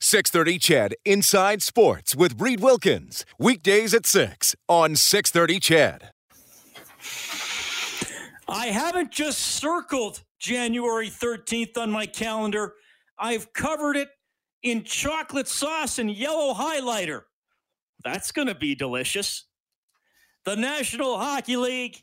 630 0.00 0.58
CHED 0.58 0.94
Inside 1.04 1.62
Sports 1.62 2.14
with 2.14 2.40
Reed 2.40 2.60
Wilkins. 2.60 3.24
Weekdays 3.38 3.94
at 3.94 4.06
6 4.06 4.54
on 4.68 4.94
630 4.94 5.60
CHED. 5.60 6.10
I 8.48 8.66
haven't 8.66 9.10
just 9.10 9.38
circled 9.38 10.22
January 10.38 11.08
13th 11.08 11.76
on 11.78 11.90
my 11.90 12.06
calendar. 12.06 12.74
I've 13.18 13.52
covered 13.52 13.96
it 13.96 14.08
in 14.62 14.84
chocolate 14.84 15.48
sauce 15.48 15.98
and 15.98 16.10
yellow 16.10 16.54
highlighter. 16.54 17.22
That's 18.04 18.30
going 18.32 18.48
to 18.48 18.54
be 18.54 18.74
delicious. 18.74 19.46
The 20.44 20.56
National 20.56 21.18
Hockey 21.18 21.56
League 21.56 21.96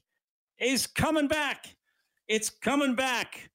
is 0.59 0.87
coming 0.87 1.27
back. 1.27 1.75
It's 2.27 2.49
coming 2.49 2.95
back. 2.95 3.49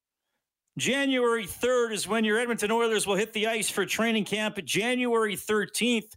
January 0.77 1.45
3rd 1.45 1.93
is 1.93 2.07
when 2.07 2.23
your 2.23 2.39
Edmonton 2.39 2.71
Oilers 2.71 3.05
will 3.05 3.15
hit 3.15 3.33
the 3.33 3.47
ice 3.47 3.69
for 3.69 3.85
training 3.85 4.25
camp. 4.25 4.63
January 4.63 5.35
13th 5.35 6.15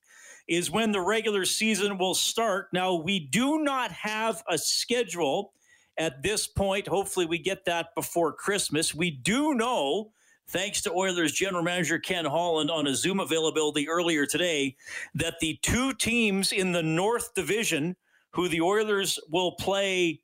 is 0.49 0.71
when 0.71 0.93
the 0.93 1.01
regular 1.01 1.45
season 1.45 1.99
will 1.99 2.15
start. 2.15 2.69
Now, 2.73 2.95
we 2.95 3.21
do 3.21 3.63
not 3.63 3.91
have 3.93 4.43
a 4.49 4.59
schedule 4.59 5.53
at 5.99 6.23
this 6.23 6.47
point. 6.47 6.87
Hopefully, 6.87 7.27
we 7.27 7.39
get 7.39 7.65
that 7.65 7.89
before 7.95 8.33
Christmas. 8.33 8.95
We 8.95 9.11
do 9.11 9.55
know, 9.55 10.13
thanks 10.49 10.83
to 10.83 10.93
Oilers 10.93 11.33
general 11.33 11.63
manager 11.63 11.99
Ken 11.99 12.25
Holland 12.25 12.71
on 12.71 12.87
a 12.87 12.95
Zoom 12.95 13.21
availability 13.21 13.89
earlier 13.89 14.27
today, 14.27 14.77
that 15.15 15.41
the 15.41 15.59
two 15.63 15.93
teams 15.95 16.53
in 16.53 16.73
the 16.73 16.83
North 16.83 17.35
Division 17.35 17.97
who 18.33 18.49
the 18.49 18.61
Oilers 18.63 19.19
will 19.31 19.53
play 19.53 20.22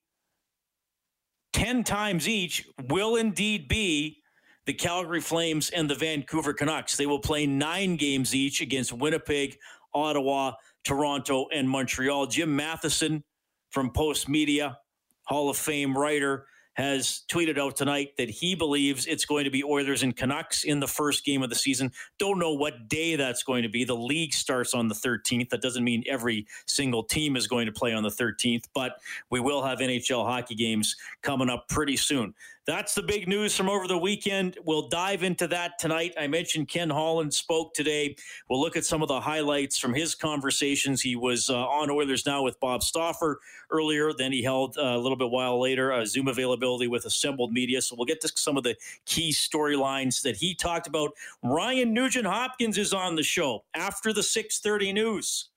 10 1.52 1.84
times 1.84 2.28
each 2.28 2.66
will 2.88 3.16
indeed 3.16 3.68
be 3.68 4.18
the 4.66 4.74
Calgary 4.74 5.20
Flames 5.20 5.70
and 5.70 5.88
the 5.88 5.94
Vancouver 5.94 6.52
Canucks. 6.52 6.96
They 6.96 7.06
will 7.06 7.20
play 7.20 7.46
nine 7.46 7.96
games 7.96 8.34
each 8.34 8.60
against 8.60 8.92
Winnipeg, 8.92 9.56
Ottawa, 9.94 10.52
Toronto, 10.84 11.46
and 11.52 11.68
Montreal. 11.68 12.26
Jim 12.26 12.54
Matheson 12.54 13.24
from 13.70 13.90
Postmedia, 13.90 14.76
Hall 15.24 15.48
of 15.48 15.56
Fame 15.56 15.96
writer, 15.96 16.46
has 16.78 17.22
tweeted 17.28 17.58
out 17.58 17.74
tonight 17.74 18.16
that 18.18 18.30
he 18.30 18.54
believes 18.54 19.04
it's 19.06 19.24
going 19.24 19.42
to 19.42 19.50
be 19.50 19.64
Oilers 19.64 20.04
and 20.04 20.16
Canucks 20.16 20.62
in 20.62 20.78
the 20.78 20.86
first 20.86 21.24
game 21.24 21.42
of 21.42 21.50
the 21.50 21.56
season. 21.56 21.90
Don't 22.20 22.38
know 22.38 22.52
what 22.52 22.86
day 22.86 23.16
that's 23.16 23.42
going 23.42 23.64
to 23.64 23.68
be. 23.68 23.82
The 23.82 23.96
league 23.96 24.32
starts 24.32 24.74
on 24.74 24.86
the 24.86 24.94
13th. 24.94 25.48
That 25.48 25.60
doesn't 25.60 25.82
mean 25.82 26.04
every 26.06 26.46
single 26.66 27.02
team 27.02 27.34
is 27.34 27.48
going 27.48 27.66
to 27.66 27.72
play 27.72 27.92
on 27.92 28.04
the 28.04 28.10
13th, 28.10 28.66
but 28.74 28.92
we 29.28 29.40
will 29.40 29.64
have 29.64 29.80
NHL 29.80 30.24
hockey 30.24 30.54
games 30.54 30.94
coming 31.20 31.50
up 31.50 31.66
pretty 31.68 31.96
soon. 31.96 32.32
That's 32.68 32.94
the 32.94 33.02
big 33.02 33.26
news 33.26 33.56
from 33.56 33.70
over 33.70 33.88
the 33.88 33.96
weekend. 33.96 34.58
We'll 34.62 34.88
dive 34.88 35.22
into 35.22 35.46
that 35.46 35.78
tonight. 35.78 36.12
I 36.20 36.26
mentioned 36.26 36.68
Ken 36.68 36.90
Holland 36.90 37.32
spoke 37.32 37.72
today. 37.72 38.14
We'll 38.50 38.60
look 38.60 38.76
at 38.76 38.84
some 38.84 39.00
of 39.00 39.08
the 39.08 39.22
highlights 39.22 39.78
from 39.78 39.94
his 39.94 40.14
conversations. 40.14 41.00
He 41.00 41.16
was 41.16 41.48
uh, 41.48 41.56
on 41.56 41.88
Oilers 41.88 42.26
Now 42.26 42.42
with 42.42 42.60
Bob 42.60 42.82
Stauffer 42.82 43.40
earlier. 43.70 44.12
Then 44.12 44.32
he 44.32 44.42
held 44.42 44.76
uh, 44.76 44.82
a 44.82 44.98
little 44.98 45.16
bit 45.16 45.30
while 45.30 45.58
later 45.58 45.92
a 45.92 46.04
Zoom 46.04 46.28
availability 46.28 46.88
with 46.88 47.06
Assembled 47.06 47.54
Media. 47.54 47.80
So 47.80 47.96
we'll 47.96 48.04
get 48.04 48.20
to 48.20 48.32
some 48.36 48.58
of 48.58 48.64
the 48.64 48.76
key 49.06 49.30
storylines 49.32 50.20
that 50.20 50.36
he 50.36 50.54
talked 50.54 50.86
about. 50.86 51.12
Ryan 51.42 51.94
Nugent 51.94 52.26
Hopkins 52.26 52.76
is 52.76 52.92
on 52.92 53.16
the 53.16 53.22
show 53.22 53.64
after 53.72 54.12
the 54.12 54.22
6:30 54.22 54.92
news. 54.92 55.48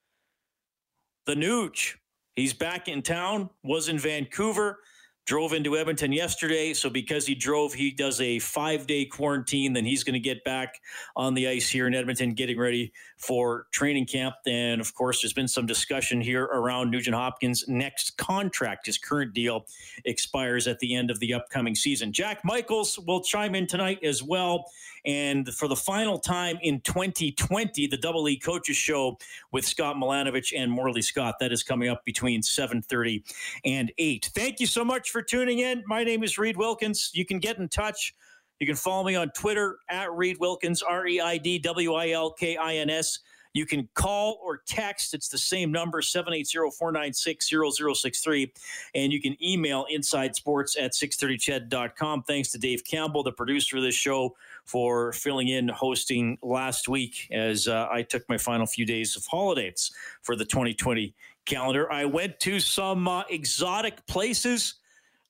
The 1.26 1.36
Nuge. 1.36 1.96
He's 2.38 2.54
back 2.54 2.88
in 2.88 3.02
town. 3.02 3.50
Was 3.64 3.90
in 3.90 4.00
Vancouver 4.00 4.80
drove 5.26 5.54
into 5.54 5.78
Edmonton 5.78 6.12
yesterday. 6.12 6.74
So 6.74 6.90
because 6.90 7.26
he 7.26 7.36
drove, 7.36 7.74
he 7.74 7.92
does 7.92 8.20
a 8.22 8.40
five 8.40 8.88
day 8.88 9.06
quarantine. 9.06 9.74
Then 9.74 9.86
he's 9.86 10.04
going 10.04 10.14
to 10.14 10.20
get 10.20 10.44
back 10.44 10.82
on 11.16 11.34
the 11.34 11.48
ice 11.48 11.70
here 11.70 11.88
in 11.88 11.94
Edmonton, 11.94 12.34
getting 12.34 12.59
ready 12.59 12.92
for 13.18 13.68
training 13.72 14.08
camp. 14.08 14.36
And 14.46 14.82
of 14.82 14.94
course, 14.96 15.22
there's 15.22 15.34
been 15.34 15.48
some 15.48 15.66
discussion 15.66 16.22
here 16.22 16.44
around 16.44 16.92
Nugent 16.92 17.16
Hopkins' 17.16 17.66
next 17.68 18.18
contract. 18.18 18.88
His 18.88 18.98
current 18.98 19.34
deal 19.34 19.66
expires 20.06 20.68
at 20.68 20.80
the 20.80 20.96
end 20.96 21.12
of 21.12 21.20
the 21.20 21.34
upcoming 21.34 21.76
season. 21.76 22.12
Jack 22.12 22.44
Michaels 22.44 22.98
will 23.00 23.22
chime 23.22 23.56
in 23.56 23.68
tonight 23.68 24.00
as 24.03 24.24
well. 24.24 24.66
And 25.06 25.52
for 25.54 25.68
the 25.68 25.76
final 25.76 26.20
time 26.20 26.60
in 26.62 26.82
2020, 26.82 27.88
the 27.88 27.98
Double 27.98 28.28
E 28.30 28.38
Coaches 28.38 28.78
Show 28.78 29.18
with 29.52 29.66
Scott 29.66 29.96
Milanovich 29.96 30.54
and 30.56 30.72
Morley 30.72 31.02
Scott. 31.02 31.36
That 31.40 31.52
is 31.52 31.64
coming 31.64 31.90
up 31.90 32.06
between 32.06 32.42
7.30 32.42 33.24
and 33.66 33.92
8. 33.98 34.30
Thank 34.34 34.60
you 34.60 34.68
so 34.68 34.86
much 34.86 35.12
for 35.12 35.22
tuning 35.22 35.60
in. 35.60 35.84
My 35.88 36.04
name 36.04 36.24
is 36.24 36.38
Reed 36.38 36.58
Wilkins. 36.58 37.12
You 37.14 37.26
can 37.26 37.40
get 37.40 37.58
in 37.58 37.70
touch. 37.70 38.14
You 38.60 38.68
can 38.68 38.76
follow 38.76 39.04
me 39.04 39.16
on 39.16 39.32
Twitter 39.32 39.80
at 39.90 40.14
Reed 40.14 40.38
Wilkins, 40.40 40.84
R 40.84 41.08
E 41.08 41.20
I 41.20 41.38
D 41.38 41.58
W 41.60 41.96
I 41.96 42.12
L 42.12 42.32
K 42.32 42.58
I 42.58 42.76
N 42.76 42.92
S. 42.92 43.20
You 43.54 43.66
can 43.66 43.90
call 43.96 44.40
or 44.44 44.62
text. 44.66 45.14
It's 45.14 45.28
the 45.28 45.38
same 45.38 45.72
number, 45.72 46.02
780-496-0063. 46.02 48.50
And 48.96 49.12
you 49.12 49.22
can 49.22 49.36
email 49.44 49.86
insidesports 49.94 50.80
at 50.80 50.94
630ched.com. 50.94 52.24
Thanks 52.24 52.50
to 52.52 52.58
Dave 52.58 52.86
Campbell, 52.86 53.24
the 53.24 53.34
producer 53.34 53.76
of 53.78 53.84
this 53.84 53.96
show, 53.96 54.36
for 54.66 55.12
filling 55.14 55.48
in 55.48 55.68
hosting 55.68 56.38
last 56.42 56.88
week 56.88 57.28
as 57.32 57.68
uh, 57.68 57.88
I 57.92 58.04
took 58.04 58.28
my 58.30 58.38
final 58.38 58.66
few 58.66 58.86
days 58.86 59.16
of 59.16 59.26
holidays 59.26 59.92
for 60.22 60.36
the 60.36 60.46
2020 60.46 61.14
calendar. 61.46 61.92
I 61.92 62.06
went 62.06 62.40
to 62.42 62.60
some 62.60 63.08
uh, 63.08 63.24
exotic 63.30 64.06
places 64.08 64.76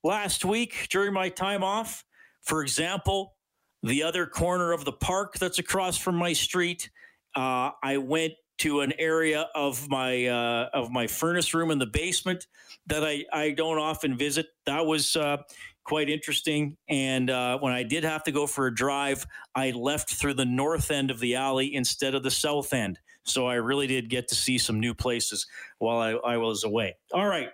last 0.02 0.44
week 0.44 0.88
during 0.90 1.12
my 1.12 1.28
time 1.28 1.64
off. 1.64 2.04
For 2.42 2.62
example, 2.62 3.34
the 3.82 4.02
other 4.02 4.26
corner 4.26 4.72
of 4.72 4.84
the 4.84 4.92
park 4.92 5.38
that's 5.38 5.58
across 5.58 5.96
from 5.96 6.16
my 6.16 6.32
street 6.32 6.90
uh, 7.34 7.70
I 7.82 7.96
went 7.98 8.34
to 8.58 8.80
an 8.80 8.92
area 8.98 9.48
of 9.54 9.88
my 9.88 10.26
uh, 10.26 10.68
of 10.72 10.90
my 10.90 11.06
furnace 11.06 11.54
room 11.54 11.70
in 11.70 11.78
the 11.78 11.86
basement 11.86 12.46
that 12.86 13.04
I, 13.04 13.24
I 13.32 13.50
don't 13.50 13.78
often 13.78 14.16
visit. 14.16 14.46
That 14.66 14.86
was 14.86 15.16
uh, 15.16 15.38
quite 15.84 16.08
interesting. 16.08 16.76
And 16.88 17.30
uh, 17.30 17.58
when 17.58 17.72
I 17.72 17.82
did 17.82 18.04
have 18.04 18.24
to 18.24 18.32
go 18.32 18.46
for 18.46 18.66
a 18.66 18.74
drive, 18.74 19.26
I 19.54 19.70
left 19.70 20.10
through 20.10 20.34
the 20.34 20.44
north 20.44 20.90
end 20.90 21.10
of 21.10 21.20
the 21.20 21.36
alley 21.36 21.74
instead 21.74 22.14
of 22.14 22.22
the 22.22 22.30
south 22.30 22.72
end. 22.72 22.98
So 23.24 23.46
I 23.46 23.54
really 23.54 23.86
did 23.86 24.08
get 24.08 24.28
to 24.28 24.34
see 24.34 24.58
some 24.58 24.80
new 24.80 24.94
places 24.94 25.46
while 25.78 25.98
I, 25.98 26.34
I 26.34 26.36
was 26.38 26.64
away. 26.64 26.96
All 27.12 27.26
right. 27.26 27.50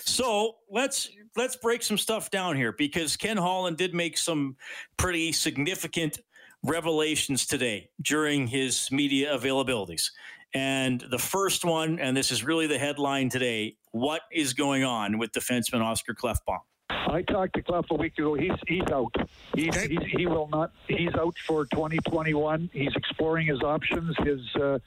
So 0.00 0.56
let's 0.70 1.10
let's 1.36 1.56
break 1.56 1.82
some 1.82 1.98
stuff 1.98 2.30
down 2.30 2.56
here 2.56 2.72
because 2.72 3.16
Ken 3.16 3.36
Holland 3.36 3.76
did 3.76 3.94
make 3.94 4.16
some 4.16 4.56
pretty 4.96 5.32
significant 5.32 6.18
revelations 6.62 7.46
today 7.46 7.90
during 8.00 8.46
his 8.46 8.90
media 8.90 9.36
availabilities. 9.36 10.10
And 10.54 11.04
the 11.10 11.18
first 11.18 11.64
one, 11.64 11.98
and 11.98 12.16
this 12.16 12.32
is 12.32 12.42
really 12.42 12.66
the 12.66 12.78
headline 12.78 13.28
today 13.28 13.76
what 13.92 14.22
is 14.32 14.54
going 14.54 14.84
on 14.84 15.18
with 15.18 15.32
defenseman 15.32 15.82
Oscar 15.82 16.14
Klefbom? 16.14 16.58
I 16.90 17.22
talked 17.22 17.54
to 17.54 17.62
Clef 17.62 17.86
a 17.90 17.94
week 17.94 18.18
ago. 18.18 18.34
He's 18.34 18.52
he's 18.66 18.90
out. 18.90 19.14
He's, 19.54 19.76
okay. 19.76 19.88
he's, 19.88 20.12
he 20.16 20.26
will 20.26 20.48
not. 20.48 20.72
He's 20.88 21.14
out 21.14 21.34
for 21.46 21.66
2021. 21.66 22.70
He's 22.72 22.94
exploring 22.96 23.46
his 23.46 23.60
options. 23.62 24.16
His 24.24 24.40
uh, 24.56 24.78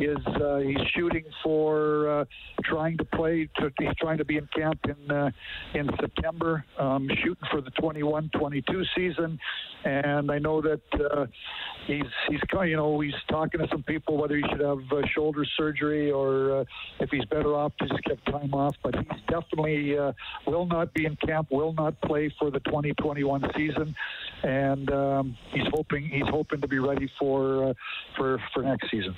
is 0.00 0.18
uh, 0.26 0.58
he's 0.58 0.86
shooting 0.94 1.24
for 1.42 2.20
uh, 2.20 2.24
trying 2.64 2.96
to 2.98 3.04
play. 3.04 3.48
To, 3.58 3.70
he's 3.78 3.94
trying 3.98 4.18
to 4.18 4.24
be 4.24 4.36
in 4.36 4.48
camp 4.54 4.78
in 4.84 5.10
uh, 5.10 5.30
in 5.74 5.88
September, 6.00 6.64
um, 6.78 7.08
shooting 7.22 7.48
for 7.50 7.60
the 7.60 7.70
21-22 7.72 8.84
season. 8.94 9.38
And 9.84 10.30
I 10.30 10.38
know 10.38 10.60
that 10.60 10.80
uh, 10.94 11.26
he's 11.86 12.02
he's 12.28 12.40
you 12.64 12.76
know 12.76 13.00
he's 13.00 13.14
talking 13.28 13.60
to 13.60 13.68
some 13.70 13.82
people 13.82 14.16
whether 14.16 14.36
he 14.36 14.42
should 14.50 14.60
have 14.60 14.80
uh, 14.90 15.06
shoulder 15.14 15.44
surgery 15.56 16.10
or 16.10 16.60
uh, 16.60 16.64
if 17.00 17.10
he's 17.10 17.24
better 17.26 17.54
off 17.54 17.72
to 17.78 17.88
just 17.88 18.02
get 18.04 18.24
time 18.26 18.52
off. 18.54 18.74
But 18.82 18.96
he's 18.96 19.22
definitely 19.28 19.96
uh, 19.96 20.12
will 20.46 20.66
not 20.66 20.92
be 20.94 21.06
in 21.06 21.16
camp, 21.16 21.48
will 21.50 21.72
not 21.72 22.00
play 22.02 22.32
for 22.38 22.50
the 22.50 22.60
2021 22.60 23.42
season, 23.56 23.94
and 24.42 24.90
um, 24.90 25.36
he's 25.52 25.66
hoping 25.72 26.08
he's 26.08 26.28
hoping 26.28 26.60
to 26.60 26.68
be 26.68 26.78
ready 26.78 27.10
for 27.18 27.70
uh, 27.70 27.74
for 28.16 28.40
for 28.52 28.62
next 28.62 28.90
season. 28.90 29.16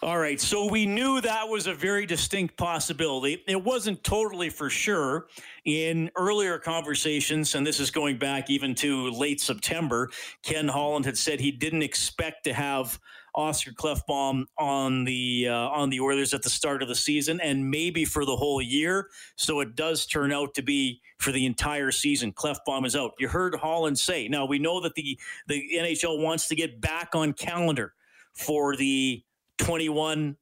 All 0.00 0.16
right, 0.16 0.40
so 0.40 0.70
we 0.70 0.86
knew 0.86 1.20
that 1.20 1.48
was 1.48 1.66
a 1.66 1.74
very 1.74 2.06
distinct 2.06 2.56
possibility. 2.56 3.42
It 3.48 3.64
wasn't 3.64 4.04
totally 4.04 4.48
for 4.48 4.70
sure. 4.70 5.26
In 5.64 6.08
earlier 6.14 6.56
conversations, 6.56 7.56
and 7.56 7.66
this 7.66 7.80
is 7.80 7.90
going 7.90 8.16
back 8.16 8.48
even 8.48 8.76
to 8.76 9.10
late 9.10 9.40
September, 9.40 10.08
Ken 10.44 10.68
Holland 10.68 11.04
had 11.04 11.18
said 11.18 11.40
he 11.40 11.50
didn't 11.50 11.82
expect 11.82 12.44
to 12.44 12.52
have 12.52 13.00
Oscar 13.34 13.72
Klefbom 13.72 14.44
on 14.56 15.02
the 15.02 15.48
uh, 15.48 15.54
on 15.54 15.90
the 15.90 15.98
Oilers 15.98 16.32
at 16.32 16.44
the 16.44 16.50
start 16.50 16.80
of 16.80 16.86
the 16.86 16.94
season, 16.94 17.40
and 17.40 17.68
maybe 17.68 18.04
for 18.04 18.24
the 18.24 18.36
whole 18.36 18.62
year. 18.62 19.08
So 19.34 19.58
it 19.58 19.74
does 19.74 20.06
turn 20.06 20.30
out 20.30 20.54
to 20.54 20.62
be 20.62 21.00
for 21.18 21.32
the 21.32 21.44
entire 21.44 21.90
season. 21.90 22.32
Klefbom 22.32 22.86
is 22.86 22.94
out. 22.94 23.14
You 23.18 23.26
heard 23.26 23.56
Holland 23.56 23.98
say. 23.98 24.28
Now 24.28 24.46
we 24.46 24.60
know 24.60 24.80
that 24.80 24.94
the 24.94 25.18
the 25.48 25.60
NHL 25.74 26.22
wants 26.22 26.46
to 26.48 26.54
get 26.54 26.80
back 26.80 27.16
on 27.16 27.32
calendar 27.32 27.94
for 28.32 28.76
the 28.76 29.24
21 29.58 30.36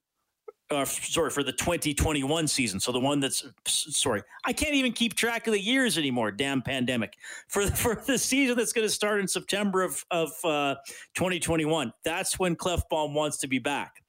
uh, 0.70 0.84
sorry, 0.84 1.30
for 1.30 1.42
the 1.42 1.52
2021 1.52 2.48
season. 2.48 2.80
So 2.80 2.90
the 2.90 2.98
one 2.98 3.20
that's 3.20 3.44
sorry, 3.66 4.22
I 4.44 4.52
can't 4.52 4.74
even 4.74 4.92
keep 4.92 5.14
track 5.14 5.46
of 5.46 5.52
the 5.52 5.60
years 5.60 5.96
anymore. 5.96 6.32
Damn 6.32 6.62
pandemic. 6.62 7.14
For 7.48 7.62
for 7.66 8.02
the 8.06 8.18
season 8.18 8.56
that's 8.56 8.72
going 8.72 8.86
to 8.86 8.92
start 8.92 9.20
in 9.20 9.28
September 9.28 9.82
of 9.82 10.04
of 10.10 10.30
uh, 10.44 10.76
2021. 11.14 11.92
That's 12.04 12.38
when 12.38 12.56
Klefbom 12.56 13.12
wants 13.12 13.38
to 13.38 13.46
be 13.46 13.58
back. 13.58 14.02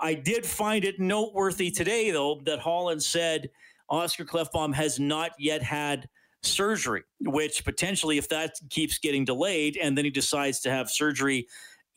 I 0.00 0.14
did 0.14 0.46
find 0.46 0.84
it 0.84 1.00
noteworthy 1.00 1.70
today, 1.70 2.10
though, 2.10 2.40
that 2.44 2.60
Holland 2.60 3.02
said 3.02 3.50
Oscar 3.88 4.24
Klefbom 4.24 4.74
has 4.74 5.00
not 5.00 5.32
yet 5.38 5.62
had 5.62 6.08
surgery, 6.42 7.02
which 7.20 7.64
potentially, 7.64 8.18
if 8.18 8.28
that 8.28 8.54
keeps 8.70 8.98
getting 8.98 9.24
delayed, 9.24 9.76
and 9.76 9.98
then 9.98 10.04
he 10.04 10.10
decides 10.10 10.60
to 10.60 10.70
have 10.70 10.90
surgery 10.90 11.48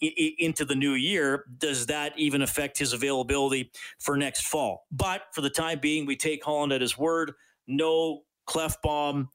into 0.02 0.66
the 0.66 0.76
new 0.76 0.94
year, 0.94 1.46
does 1.58 1.86
that 1.86 2.18
even 2.18 2.42
affect 2.42 2.78
his 2.78 2.94
availability 2.94 3.72
for 4.00 4.18
next 4.18 4.48
fall? 4.48 4.86
But 4.92 5.24
for 5.34 5.42
the 5.42 5.50
time 5.50 5.80
being, 5.80 6.06
we 6.06 6.16
take 6.16 6.44
Holland 6.44 6.74
at 6.74 6.82
his 6.82 6.98
word. 6.98 7.34
No 7.68 8.24
Klefbom 8.48 9.28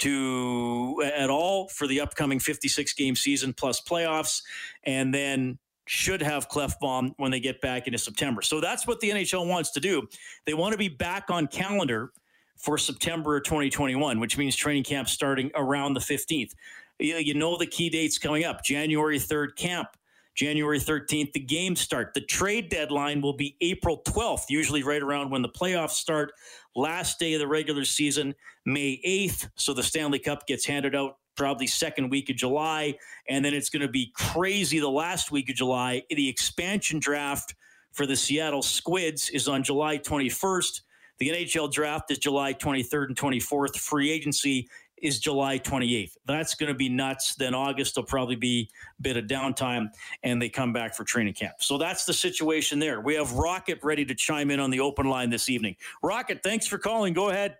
to 0.00 1.02
at 1.14 1.30
all 1.30 1.68
for 1.68 1.86
the 1.86 2.00
upcoming 2.00 2.40
56 2.40 2.92
game 2.94 3.14
season 3.14 3.52
plus 3.52 3.80
playoffs, 3.80 4.42
and 4.84 5.14
then 5.14 5.58
should 5.86 6.22
have 6.22 6.48
Klefbom 6.48 7.12
when 7.18 7.30
they 7.30 7.40
get 7.40 7.60
back 7.60 7.86
into 7.86 7.98
September. 7.98 8.42
So 8.42 8.60
that's 8.60 8.86
what 8.86 9.00
the 9.00 9.10
NHL 9.10 9.46
wants 9.46 9.70
to 9.72 9.80
do. 9.80 10.08
They 10.46 10.54
want 10.54 10.72
to 10.72 10.78
be 10.78 10.88
back 10.88 11.30
on 11.30 11.46
calendar 11.46 12.10
for 12.56 12.78
September 12.78 13.40
2021, 13.40 14.18
which 14.18 14.38
means 14.38 14.56
training 14.56 14.84
camp 14.84 15.08
starting 15.08 15.50
around 15.54 15.94
the 15.94 16.00
15th. 16.00 16.52
You 16.98 17.34
know 17.34 17.56
the 17.56 17.66
key 17.66 17.90
dates 17.90 18.18
coming 18.18 18.44
up 18.44 18.64
January 18.64 19.18
3rd 19.18 19.56
camp, 19.56 19.88
January 20.34 20.80
13th, 20.80 21.32
the 21.32 21.40
games 21.40 21.80
start. 21.80 22.12
The 22.14 22.20
trade 22.20 22.68
deadline 22.68 23.20
will 23.20 23.36
be 23.36 23.56
April 23.60 24.02
12th, 24.06 24.44
usually 24.48 24.82
right 24.82 25.02
around 25.02 25.30
when 25.30 25.42
the 25.42 25.48
playoffs 25.48 25.90
start. 25.90 26.32
Last 26.74 27.18
day 27.18 27.34
of 27.34 27.40
the 27.40 27.46
regular 27.46 27.84
season, 27.84 28.34
May 28.66 29.00
8th. 29.06 29.48
So 29.54 29.72
the 29.72 29.82
Stanley 29.82 30.18
Cup 30.18 30.46
gets 30.46 30.66
handed 30.66 30.94
out 30.94 31.18
probably 31.36 31.66
second 31.66 32.10
week 32.10 32.30
of 32.30 32.36
July. 32.36 32.96
And 33.28 33.44
then 33.44 33.54
it's 33.54 33.70
going 33.70 33.82
to 33.82 33.88
be 33.88 34.12
crazy 34.14 34.78
the 34.78 34.88
last 34.90 35.30
week 35.30 35.48
of 35.50 35.56
July. 35.56 36.02
The 36.10 36.28
expansion 36.28 36.98
draft 36.98 37.54
for 37.92 38.06
the 38.06 38.16
Seattle 38.16 38.62
Squids 38.62 39.30
is 39.30 39.48
on 39.48 39.62
July 39.62 39.98
21st. 39.98 40.80
The 41.18 41.28
NHL 41.28 41.72
draft 41.72 42.10
is 42.10 42.18
July 42.18 42.54
23rd 42.54 43.06
and 43.06 43.16
24th. 43.16 43.76
Free 43.78 44.10
agency 44.10 44.68
is 45.04 45.18
July 45.18 45.58
28th. 45.58 46.16
That's 46.24 46.54
going 46.54 46.72
to 46.72 46.74
be 46.74 46.88
nuts. 46.88 47.34
Then 47.34 47.54
August 47.54 47.94
will 47.96 48.04
probably 48.04 48.36
be 48.36 48.70
a 48.98 49.02
bit 49.02 49.18
of 49.18 49.26
downtime 49.26 49.90
and 50.22 50.40
they 50.40 50.48
come 50.48 50.72
back 50.72 50.94
for 50.94 51.04
training 51.04 51.34
camp. 51.34 51.56
So 51.60 51.76
that's 51.76 52.06
the 52.06 52.14
situation 52.14 52.78
there. 52.78 53.02
We 53.02 53.14
have 53.14 53.32
Rocket 53.32 53.78
ready 53.82 54.06
to 54.06 54.14
chime 54.14 54.50
in 54.50 54.58
on 54.58 54.70
the 54.70 54.80
open 54.80 55.06
line 55.06 55.28
this 55.28 55.50
evening. 55.50 55.76
Rocket, 56.02 56.42
thanks 56.42 56.66
for 56.66 56.78
calling. 56.78 57.12
Go 57.12 57.28
ahead. 57.28 57.58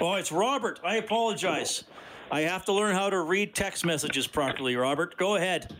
Oh, 0.00 0.14
it's 0.14 0.30
Robert. 0.30 0.78
I 0.84 0.96
apologize. 0.96 1.82
I 2.30 2.42
have 2.42 2.64
to 2.66 2.72
learn 2.72 2.94
how 2.94 3.10
to 3.10 3.22
read 3.22 3.56
text 3.56 3.84
messages 3.84 4.28
properly, 4.28 4.76
Robert. 4.76 5.16
Go 5.16 5.34
ahead. 5.34 5.74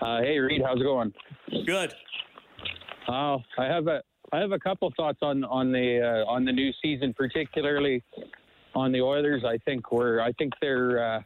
Uh, 0.00 0.22
hey, 0.22 0.40
Reed, 0.40 0.60
how's 0.64 0.80
it 0.80 0.84
going? 0.84 1.12
Good. 1.66 1.94
Uh, 3.06 3.38
I 3.58 3.66
have 3.66 3.86
a 3.86 4.02
I 4.32 4.38
have 4.40 4.52
a 4.52 4.58
couple 4.58 4.90
thoughts 4.96 5.18
on 5.20 5.44
on 5.44 5.72
the 5.72 6.00
uh, 6.00 6.30
on 6.30 6.44
the 6.44 6.52
new 6.52 6.72
season, 6.82 7.12
particularly 7.12 8.02
on 8.74 8.90
the 8.90 9.00
Oilers. 9.00 9.44
I 9.44 9.58
think 9.58 9.92
we're 9.92 10.20
I 10.20 10.32
think 10.32 10.54
they're 10.60 11.16
uh, 11.16 11.22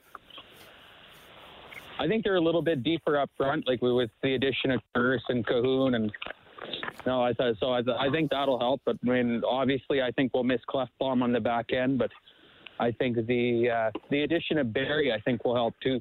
I 2.01 2.09
think 2.09 2.25
they're 2.25 2.37
a 2.37 2.41
little 2.41 2.63
bit 2.63 2.83
deeper 2.83 3.17
up 3.17 3.31
front, 3.37 3.67
like 3.69 3.81
with 3.81 4.11
the 4.23 4.35
addition 4.35 4.73
of 4.73 4.81
Turris 4.95 5.23
and 5.29 5.47
Kahun, 5.47 5.95
and 5.95 6.13
no, 7.07 7.23
I 7.23 7.33
thought 7.33 7.55
so. 7.61 7.71
I, 7.71 8.07
I 8.07 8.11
think 8.11 8.31
that'll 8.31 8.59
help. 8.59 8.81
But 8.85 8.97
I 9.07 9.11
mean, 9.11 9.43
obviously, 9.49 10.03
I 10.03 10.11
think 10.11 10.35
we'll 10.35 10.45
miss 10.45 10.61
Klefbom 10.69 11.23
on 11.23 11.33
the 11.33 11.41
back 11.41 11.73
end, 11.73 11.99
but 11.99 12.11
I 12.81 12.91
think 12.91 13.25
the 13.27 13.71
uh, 13.71 13.91
the 14.11 14.23
addition 14.23 14.59
of 14.59 14.73
Barrie, 14.73 15.13
I 15.13 15.21
think, 15.21 15.45
will 15.45 15.55
help 15.55 15.75
too. 15.81 16.01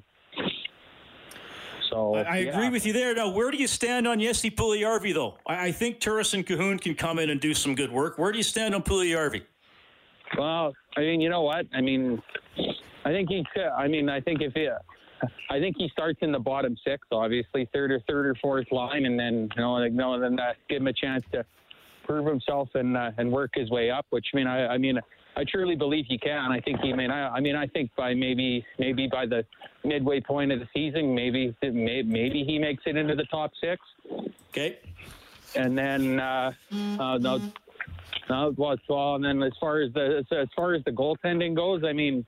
So 1.89 2.15
I, 2.15 2.39
yeah. 2.39 2.51
agree 2.51 2.69
with 2.69 2.85
you 2.85 2.93
there. 2.93 3.13
Now, 3.13 3.29
where 3.29 3.51
do 3.51 3.57
you 3.57 3.67
stand 3.67 4.07
on 4.07 4.19
Jesse 4.19 4.51
Puljujarvi, 4.51 5.13
though? 5.13 5.37
I, 5.45 5.67
I 5.67 5.71
think 5.71 5.99
Turris 5.99 6.33
and 6.33 6.45
Kahun 6.45 6.79
can 6.79 6.95
come 6.95 7.19
in 7.19 7.29
and 7.29 7.39
do 7.39 7.53
some 7.53 7.75
good 7.75 7.91
work. 7.91 8.17
Where 8.17 8.31
do 8.31 8.37
you 8.37 8.43
stand 8.43 8.73
on 8.73 8.83
Puljujarvi? 8.83 9.43
Well, 10.37 10.73
I 10.97 11.01
mean, 11.01 11.21
you 11.21 11.29
know 11.29 11.41
what? 11.41 11.65
I 11.73 11.81
mean, 11.81 12.21
I 13.05 13.11
think 13.11 13.29
he. 13.29 13.45
I 13.77 13.87
mean, 13.87 14.09
I 14.09 14.19
think 14.19 14.41
if 14.41 14.53
he, 14.53 14.67
I 15.49 15.59
think 15.59 15.75
he 15.77 15.87
starts 15.89 16.19
in 16.21 16.31
the 16.31 16.39
bottom 16.39 16.75
six, 16.85 17.07
obviously 17.11 17.69
third 17.73 17.91
or 17.91 17.99
third 18.07 18.25
or 18.25 18.35
fourth 18.41 18.71
line, 18.71 19.05
and 19.05 19.19
then 19.19 19.49
you 19.55 19.61
know, 19.61 19.73
like, 19.73 19.93
no, 19.93 20.19
then 20.19 20.39
uh, 20.39 20.53
give 20.67 20.81
him 20.81 20.87
a 20.87 20.93
chance 20.93 21.23
to 21.31 21.45
prove 22.05 22.25
himself 22.25 22.69
and 22.73 22.97
uh, 22.97 23.11
and 23.17 23.31
work 23.31 23.51
his 23.53 23.69
way 23.69 23.91
up. 23.91 24.05
Which 24.09 24.25
I 24.33 24.37
mean, 24.37 24.47
I, 24.47 24.67
I 24.67 24.77
mean, 24.77 24.99
I 25.37 25.43
truly 25.43 25.75
believe 25.75 26.05
he 26.07 26.17
can. 26.17 26.51
I 26.51 26.61
think 26.61 26.79
he 26.79 26.93
may. 26.93 27.07
I, 27.07 27.29
I 27.29 27.39
mean, 27.41 27.55
I 27.55 27.67
think 27.67 27.91
by 27.95 28.13
maybe 28.13 28.65
maybe 28.79 29.07
by 29.07 29.25
the 29.25 29.45
midway 29.83 30.21
point 30.21 30.51
of 30.51 30.59
the 30.59 30.67
season, 30.73 31.13
maybe 31.13 31.55
maybe 31.61 32.43
he 32.45 32.57
makes 32.57 32.83
it 32.85 32.95
into 32.95 33.15
the 33.15 33.25
top 33.25 33.51
six. 33.61 33.81
Okay. 34.49 34.79
And 35.55 35.77
then 35.77 36.19
uh, 36.19 36.51
uh, 36.71 37.17
no, 37.17 37.51
no, 38.29 38.53
well, 38.57 39.15
and 39.15 39.25
then 39.25 39.43
as 39.43 39.53
far 39.59 39.81
as 39.81 39.93
the 39.93 40.23
as 40.31 40.47
far 40.55 40.73
as 40.73 40.83
the 40.85 40.91
goaltending 40.91 41.55
goes, 41.55 41.83
I 41.83 41.93
mean, 41.93 42.25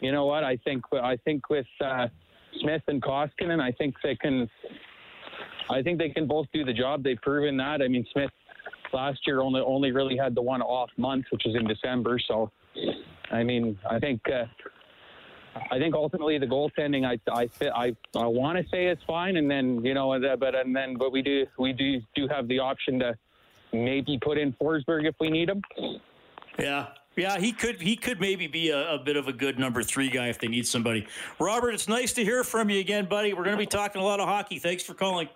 you 0.00 0.12
know 0.12 0.26
what? 0.26 0.44
I 0.44 0.56
think 0.58 0.84
I 0.92 1.16
think 1.24 1.48
with 1.48 1.66
uh, 1.82 2.08
Smith 2.60 2.82
and 2.88 3.02
Koskinen, 3.02 3.60
I 3.60 3.72
think 3.72 3.94
they 4.02 4.16
can. 4.16 4.48
I 5.70 5.82
think 5.82 5.98
they 5.98 6.10
can 6.10 6.26
both 6.26 6.46
do 6.52 6.62
the 6.62 6.74
job. 6.74 7.02
They've 7.02 7.20
proven 7.22 7.56
that. 7.56 7.80
I 7.80 7.88
mean, 7.88 8.06
Smith 8.12 8.30
last 8.92 9.20
year 9.26 9.40
only 9.40 9.60
only 9.60 9.92
really 9.92 10.16
had 10.16 10.34
the 10.34 10.42
one 10.42 10.62
off 10.62 10.90
month, 10.96 11.26
which 11.30 11.42
was 11.44 11.54
in 11.54 11.66
December. 11.66 12.18
So, 12.18 12.50
I 13.30 13.42
mean, 13.42 13.78
I 13.88 13.98
think 13.98 14.20
uh, 14.28 14.44
I 15.70 15.78
think 15.78 15.94
ultimately 15.94 16.38
the 16.38 16.46
goaltending, 16.46 17.06
I 17.06 17.18
I 17.32 17.48
I, 17.74 17.96
I 18.16 18.26
want 18.26 18.58
to 18.58 18.64
say 18.70 18.86
it's 18.86 19.02
fine, 19.04 19.36
and 19.36 19.50
then 19.50 19.84
you 19.84 19.94
know, 19.94 20.18
but 20.38 20.54
and 20.54 20.74
then 20.74 20.96
but 20.96 21.12
we 21.12 21.22
do 21.22 21.46
we 21.58 21.72
do 21.72 22.00
do 22.14 22.28
have 22.28 22.48
the 22.48 22.58
option 22.58 22.98
to 23.00 23.16
maybe 23.72 24.18
put 24.18 24.38
in 24.38 24.52
Forsberg 24.54 25.06
if 25.06 25.14
we 25.20 25.28
need 25.28 25.48
him. 25.48 25.62
Yeah. 26.58 26.88
Yeah, 27.16 27.38
he 27.38 27.52
could 27.52 27.80
he 27.80 27.94
could 27.94 28.18
maybe 28.18 28.48
be 28.48 28.70
a, 28.70 28.94
a, 28.94 28.98
bit 28.98 29.16
of 29.16 29.28
a 29.28 29.32
good 29.32 29.56
number 29.56 29.84
three 29.84 30.10
guy 30.10 30.28
if 30.28 30.40
they 30.40 30.48
need 30.48 30.66
somebody. 30.66 31.06
Robert, 31.38 31.70
it's 31.70 31.86
nice 31.86 32.12
to 32.14 32.24
hear 32.24 32.42
from 32.42 32.70
you 32.70 32.80
again, 32.80 33.04
buddy. 33.04 33.32
We're 33.32 33.44
going 33.44 33.56
to 33.56 33.62
be 33.62 33.66
talking 33.66 34.00
a 34.00 34.04
lot 34.04 34.18
of 34.18 34.26
hockey. 34.26 34.58
Thanks 34.58 34.82
for 34.82 34.94
calling. 34.94 35.28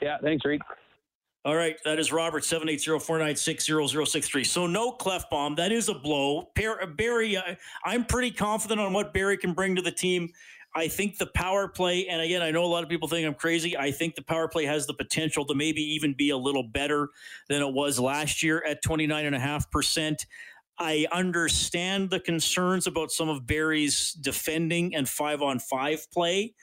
Yeah, 0.00 0.18
thanks, 0.22 0.44
Reed. 0.44 0.60
All 1.42 1.56
right, 1.56 1.76
that 1.86 1.98
is 1.98 2.12
Robert 2.12 2.44
seven 2.44 2.68
eight 2.68 2.82
zero 2.82 2.98
four 2.98 3.18
nine 3.18 3.34
six 3.34 3.64
zero 3.64 3.86
zero 3.86 4.04
six 4.04 4.28
three. 4.28 4.44
So 4.44 4.66
no 4.66 4.92
Klefbom. 4.92 5.56
That 5.56 5.72
is 5.72 5.88
a 5.88 5.94
blow. 5.94 6.50
Barrie, 6.54 7.36
uh, 7.36 7.54
I'm 7.82 8.04
pretty 8.04 8.30
confident 8.30 8.78
on 8.78 8.92
what 8.92 9.14
Barrie 9.14 9.38
can 9.38 9.54
bring 9.54 9.74
to 9.76 9.82
the 9.82 9.90
team. 9.90 10.28
I 10.74 10.86
think 10.86 11.16
the 11.16 11.26
power 11.26 11.66
play, 11.66 12.06
and 12.08 12.20
again, 12.20 12.42
I 12.42 12.50
know 12.50 12.62
a 12.62 12.66
lot 12.66 12.82
of 12.82 12.90
people 12.90 13.08
think 13.08 13.26
I'm 13.26 13.34
crazy. 13.34 13.76
I 13.76 13.90
think 13.90 14.14
the 14.14 14.22
power 14.22 14.48
play 14.48 14.66
has 14.66 14.86
the 14.86 14.94
potential 14.94 15.46
to 15.46 15.54
maybe 15.54 15.80
even 15.80 16.12
be 16.12 16.30
a 16.30 16.36
little 16.36 16.62
better 16.62 17.08
than 17.48 17.62
it 17.62 17.72
was 17.72 17.98
last 17.98 18.42
year 18.42 18.62
at 18.64 18.84
29.5%. 18.84 20.26
I 20.78 21.06
understand 21.10 22.10
the 22.10 22.20
concerns 22.20 22.86
about 22.86 23.10
some 23.10 23.28
of 23.28 23.46
Barrie's 23.46 24.12
defending 24.12 24.94
and 24.94 25.08
five 25.08 25.42
on 25.42 25.58
five 25.58 26.06
play. 26.12 26.54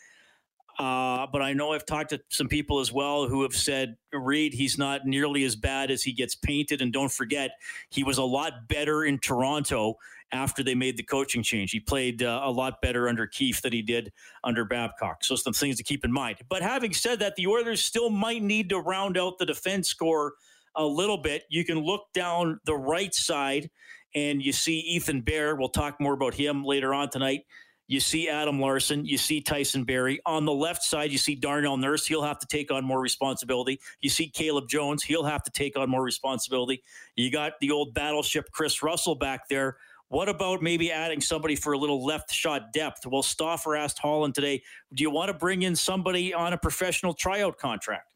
Uh, 0.78 1.26
but 1.32 1.42
I 1.42 1.54
know 1.54 1.72
I've 1.74 1.86
talked 1.86 2.12
to 2.12 2.22
some 2.30 2.48
people 2.48 2.80
as 2.80 2.92
well 2.92 3.28
who 3.28 3.42
have 3.42 3.56
said, 3.56 3.98
Reed, 4.14 4.54
he's 4.54 4.78
not 4.78 5.06
nearly 5.06 5.44
as 5.44 5.56
bad 5.56 5.90
as 5.90 6.04
he 6.04 6.14
gets 6.14 6.36
painted. 6.36 6.82
And 6.82 6.94
don't 6.94 7.12
forget, 7.12 7.52
he 7.90 8.04
was 8.04 8.20
a 8.20 8.24
lot 8.24 8.68
better 8.68 9.04
in 9.04 9.18
Toronto 9.18 9.96
after 10.32 10.62
they 10.62 10.76
made 10.76 10.98
the 10.98 11.04
coaching 11.04 11.42
change. 11.42 11.72
He 11.72 11.80
played 11.80 12.22
uh, 12.22 12.42
a 12.44 12.52
lot 12.52 12.82
better 12.82 13.10
under 13.10 13.26
Keefe 13.26 13.62
than 13.62 13.74
he 13.74 13.82
did 13.82 14.12
under 14.44 14.66
Babcock. 14.66 15.24
So, 15.24 15.36
some 15.36 15.54
things 15.54 15.78
to 15.78 15.84
keep 15.84 16.06
in 16.06 16.12
mind. 16.12 16.38
But 16.48 16.62
having 16.62 16.94
said 16.94 17.20
that, 17.20 17.36
the 17.38 17.48
Oilers 17.48 17.84
still 17.84 18.10
might 18.10 18.44
need 18.44 18.70
to 18.70 18.80
round 18.80 19.18
out 19.18 19.40
the 19.40 19.46
defense 19.46 19.94
corps 19.94 20.34
a 20.76 20.86
little 20.86 21.18
bit. 21.18 21.44
You 21.50 21.66
can 21.66 21.80
look 21.80 22.14
down 22.14 22.60
the 22.66 22.76
right 22.76 23.14
side 23.16 23.72
and 24.14 24.44
you 24.44 24.52
see 24.52 24.80
Ethan 24.80 25.22
Bear. 25.22 25.56
We'll 25.56 25.70
talk 25.70 26.00
more 26.00 26.14
about 26.14 26.36
him 26.36 26.64
later 26.64 26.94
on 26.94 27.10
tonight 27.10 27.46
you 27.88 28.00
see 28.00 28.28
Adam 28.30 28.60
Larsson, 28.60 29.06
you 29.06 29.18
see 29.18 29.42
Tyson 29.42 29.84
Barrie. 29.84 30.20
On 30.26 30.46
the 30.46 30.54
left 30.54 30.84
side, 30.84 31.12
you 31.12 31.18
see 31.18 31.36
Darnell 31.36 31.78
Nurse. 31.78 32.06
He'll 32.06 32.24
have 32.24 32.40
to 32.40 32.48
take 32.48 32.72
on 32.72 32.84
more 32.84 33.00
responsibility. 33.00 33.80
You 34.02 34.10
see 34.10 34.28
Caleb 34.28 34.68
Jones. 34.68 35.04
He'll 35.04 35.24
have 35.24 35.44
to 35.44 35.52
take 35.52 35.78
on 35.78 35.90
more 35.90 36.04
responsibility. 36.04 36.84
You 37.16 37.32
got 37.32 37.54
the 37.62 37.72
old 37.72 37.94
battleship 37.94 38.52
Kris 38.52 38.84
Russell 38.84 39.16
back 39.16 39.48
there. 39.48 39.78
What 40.10 40.30
about 40.30 40.62
maybe 40.62 40.92
adding 40.92 41.20
somebody 41.20 41.56
for 41.56 41.74
a 41.74 41.78
little 41.78 42.06
left 42.06 42.32
shot 42.32 42.72
depth? 42.74 43.06
Well, 43.06 43.24
Stauffer 43.24 43.76
asked 43.76 44.00
Holland 44.00 44.36
today, 44.36 44.64
do 44.94 45.04
you 45.04 45.10
want 45.10 45.30
to 45.30 45.34
bring 45.34 45.64
in 45.64 45.76
somebody 45.76 46.34
on 46.34 46.54
a 46.54 46.58
professional 46.58 47.14
tryout 47.14 47.58
contract? 47.58 48.14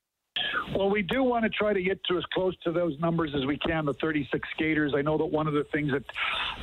Well, 0.76 0.90
we 0.90 1.02
do 1.02 1.24
want 1.24 1.44
to 1.44 1.50
try 1.50 1.74
to 1.74 1.82
get 1.82 2.04
to 2.06 2.18
as 2.18 2.24
close 2.34 2.56
to 2.64 2.72
those 2.72 2.98
numbers 3.00 3.32
as 3.36 3.46
we 3.46 3.58
can, 3.58 3.86
the 3.86 3.94
36 3.96 4.48
skaters. 4.54 4.94
I 4.96 5.02
know 5.02 5.18
that 5.18 5.26
one 5.26 5.48
of 5.48 5.54
the 5.54 5.66
things 5.66 5.92
that 5.92 6.04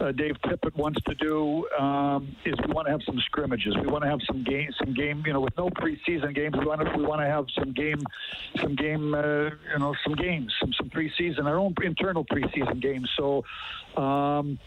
uh, 0.00 0.12
Dave 0.12 0.37
Tippett 0.44 0.75
wants 0.76 1.00
to 1.02 1.14
do 1.14 1.68
um, 1.78 2.34
is 2.44 2.54
we 2.66 2.72
want 2.72 2.87
to 2.87 2.92
have 2.92 3.02
some 3.04 3.18
scrimmages. 3.26 3.76
We 3.76 3.87
want 3.87 4.04
to 4.04 4.10
have 4.10 4.20
some 4.26 4.42
game, 4.42 4.70
some 4.78 4.94
game. 4.94 5.22
You 5.26 5.34
know, 5.34 5.40
with 5.40 5.56
no 5.58 5.68
preseason 5.68 6.34
games, 6.34 6.56
we 6.58 6.64
want 6.64 6.80
to 6.80 6.96
we 6.96 7.04
want 7.04 7.20
to 7.20 7.26
have 7.26 7.46
some 7.58 7.72
game, 7.72 8.00
some 8.60 8.75
game. 8.75 9.14
Uh, 9.14 9.50
you 9.72 9.78
know, 9.78 9.94
some 10.02 10.14
games, 10.14 10.54
some 10.60 10.72
some 10.72 10.88
preseason, 10.88 11.44
our 11.44 11.58
own 11.58 11.75
internal 11.82 12.25
preseason 12.25 12.80
games. 12.80 13.10
So. 13.16 13.44
Um, 13.96 14.58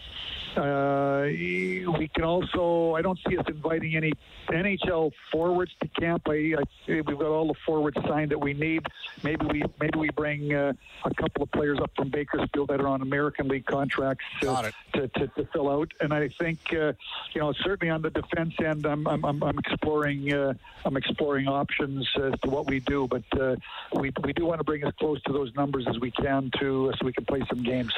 uh, 0.58 1.24
we 1.28 2.10
can 2.14 2.26
also. 2.26 2.96
I 2.96 3.02
don't 3.02 3.18
see 3.28 3.38
us 3.38 3.46
inviting 3.48 3.96
any 3.96 4.12
NHL 4.50 5.12
forwards 5.32 5.72
to 5.82 5.88
camp. 5.88 6.24
I, 6.28 6.56
I 6.58 6.64
we've 6.88 7.06
got 7.06 7.24
all 7.24 7.48
the 7.48 7.60
forwards 7.66 7.98
signed 8.06 8.32
that 8.32 8.40
we 8.40 8.54
need. 8.54 8.82
Maybe 9.24 9.46
we 9.46 9.64
maybe 9.80 10.00
we 10.00 10.10
bring 10.10 10.54
uh, 10.54 10.74
a 11.06 11.14
couple 11.14 11.44
of 11.44 11.52
players 11.52 11.80
up 11.80 11.92
from 11.96 12.10
Bakersfield 12.10 12.70
that 12.70 12.82
are 12.82 12.88
on 12.88 13.02
American 13.02 13.48
League 13.48 13.66
contracts 13.66 14.26
to, 14.42 14.74
to, 14.94 15.08
to, 15.08 15.28
to, 15.28 15.46
fill 15.54 15.70
out. 15.70 15.92
And 16.00 16.14
I 16.14 16.28
think 16.28 16.60
uh, 16.74 16.94
you 17.34 17.42
know 17.42 17.54
certainly 17.54 17.92
on 17.92 18.02
the 18.02 18.10
defense 18.10 18.54
end, 18.64 18.86
I'm 18.86 19.08
I'm, 19.08 19.26
I'm 19.26 19.60
exploring 19.60 20.34
uh, 20.34 20.54
I'm 20.86 20.98
exploring 20.98 21.48
options 21.48 22.10
as 22.22 22.34
to 22.42 22.50
what 22.50 22.68
we 22.68 22.80
do. 22.80 23.08
But 23.08 23.24
uh, 23.40 23.56
we 23.94 24.12
we 24.24 24.34
do 24.34 24.46
want 24.46 24.60
to 24.60 24.64
bring 24.64 24.84
as 24.84 24.94
close 25.00 25.22
to 25.24 25.34
those 25.34 25.54
numbers 25.56 25.86
as 25.88 26.00
we 26.00 26.12
can 26.12 26.52
to 26.60 26.92
so 26.98 27.06
we 27.06 27.14
can 27.14 27.26
play 27.26 27.44
some 27.50 27.64
games. 27.64 27.94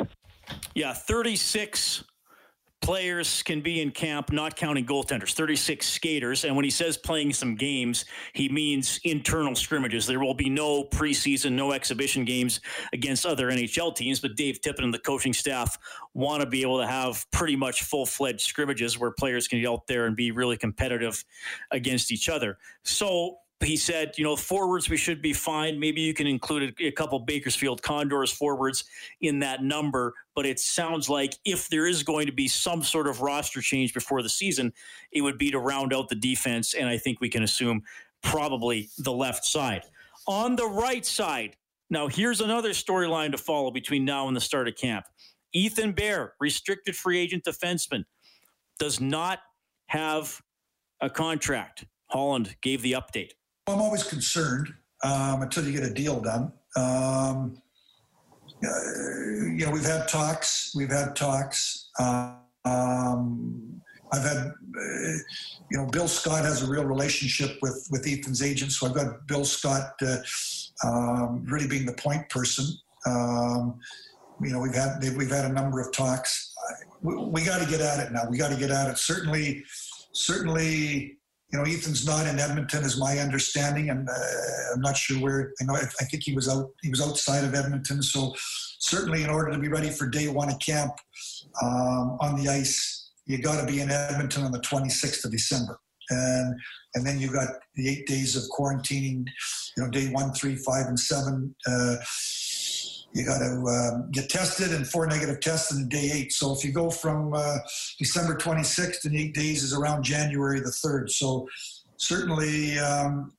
Yeah, 0.76 0.94
36 0.94 2.04
players 2.84 3.42
can 3.42 3.62
be 3.62 3.82
in 3.82 3.92
camp, 3.92 4.32
not 4.32 4.58
counting 4.58 4.86
goaltenders, 4.86 5.34
36 5.34 5.88
skaters. 5.88 6.44
And 6.44 6.54
when 6.54 6.66
he 6.66 6.70
says 6.70 6.98
playing 6.98 7.32
some 7.32 7.56
games, 7.56 8.04
he 8.34 8.50
means 8.50 9.00
internal 9.06 9.56
scrimmages. 9.56 10.06
There 10.06 10.20
will 10.20 10.34
be 10.34 10.50
no 10.50 10.84
preseason, 10.84 11.54
no 11.54 11.72
exhibition 11.72 12.26
games 12.26 12.60
against 12.92 13.26
other 13.26 13.50
NHL 13.50 13.96
teams. 13.96 14.20
But 14.20 14.36
Dave 14.36 14.60
Tippett 14.60 14.84
and 14.84 14.94
the 14.94 15.00
coaching 15.00 15.32
staff 15.32 15.80
want 16.14 16.42
to 16.42 16.50
be 16.50 16.62
able 16.62 16.80
to 16.80 16.86
have 16.86 17.26
pretty 17.32 17.56
much 17.56 17.84
full 17.84 18.06
fledged 18.06 18.42
scrimmages 18.42 19.00
where 19.00 19.12
players 19.12 19.48
can 19.48 19.62
get 19.62 19.70
out 19.70 19.88
there 19.88 20.06
and 20.06 20.16
be 20.16 20.32
really 20.32 20.58
competitive 20.58 21.24
against 21.72 22.12
each 22.12 22.28
other. 22.28 22.58
So 22.84 23.38
he 23.64 23.78
said, 23.78 24.14
you 24.18 24.24
know, 24.24 24.36
forwards 24.36 24.90
we 24.90 24.98
should 24.98 25.22
be 25.22 25.34
fine. 25.34 25.80
Maybe 25.80 26.02
you 26.02 26.14
can 26.14 26.28
include 26.28 26.76
a, 26.80 26.92
couple 26.92 27.20
Bakersfield 27.20 27.82
Condors 27.82 28.32
forwards 28.32 28.84
in 29.22 29.40
that 29.40 29.64
number. 29.64 30.14
But 30.36 30.46
it 30.46 30.60
sounds 30.60 31.10
like 31.10 31.38
if 31.46 31.70
there 31.70 31.86
is 31.86 32.04
going 32.04 32.26
to 32.26 32.32
be 32.32 32.48
some 32.48 32.84
sort 32.84 33.08
of 33.08 33.22
roster 33.22 33.62
change 33.62 33.94
before 33.94 34.22
the 34.24 34.30
season, 34.30 34.74
it 35.12 35.22
would 35.22 35.38
be 35.38 35.52
to 35.52 35.60
round 35.60 35.94
out 35.94 36.10
the 36.10 36.16
defense. 36.16 36.74
And 36.74 36.90
I 36.90 36.98
think 36.98 37.22
we 37.22 37.30
can 37.30 37.44
assume 37.44 37.84
probably 38.22 38.90
the 38.98 39.12
left 39.12 39.46
side. 39.46 39.84
On 40.28 40.56
the 40.56 40.68
right 40.68 41.06
side, 41.06 41.56
now 41.90 42.08
here's 42.08 42.42
another 42.42 42.70
storyline 42.70 43.32
to 43.32 43.38
follow 43.38 43.70
between 43.70 44.06
now 44.06 44.28
and 44.28 44.36
the 44.36 44.42
start 44.42 44.68
of 44.68 44.76
camp. 44.76 45.06
Ethan 45.54 45.92
Bear, 45.92 46.34
restricted 46.40 46.96
free 46.96 47.20
agent 47.20 47.44
defenseman, 47.44 48.06
does 48.80 49.00
not 49.00 49.40
have 49.88 50.42
a 51.02 51.10
contract. 51.10 51.86
Holland 52.08 52.56
gave 52.62 52.82
the 52.82 52.94
update. 52.94 53.32
I'm 53.68 53.80
always 53.80 54.04
concerned 54.04 54.74
um, 55.04 55.42
until 55.42 55.66
you 55.66 55.72
get 55.72 55.84
a 55.84 55.94
deal 55.94 56.20
done. 56.20 56.52
Um, 56.76 57.62
uh, 58.64 58.70
you 59.56 59.66
know, 59.66 59.72
we've 59.72 59.86
had 59.86 60.08
talks. 60.08 60.74
We've 60.76 60.92
had 60.92 61.16
talks. 61.16 61.90
Um, 62.00 63.82
I've 64.12 64.24
had, 64.24 64.38
uh, 64.38 64.52
you 65.72 65.78
know, 65.78 65.88
Bill 65.88 66.08
Scott 66.08 66.44
has 66.44 66.62
a 66.62 66.70
real 66.70 66.86
relationship 66.86 67.58
with 67.62 67.88
with 67.90 68.06
Ethan's 68.06 68.44
agent, 68.44 68.72
so 68.74 68.88
I've 68.88 68.94
got 68.94 69.28
Bill 69.28 69.46
Scott 69.46 69.94
uh, 70.02 70.18
um, 70.84 71.44
really 71.46 71.68
being 71.68 71.86
the 71.86 71.94
point 71.94 72.30
person. 72.30 72.66
Um, 73.06 73.80
you 74.42 74.52
know, 74.52 74.60
we've 74.60 74.76
had 74.76 75.00
we've 75.18 75.32
had 75.32 75.46
a 75.46 75.54
number 75.54 75.80
of 75.80 75.92
talks. 75.94 76.54
We, 77.02 77.16
we 77.16 77.46
got 77.46 77.62
to 77.62 77.70
get 77.70 77.82
at 77.82 78.06
it 78.06 78.12
now. 78.12 78.24
We 78.30 78.38
got 78.38 78.52
to 78.52 78.58
get 78.58 78.72
at 78.72 78.90
it. 78.90 78.98
Certainly, 78.98 79.64
certainly 80.12 81.18
you 81.54 81.60
know, 81.60 81.66
Ethan's 81.66 82.06
not 82.06 82.26
in 82.26 82.40
Edmonton, 82.40 82.84
is 82.84 83.00
my 83.00 83.20
understanding, 83.20 83.92
and 83.92 84.10
uh, 84.10 84.74
I'm 84.74 84.82
not 84.82 84.98
sure 84.98 85.20
where. 85.20 85.54
You 85.62 85.68
know, 85.68 85.76
I, 85.76 85.82
I, 85.82 86.06
think 86.06 86.24
he 86.24 86.34
was 86.34 86.50
out. 86.50 86.72
He 86.82 86.90
was 86.90 87.00
outside 87.00 87.44
of 87.44 87.54
Edmonton, 87.54 88.02
so 88.02 88.34
certainly, 88.80 89.24
in 89.24 89.30
order 89.30 89.52
to 89.52 89.60
be 89.60 89.68
ready 89.68 89.92
for 89.92 90.08
day 90.08 90.28
one 90.30 90.50
of 90.50 90.58
camp 90.60 90.94
um, 91.62 92.18
on 92.22 92.42
the 92.42 92.50
ice, 92.50 93.12
you 93.28 93.38
got 93.38 93.62
to 93.62 93.72
be 93.72 93.82
in 93.82 93.92
Edmonton 93.92 94.44
on 94.44 94.52
the 94.52 94.62
26th 94.62 95.26
of 95.26 95.32
December, 95.32 95.80
and 96.10 96.56
and 96.96 97.06
then 97.06 97.20
you've 97.20 97.34
got 97.34 97.50
the 97.76 97.88
eight 97.88 98.08
days 98.08 98.36
of 98.36 98.44
quarantining. 98.50 99.24
You 99.78 99.84
know, 99.84 99.92
day 99.92 100.10
one, 100.10 100.34
three, 100.34 100.56
five, 100.56 100.88
and 100.88 101.00
seven. 101.00 101.56
Uh, 101.68 101.98
you 103.14 103.26
got 103.26 103.40
to 103.40 103.64
um, 103.68 104.10
get 104.12 104.30
tested 104.30 104.74
and 104.74 104.88
four 104.88 105.06
negative 105.06 105.40
tests 105.40 105.72
in 105.72 105.88
day 105.88 106.10
eight. 106.14 106.34
So 106.34 106.52
if 106.54 106.66
you 106.66 106.72
go 106.72 106.90
from 106.90 107.34
uh, 107.34 107.58
December 108.00 108.36
26th 108.36 109.06
and 109.06 109.16
eight 109.16 109.36
days 109.36 109.64
is 109.64 109.74
around 109.74 110.04
January 110.04 110.60
the 110.60 110.74
3rd. 110.84 111.12
So 111.12 111.48
certainly 111.98 112.80
um, 112.80 113.32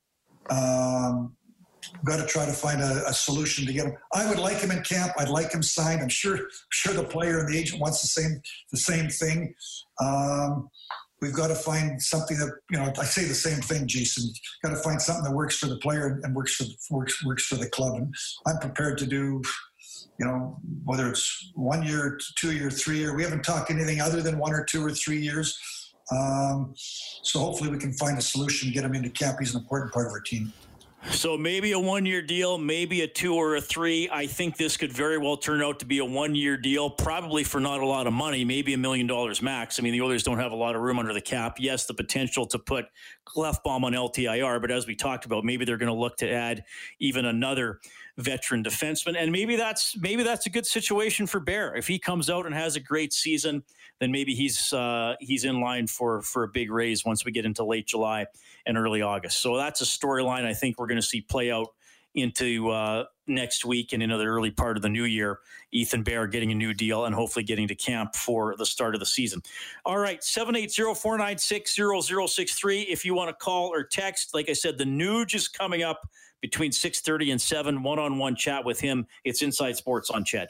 um, 0.49 1.35
got 2.05 2.17
to 2.17 2.25
try 2.25 2.45
to 2.45 2.53
find 2.53 2.81
a, 2.81 3.07
a, 3.07 3.13
solution 3.13 3.65
to 3.65 3.73
get 3.73 3.85
him. 3.85 3.97
I 4.13 4.27
would 4.29 4.39
like 4.39 4.57
him 4.57 4.71
in 4.71 4.81
camp. 4.81 5.11
I'd 5.17 5.29
like 5.29 5.51
him 5.51 5.61
signed. 5.61 6.01
I'm 6.01 6.09
sure 6.09 6.39
sure 6.71 6.93
the 6.93 7.03
player 7.03 7.39
and 7.39 7.53
the 7.53 7.57
agent 7.57 7.81
wants 7.81 8.01
the 8.01 8.07
same 8.07 8.41
the 8.71 8.77
same 8.77 9.09
thing. 9.09 9.53
Um, 10.01 10.69
we've 11.25 11.33
got 11.33 11.47
to 11.47 11.55
find 11.55 12.01
something 12.01 12.37
that 12.37 12.51
you 12.69 12.77
know. 12.77 12.93
I 12.99 13.03
say 13.03 13.25
the 13.25 13.33
same 13.33 13.61
thing, 13.61 13.87
Jason. 13.87 14.31
Got 14.63 14.69
to 14.69 14.83
find 14.83 15.01
something 15.01 15.23
that 15.23 15.35
works 15.35 15.57
for 15.57 15.65
the 15.65 15.77
player 15.77 16.19
and 16.23 16.35
works 16.35 16.55
for 16.55 16.65
works 16.91 17.25
works 17.25 17.45
for 17.45 17.55
the 17.55 17.69
club. 17.69 17.95
And 17.95 18.13
I'm 18.45 18.59
prepared 18.59 18.97
to 18.99 19.07
do, 19.07 19.41
you 20.19 20.25
know, 20.25 20.59
whether 20.83 21.09
it's 21.09 21.51
one 21.55 21.83
year, 21.83 22.19
two 22.35 22.51
year, 22.51 22.69
three 22.69 22.99
year. 22.99 23.15
We 23.15 23.23
haven't 23.23 23.43
talked 23.43 23.71
anything 23.71 24.01
other 24.01 24.21
than 24.21 24.37
one 24.37 24.53
or 24.53 24.63
two 24.63 24.85
or 24.85 24.91
three 24.91 25.19
years. 25.19 25.57
Um, 26.11 26.73
so 26.75 27.39
hopefully 27.39 27.71
we 27.71 27.79
can 27.79 27.93
find 27.93 28.17
a 28.17 28.21
solution, 28.21 28.67
and 28.67 28.75
get 28.75 28.83
him 28.83 28.93
into 28.93 29.09
camp. 29.09 29.37
He's 29.39 29.55
an 29.55 29.61
important 29.61 29.91
part 29.91 30.05
of 30.05 30.11
our 30.11 30.21
team. 30.21 30.53
So 31.11 31.37
maybe 31.37 31.71
a 31.71 31.79
one 31.79 32.05
year 32.05 32.21
deal, 32.21 32.57
maybe 32.57 33.01
a 33.01 33.07
two 33.07 33.35
or 33.35 33.55
a 33.55 33.61
three. 33.61 34.09
I 34.11 34.25
think 34.25 34.57
this 34.57 34.75
could 34.75 34.91
very 34.91 35.17
well 35.17 35.37
turn 35.37 35.61
out 35.61 35.79
to 35.79 35.85
be 35.85 35.99
a 35.99 36.05
one 36.05 36.35
year 36.35 36.57
deal, 36.57 36.89
probably 36.89 37.43
for 37.43 37.59
not 37.59 37.79
a 37.79 37.85
lot 37.85 38.07
of 38.07 38.13
money, 38.13 38.43
maybe 38.43 38.73
a 38.73 38.77
million 38.77 39.05
dollars 39.05 39.41
max. 39.41 39.79
I 39.79 39.83
mean, 39.83 39.93
the 39.93 40.01
Oilers 40.01 40.23
don't 40.23 40.39
have 40.39 40.51
a 40.51 40.55
lot 40.55 40.75
of 40.75 40.81
room 40.81 40.97
under 40.97 41.13
the 41.13 41.21
cap. 41.21 41.57
Yes, 41.59 41.85
the 41.85 41.93
potential 41.93 42.45
to 42.47 42.59
put 42.59 42.85
Klefbom 43.25 43.83
on 43.83 43.93
LTIR, 43.93 44.59
but 44.59 44.71
as 44.71 44.87
we 44.87 44.95
talked 44.95 45.25
about, 45.25 45.45
maybe 45.45 45.63
they're 45.63 45.77
going 45.77 45.91
to 45.91 45.99
look 45.99 46.17
to 46.17 46.29
add 46.29 46.63
even 46.99 47.25
another 47.25 47.79
veteran 48.17 48.63
defenseman, 48.63 49.15
and 49.17 49.31
maybe 49.31 49.55
that's 49.55 49.97
maybe 49.97 50.23
that's 50.23 50.45
a 50.45 50.49
good 50.49 50.65
situation 50.65 51.27
for 51.27 51.39
Bear 51.39 51.75
if 51.75 51.87
he 51.87 51.99
comes 51.99 52.29
out 52.29 52.45
and 52.45 52.55
has 52.55 52.75
a 52.75 52.79
great 52.79 53.13
season 53.13 53.63
then 53.99 54.11
maybe 54.11 54.33
he's 54.33 54.73
uh, 54.73 55.15
he's 55.19 55.45
in 55.45 55.61
line 55.61 55.87
for 55.87 56.21
for 56.21 56.43
a 56.43 56.47
big 56.47 56.69
raise 56.71 57.03
once 57.05 57.25
we 57.25 57.31
get 57.31 57.45
into 57.45 57.63
late 57.63 57.87
July 57.87 58.25
and 58.65 58.77
early 58.77 59.01
August. 59.01 59.41
So 59.41 59.57
that's 59.57 59.81
a 59.81 59.85
storyline 59.85 60.45
I 60.45 60.53
think 60.53 60.79
we're 60.79 60.87
going 60.87 61.01
to 61.01 61.07
see 61.07 61.21
play 61.21 61.51
out 61.51 61.69
into 62.13 62.69
uh, 62.69 63.05
next 63.27 63.65
week 63.65 63.91
and 63.91 64.01
into 64.01 64.17
the 64.17 64.23
early 64.25 64.51
part 64.51 64.77
of 64.77 64.83
the 64.83 64.89
new 64.89 65.03
year. 65.03 65.39
Ethan 65.71 66.03
Bear 66.03 66.27
getting 66.27 66.51
a 66.51 66.55
new 66.55 66.73
deal 66.73 67.05
and 67.05 67.13
hopefully 67.13 67.43
getting 67.43 67.67
to 67.67 67.75
camp 67.75 68.15
for 68.15 68.55
the 68.57 68.65
start 68.65 68.95
of 68.95 69.01
the 69.01 69.05
season. 69.05 69.41
All 69.85 69.97
right, 69.97 70.21
780-496-0063 70.21 72.85
if 72.87 73.03
you 73.03 73.13
want 73.13 73.27
to 73.29 73.35
call 73.35 73.67
or 73.67 73.83
text. 73.83 74.33
Like 74.33 74.49
I 74.49 74.53
said, 74.53 74.77
the 74.77 74.85
Nuge 74.85 75.35
is 75.35 75.49
coming 75.49 75.83
up 75.83 76.07
between 76.41 76.71
6.30 76.71 77.31
and 77.31 77.41
7, 77.41 77.83
one-on-one 77.83 78.35
chat 78.35 78.63
with 78.63 78.79
him. 78.79 79.07
It's 79.23 79.41
Inside 79.41 79.77
Sports 79.77 80.09
on 80.09 80.23
CHED. 80.23 80.49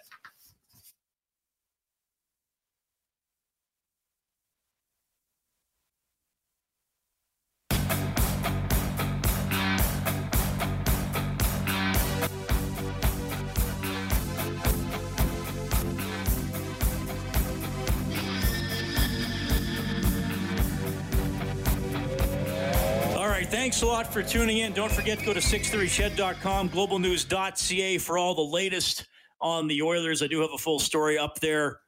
Thanks 23.76 23.84
a 23.84 23.88
lot 23.88 24.14
for 24.14 24.24
tuning 24.24 24.60
in. 24.60 24.72
Don't 24.72 24.90
forget 24.90 25.20
to 25.20 25.26
go 25.26 25.34
to 25.34 25.42
630ched.com, 25.42 26.70
globalnews.ca 26.70 27.98
for 27.98 28.18
all 28.18 28.34
the 28.34 28.42
latest 28.42 29.06
on 29.42 29.68
the 29.68 29.82
Oilers. 29.82 30.24
I 30.24 30.28
do 30.28 30.40
have 30.40 30.52
a 30.54 30.58
full 30.58 30.80
story 30.80 31.18
up 31.18 31.42
there 31.42 31.82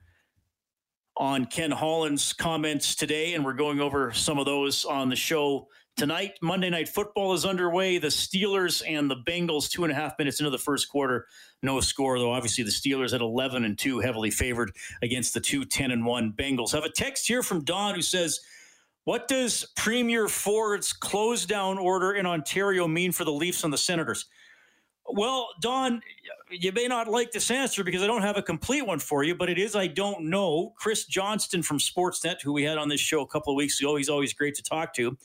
on 1.16 1.46
Ken 1.46 1.72
Holland's 1.72 2.34
comments 2.34 2.94
today, 2.94 3.36
and 3.36 3.46
we're 3.46 3.54
going 3.54 3.80
over 3.80 4.12
some 4.12 4.38
of 4.38 4.46
those 4.46 4.84
on 4.84 5.08
the 5.08 5.16
show 5.16 5.70
tonight. 5.96 6.34
Monday 6.42 6.70
Night 6.70 6.90
Football 6.90 7.32
is 7.32 7.46
underway. 7.46 8.00
The 8.00 8.08
Steelers 8.08 8.84
and 8.86 9.10
the 9.10 9.24
Bengals, 9.26 9.70
two 9.70 9.86
and 9.86 9.92
a 9.94 9.96
half 9.96 10.20
minutes 10.20 10.42
into 10.42 10.50
the 10.50 10.58
first 10.58 10.90
quarter, 10.90 11.26
no 11.64 11.80
score 11.80 12.20
though. 12.20 12.34
Obviously, 12.34 12.66
the 12.66 12.70
Steelers 12.70 13.14
at 13.14 13.22
11 13.22 13.64
and 13.64 13.80
two, 13.80 14.02
heavily 14.02 14.30
favored 14.30 14.74
against 15.02 15.34
the 15.34 15.40
two 15.40 15.64
10 15.64 15.92
and 15.92 16.06
one 16.06 16.34
Bengals. 16.34 16.74
I 16.74 16.80
have 16.80 16.84
a 16.84 16.92
text 16.92 17.30
here 17.30 17.42
from 17.42 17.64
Don 17.64 17.96
who 17.96 18.02
says. 18.02 18.42
What 19.08 19.30
does 19.30 19.66
Premier 19.78 20.28
Ford's 20.28 20.92
close 20.92 21.46
down 21.46 21.78
order 21.78 22.16
in 22.16 22.26
Ontario 22.26 22.90
mean 22.90 23.14
for 23.14 23.24
the 23.24 23.32
Leafs 23.32 23.64
and 23.64 23.72
the 23.72 23.78
Senators? 23.78 24.26
Well, 25.06 25.48
Don, 25.62 26.02
you 26.52 26.74
may 26.74 26.88
not 26.88 27.08
like 27.08 27.32
this 27.32 27.50
answer 27.50 27.86
because 27.86 28.04
I 28.04 28.08
don't 28.08 28.22
have 28.22 28.36
a 28.36 28.42
complete 28.42 28.86
one 28.86 29.00
for 29.00 29.24
you, 29.24 29.34
but 29.34 29.50
it 29.50 29.58
is 29.58 29.78
I 29.78 29.88
don't 29.88 30.26
know. 30.26 30.74
Chris 30.76 31.06
Johnston 31.06 31.64
from 31.64 31.80
Sportsnet, 31.80 32.42
who 32.42 32.52
we 32.52 32.64
had 32.64 32.78
on 32.78 32.90
this 32.90 33.00
show 33.00 33.22
a 33.22 33.28
couple 33.28 33.54
of 33.54 33.56
weeks 33.56 33.80
ago, 33.80 33.96
he's 33.96 34.10
always 34.10 34.34
great 34.34 34.56
to 34.56 34.62
talk 34.62 34.94
to, 34.96 35.16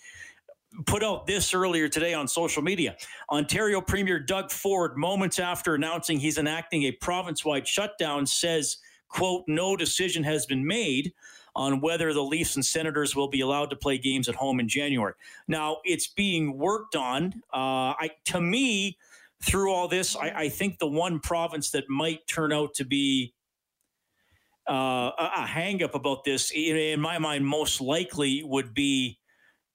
put 0.87 1.03
out 1.03 1.27
this 1.27 1.53
earlier 1.53 1.89
today 1.89 2.15
on 2.15 2.29
social 2.29 2.62
media. 2.62 2.97
Ontario 3.33 3.81
Premier 3.81 4.21
Doug 4.21 4.53
Ford, 4.53 4.97
moments 4.97 5.41
after 5.41 5.75
announcing 5.75 6.21
he's 6.21 6.39
enacting 6.39 6.85
a 6.85 6.93
province-wide 6.93 7.67
shutdown, 7.67 8.27
says, 8.27 8.77
quote, 9.09 9.43
no 9.49 9.75
decision 9.75 10.23
has 10.23 10.47
been 10.47 10.65
made 10.65 11.12
on 11.54 11.80
whether 11.80 12.12
the 12.12 12.23
Leafs 12.23 12.56
and 12.56 12.64
Senators 12.64 13.14
will 13.14 13.28
be 13.28 13.40
allowed 13.40 13.71
to 13.71 13.76
play 13.76 13.99
games 13.99 14.28
at 14.28 14.35
home 14.35 14.61
in 14.61 14.68
January. 14.68 15.14
Now, 15.49 15.78
it's 15.85 16.06
being 16.06 16.56
worked 16.56 16.97
on. 16.97 17.42
Uh, 17.52 17.92
I, 17.99 18.11
to 18.26 18.40
me, 18.40 18.99
through 19.42 19.73
all 19.73 19.88
this, 19.88 20.16
I, 20.16 20.30
I, 20.30 20.49
think 20.49 20.78
the 20.78 20.87
one 20.87 21.21
province 21.21 21.71
that 21.73 21.88
might 21.88 22.26
turn 22.26 22.52
out 22.52 22.75
to 22.75 22.85
be 22.85 23.35
uh, 24.71 25.11
a, 25.18 25.30
a 25.37 25.47
hangup 25.47 25.94
about 25.94 26.25
this, 26.25 26.52
in, 26.52 26.76
in 26.76 27.00
my 27.00 27.18
mind, 27.18 27.47
most 27.47 27.80
likely 27.80 28.42
would 28.44 28.73
be 28.73 29.18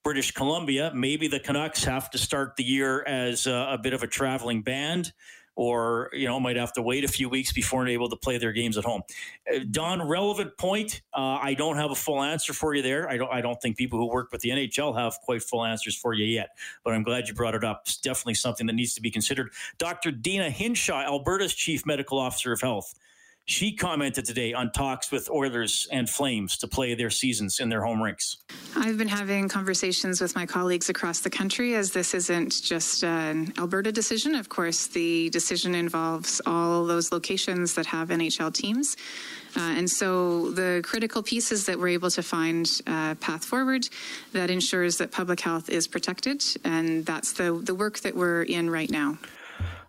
British 0.03 0.31
Columbia. 0.31 0.91
Maybe 0.95 1.27
the 1.27 1.39
Canucks 1.39 1.83
have 1.83 2.09
to 2.11 2.17
start 2.17 2.55
the 2.55 2.63
year 2.63 3.03
as 3.03 3.45
a, 3.45 3.71
a 3.71 3.77
bit 3.77 3.93
of 3.93 4.03
a 4.03 4.07
traveling 4.07 4.61
band 4.61 5.11
or 5.57 6.11
you 6.13 6.27
know 6.27 6.39
might 6.39 6.55
have 6.55 6.71
to 6.71 6.81
wait 6.83 7.03
a 7.03 7.07
few 7.07 7.27
weeks 7.27 7.51
before 7.51 7.83
they're 7.83 7.93
able 7.93 8.07
to 8.07 8.15
play 8.15 8.37
their 8.37 8.53
games 8.53 8.77
at 8.77 8.85
home. 8.85 9.01
Uh, 9.53 9.59
Don, 9.69 10.07
relevant 10.07 10.55
point. 10.57 11.01
Uh, 11.13 11.39
I 11.41 11.55
don't 11.55 11.77
have 11.77 11.89
a 11.89 11.95
full 11.95 12.21
answer 12.23 12.53
for 12.53 12.75
you 12.75 12.83
there. 12.83 13.09
I 13.09 13.17
don't. 13.17 13.31
I 13.33 13.41
don't 13.41 13.59
think 13.59 13.75
people 13.75 13.99
who 13.99 14.07
work 14.07 14.31
with 14.31 14.41
the 14.41 14.49
NHL 14.49 14.97
have 14.97 15.19
quite 15.23 15.41
full 15.41 15.65
answers 15.65 15.97
for 15.97 16.13
you 16.13 16.25
yet. 16.25 16.49
But 16.83 16.93
I'm 16.93 17.03
glad 17.03 17.27
you 17.27 17.33
brought 17.33 17.55
it 17.55 17.63
up. 17.63 17.81
It's 17.85 17.97
definitely 17.97 18.35
something 18.35 18.67
that 18.67 18.73
needs 18.73 18.93
to 18.93 19.01
be 19.01 19.09
considered. 19.09 19.51
Dr. 19.79 20.11
Deena 20.11 20.51
Hinshaw, 20.51 21.01
Alberta's 21.01 21.55
chief 21.55 21.85
medical 21.85 22.19
officer 22.19 22.53
of 22.53 22.61
health. 22.61 22.93
She 23.49 23.71
commented 23.71 24.25
today 24.25 24.51
on 24.51 24.73
talks 24.73 25.09
with 25.09 25.29
Oilers 25.29 25.87
and 25.89 26.09
Flames 26.09 26.57
to 26.57 26.67
play 26.67 26.95
their 26.95 27.09
seasons 27.09 27.61
in 27.61 27.69
their 27.69 27.81
home 27.81 28.03
rinks. 28.03 28.39
I've 28.75 28.97
been 28.97 29.07
having 29.07 29.47
conversations 29.47 30.19
with 30.19 30.35
my 30.35 30.45
colleagues 30.45 30.89
across 30.89 31.21
the 31.21 31.29
country 31.29 31.73
as 31.73 31.93
this 31.93 32.13
isn't 32.13 32.61
just 32.61 33.05
an 33.05 33.53
Alberta 33.57 33.93
decision. 33.93 34.35
Of 34.35 34.49
course, 34.49 34.87
the 34.87 35.29
decision 35.29 35.75
involves 35.75 36.41
all 36.45 36.85
those 36.85 37.13
locations 37.13 37.73
that 37.75 37.85
have 37.85 38.09
NHL 38.09 38.53
teams. 38.53 38.97
Uh, 39.55 39.61
and 39.77 39.89
so 39.89 40.51
the 40.51 40.81
critical 40.83 41.23
piece 41.23 41.53
is 41.53 41.65
that 41.67 41.79
we're 41.79 41.87
able 41.87 42.11
to 42.11 42.21
find 42.21 42.69
a 42.85 43.15
path 43.15 43.45
forward 43.45 43.87
that 44.33 44.49
ensures 44.49 44.97
that 44.97 45.13
public 45.13 45.39
health 45.39 45.69
is 45.69 45.87
protected. 45.87 46.43
And 46.65 47.05
that's 47.05 47.31
the, 47.31 47.53
the 47.63 47.73
work 47.73 47.99
that 47.99 48.13
we're 48.13 48.43
in 48.43 48.69
right 48.69 48.91
now. 48.91 49.17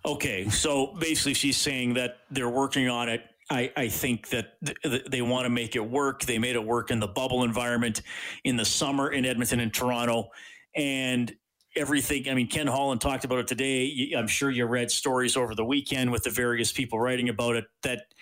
Okay, 0.05 0.49
so 0.49 0.95
basically, 1.01 1.35
she's 1.35 1.57
saying 1.57 1.95
that 1.95 2.19
they're 2.31 2.49
working 2.49 2.89
on 2.89 3.09
it 3.09 3.23
I, 3.51 3.73
I 3.77 3.89
think 3.89 4.29
that 4.29 4.57
th- 4.65 5.05
they 5.11 5.23
want 5.23 5.45
to 5.45 5.51
make 5.51 5.75
it 5.75 5.91
work. 5.91 6.23
They 6.23 6.39
made 6.39 6.55
it 6.55 6.65
work 6.65 6.91
in 6.91 7.01
the 7.01 7.09
bubble 7.09 7.45
environment 7.45 8.03
in 8.45 8.57
the 8.57 8.65
summer 8.65 9.11
in 9.11 9.25
Edmonton 9.25 9.61
and 9.61 9.73
Toronto. 9.73 10.31
And 10.77 11.35
everything, 11.75 12.29
I 12.29 12.35
mean, 12.35 12.49
Ken 12.49 12.67
Holland 12.67 13.01
talked 13.01 13.25
about 13.25 13.39
it 13.39 13.47
today. 13.47 14.13
I'm 14.17 14.27
sure 14.27 14.51
you 14.51 14.67
read 14.67 14.91
stories 14.91 15.37
over 15.37 15.55
the 15.55 15.65
weekend 15.65 16.11
with 16.11 16.25
the 16.25 16.31
various 16.31 16.73
people 16.73 16.99
writing 17.01 17.29
about 17.29 17.57
it 17.57 17.65
that 17.83 18.13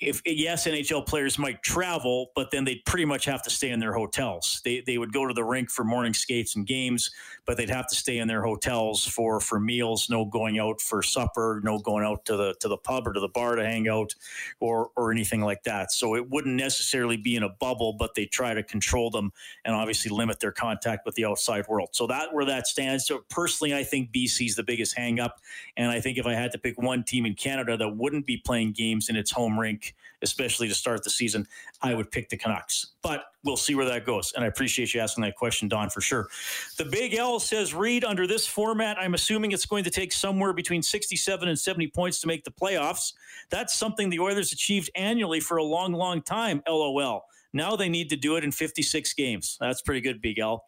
if 0.00 0.22
yes, 0.24 0.66
NHL 0.66 1.06
players 1.06 1.38
might 1.38 1.62
travel, 1.62 2.30
but 2.34 2.50
then 2.50 2.64
they'd 2.64 2.82
pretty 2.86 3.04
much 3.04 3.26
have 3.26 3.42
to 3.42 3.50
stay 3.50 3.68
in 3.68 3.78
their 3.78 3.92
hotels. 3.92 4.62
They 4.64 4.82
they 4.86 4.96
would 4.96 5.12
go 5.12 5.26
to 5.26 5.34
the 5.34 5.44
rink 5.44 5.70
for 5.70 5.84
morning 5.84 6.14
skates 6.14 6.56
and 6.56 6.66
games, 6.66 7.10
but 7.44 7.58
they'd 7.58 7.68
have 7.68 7.86
to 7.88 7.94
stay 7.94 8.16
in 8.18 8.26
their 8.26 8.42
hotels 8.42 9.06
for 9.06 9.40
for 9.40 9.60
meals. 9.60 10.08
No 10.08 10.24
going 10.24 10.58
out 10.58 10.80
for 10.80 11.02
supper. 11.02 11.60
No 11.62 11.78
going 11.78 12.02
out 12.02 12.24
to 12.26 12.36
the 12.36 12.54
to 12.60 12.68
the 12.68 12.78
pub 12.78 13.06
or 13.06 13.12
to 13.12 13.20
the 13.20 13.28
bar 13.28 13.56
to 13.56 13.64
hang 13.64 13.88
out, 13.88 14.14
or 14.58 14.90
or 14.96 15.12
anything 15.12 15.42
like 15.42 15.64
that. 15.64 15.92
So 15.92 16.16
it 16.16 16.30
wouldn't 16.30 16.56
necessarily 16.56 17.18
be 17.18 17.36
in 17.36 17.42
a 17.42 17.50
bubble, 17.50 17.92
but 17.92 18.14
they 18.14 18.24
try 18.24 18.54
to 18.54 18.62
control 18.62 19.10
them 19.10 19.32
and 19.66 19.74
obviously 19.74 20.10
limit 20.10 20.40
their 20.40 20.52
contact 20.52 21.04
with 21.04 21.14
the 21.14 21.26
outside 21.26 21.68
world. 21.68 21.90
So 21.92 22.06
that 22.06 22.32
where 22.32 22.46
that 22.46 22.66
stands. 22.66 23.06
So 23.06 23.20
personally, 23.28 23.74
I 23.74 23.84
think 23.84 24.12
BC's 24.12 24.56
the 24.56 24.62
biggest 24.62 24.96
hang 24.96 25.20
up, 25.20 25.40
and 25.76 25.90
I 25.90 26.00
think 26.00 26.16
if 26.16 26.24
I 26.24 26.32
had 26.32 26.52
to 26.52 26.58
pick 26.58 26.80
one 26.80 27.04
team 27.04 27.26
in 27.26 27.34
Canada 27.34 27.76
that 27.76 27.96
wouldn't 27.98 28.24
be 28.24 28.38
playing 28.38 28.72
games 28.72 29.10
in 29.10 29.16
its 29.16 29.30
home 29.30 29.60
rink 29.60 29.89
especially 30.22 30.68
to 30.68 30.74
start 30.74 31.02
the 31.02 31.10
season, 31.10 31.46
I 31.82 31.94
would 31.94 32.10
pick 32.10 32.28
the 32.28 32.36
Canucks. 32.36 32.92
But 33.02 33.24
we'll 33.44 33.56
see 33.56 33.74
where 33.74 33.86
that 33.86 34.04
goes. 34.04 34.32
And 34.34 34.44
I 34.44 34.48
appreciate 34.48 34.92
you 34.92 35.00
asking 35.00 35.22
that 35.22 35.36
question, 35.36 35.68
Don, 35.68 35.90
for 35.90 36.00
sure. 36.00 36.28
The 36.76 36.84
Big 36.84 37.14
L 37.14 37.40
says, 37.40 37.74
Reed, 37.74 38.04
under 38.04 38.26
this 38.26 38.46
format, 38.46 38.98
I'm 38.98 39.14
assuming 39.14 39.52
it's 39.52 39.66
going 39.66 39.84
to 39.84 39.90
take 39.90 40.12
somewhere 40.12 40.52
between 40.52 40.82
67 40.82 41.48
and 41.48 41.58
70 41.58 41.88
points 41.88 42.20
to 42.20 42.26
make 42.26 42.44
the 42.44 42.50
playoffs. 42.50 43.12
That's 43.50 43.74
something 43.74 44.10
the 44.10 44.20
Oilers 44.20 44.52
achieved 44.52 44.90
annually 44.94 45.40
for 45.40 45.56
a 45.56 45.64
long, 45.64 45.92
long 45.92 46.22
time, 46.22 46.62
LOL. 46.68 47.24
Now 47.52 47.74
they 47.76 47.88
need 47.88 48.10
to 48.10 48.16
do 48.16 48.36
it 48.36 48.44
in 48.44 48.52
56 48.52 49.12
games. 49.14 49.56
That's 49.60 49.82
pretty 49.82 50.00
good, 50.00 50.20
Big 50.20 50.38
L 50.38 50.64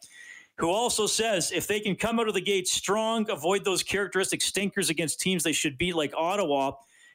who 0.57 0.69
also 0.69 1.07
says 1.07 1.51
if 1.51 1.67
they 1.67 1.79
can 1.79 1.95
come 1.95 2.19
out 2.19 2.27
of 2.27 2.33
the 2.33 2.41
gate 2.41 2.67
strong, 2.67 3.29
avoid 3.29 3.65
those 3.65 3.83
characteristic 3.83 4.41
stinkers 4.41 4.89
against 4.89 5.19
teams 5.19 5.43
they 5.43 5.51
should 5.51 5.77
beat 5.77 5.95
like 5.95 6.13
Ottawa, 6.15 6.73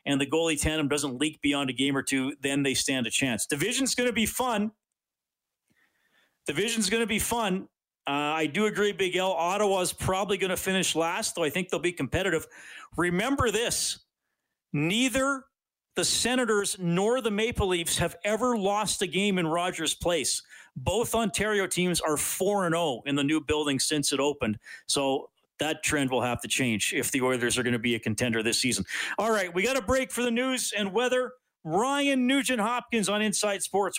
and 0.09 0.19
the 0.19 0.27
goalie 0.27 0.61
tandem 0.61 0.89
doesn't 0.89 1.19
leak 1.19 1.41
beyond 1.43 1.69
a 1.69 1.73
game 1.75 1.95
or 1.95 2.03
two, 2.03 2.35
then 2.41 2.63
they 2.63 2.73
stand 2.73 3.07
a 3.07 3.11
chance. 3.11 3.47
Division's 3.47 3.95
going 3.95 4.09
to 4.09 4.13
be 4.13 4.25
fun. 4.27 4.73
Division's 6.47 6.89
going 6.89 7.03
to 7.03 7.07
be 7.07 7.19
fun. 7.19 7.69
Uh, 8.07 8.11
I 8.11 8.47
do 8.47 8.65
agree, 8.65 8.93
Big 8.93 9.17
L. 9.17 9.33
Ottawa's 9.33 9.93
probably 9.93 10.39
going 10.39 10.49
to 10.49 10.57
finish 10.57 10.97
last, 10.97 11.35
though 11.35 11.45
I 11.45 11.51
think 11.51 11.69
they'll 11.69 11.79
be 11.79 11.93
competitive. 11.93 12.47
Remember 12.97 13.51
this 13.51 14.01
neither 14.73 15.45
the 15.95 16.05
Senators 16.05 16.77
nor 16.79 17.21
the 17.21 17.31
Maple 17.31 17.67
Leafs 17.67 17.99
have 17.99 18.17
ever 18.25 18.57
lost 18.57 19.03
a 19.03 19.07
game 19.07 19.37
in 19.37 19.47
Rogers 19.47 19.95
Place. 19.95 20.43
Both 20.75 21.15
Ontario 21.15 21.67
teams 21.67 22.01
are 22.01 22.17
4 22.17 22.71
0 22.71 23.03
in 23.05 23.15
the 23.15 23.25
new 23.25 23.43
building 23.43 23.79
since 23.79 24.13
it 24.13 24.21
opened. 24.21 24.59
So 24.87 25.29
that 25.59 25.83
trend 25.83 26.11
will 26.11 26.23
have 26.23 26.41
to 26.43 26.49
change 26.49 26.93
if 26.95 27.11
the 27.11 27.23
Oilers 27.23 27.59
are 27.59 27.63
going 27.63 27.73
to 27.73 27.79
be 27.79 27.95
a 27.95 27.99
contender 27.99 28.43
this 28.43 28.59
season. 28.59 28.85
All 29.19 29.31
right, 29.31 29.53
we 29.53 29.63
got 29.63 29.77
a 29.77 29.83
break 29.83 30.11
for 30.11 30.23
the 30.23 30.31
news 30.31 30.73
and 30.77 30.93
weather. 30.93 31.33
Ryan 31.65 32.27
Nugent 32.27 32.61
Hopkins 32.61 33.09
on 33.09 33.21
Inside 33.21 33.63
Sports. 33.63 33.99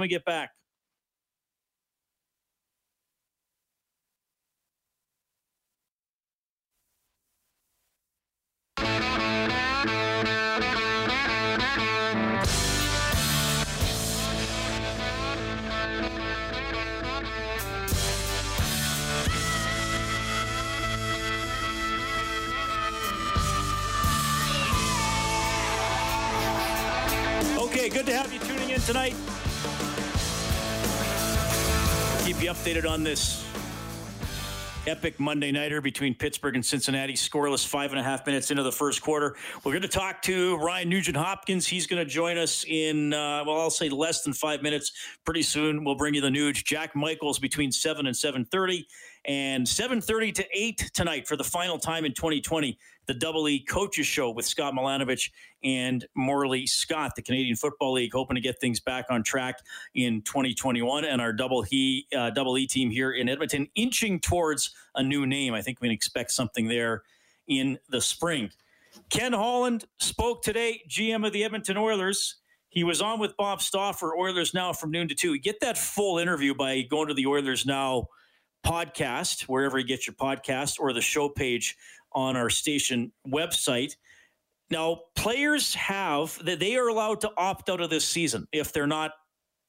we 0.00 0.08
get 0.08 0.24
back. 0.24 0.50
Okay, 27.58 27.88
good 27.88 28.06
to 28.06 28.14
have 28.14 28.32
you 28.32 28.38
tuning 28.40 28.70
in 28.70 28.80
tonight 28.80 29.14
updated 32.46 32.88
on 32.88 33.02
this 33.02 33.44
epic 34.86 35.18
Monday 35.18 35.50
nighter 35.50 35.80
between 35.80 36.14
Pittsburgh 36.14 36.54
and 36.54 36.64
Cincinnati. 36.64 37.14
Scoreless 37.14 37.66
five 37.66 37.90
and 37.90 37.98
a 37.98 38.02
half 38.02 38.24
minutes 38.24 38.50
into 38.50 38.62
the 38.62 38.70
first 38.70 39.02
quarter. 39.02 39.34
We're 39.64 39.72
going 39.72 39.82
to 39.82 39.88
talk 39.88 40.22
to 40.22 40.56
Ryan 40.58 40.88
Nugent 40.88 41.16
Hopkins. 41.16 41.66
He's 41.66 41.86
going 41.88 42.04
to 42.04 42.08
join 42.08 42.38
us 42.38 42.64
in, 42.68 43.12
uh, 43.12 43.42
well, 43.44 43.60
I'll 43.60 43.70
say 43.70 43.88
less 43.88 44.22
than 44.22 44.32
five 44.32 44.62
minutes. 44.62 44.92
Pretty 45.24 45.42
soon, 45.42 45.84
we'll 45.84 45.96
bring 45.96 46.14
you 46.14 46.20
the 46.20 46.30
news. 46.30 46.62
Jack 46.62 46.94
Michaels 46.94 47.38
between 47.40 47.72
seven 47.72 48.06
and 48.06 48.16
seven 48.16 48.44
thirty, 48.44 48.86
and 49.24 49.68
seven 49.68 50.00
thirty 50.00 50.30
to 50.32 50.46
eight 50.54 50.90
tonight 50.94 51.26
for 51.26 51.36
the 51.36 51.44
final 51.44 51.78
time 51.78 52.04
in 52.04 52.12
2020 52.12 52.78
the 53.06 53.14
Double 53.14 53.48
E 53.48 53.60
Coaches 53.60 54.06
Show 54.06 54.30
with 54.30 54.44
Scott 54.44 54.74
Milanovich 54.74 55.30
and 55.62 56.06
Morley 56.14 56.66
Scott, 56.66 57.12
the 57.16 57.22
Canadian 57.22 57.56
Football 57.56 57.94
League, 57.94 58.12
hoping 58.12 58.34
to 58.34 58.40
get 58.40 58.60
things 58.60 58.80
back 58.80 59.06
on 59.10 59.22
track 59.22 59.60
in 59.94 60.22
2021. 60.22 61.04
And 61.04 61.20
our 61.20 61.32
Double 61.32 61.64
E 61.70 62.06
uh, 62.16 62.30
Double 62.30 62.58
E 62.58 62.66
team 62.66 62.90
here 62.90 63.12
in 63.12 63.28
Edmonton 63.28 63.68
inching 63.74 64.20
towards 64.20 64.74
a 64.94 65.02
new 65.02 65.26
name. 65.26 65.54
I 65.54 65.62
think 65.62 65.80
we 65.80 65.88
can 65.88 65.94
expect 65.94 66.32
something 66.32 66.68
there 66.68 67.02
in 67.46 67.78
the 67.88 68.00
spring. 68.00 68.50
Ken 69.10 69.32
Holland 69.32 69.84
spoke 69.98 70.42
today, 70.42 70.82
GM 70.88 71.26
of 71.26 71.32
the 71.32 71.44
Edmonton 71.44 71.76
Oilers. 71.76 72.36
He 72.68 72.84
was 72.84 73.00
on 73.00 73.18
with 73.18 73.36
Bob 73.36 73.62
Stauffer, 73.62 74.14
Oilers 74.16 74.52
Now 74.52 74.72
from 74.72 74.90
noon 74.90 75.08
to 75.08 75.14
two. 75.14 75.38
Get 75.38 75.60
that 75.60 75.78
full 75.78 76.18
interview 76.18 76.54
by 76.54 76.82
going 76.82 77.08
to 77.08 77.14
the 77.14 77.26
Oilers 77.26 77.64
Now 77.64 78.08
podcast, 78.66 79.42
wherever 79.42 79.78
you 79.78 79.86
get 79.86 80.06
your 80.06 80.14
podcast, 80.14 80.80
or 80.80 80.92
the 80.92 81.00
show 81.00 81.28
page 81.28 81.76
on 82.16 82.36
our 82.36 82.50
station 82.50 83.12
website. 83.28 83.94
Now, 84.70 85.02
players 85.14 85.74
have 85.74 86.44
that 86.44 86.58
they 86.58 86.74
are 86.74 86.88
allowed 86.88 87.20
to 87.20 87.30
opt 87.36 87.70
out 87.70 87.80
of 87.80 87.90
this 87.90 88.08
season 88.08 88.48
if 88.50 88.72
they're 88.72 88.88
not 88.88 89.12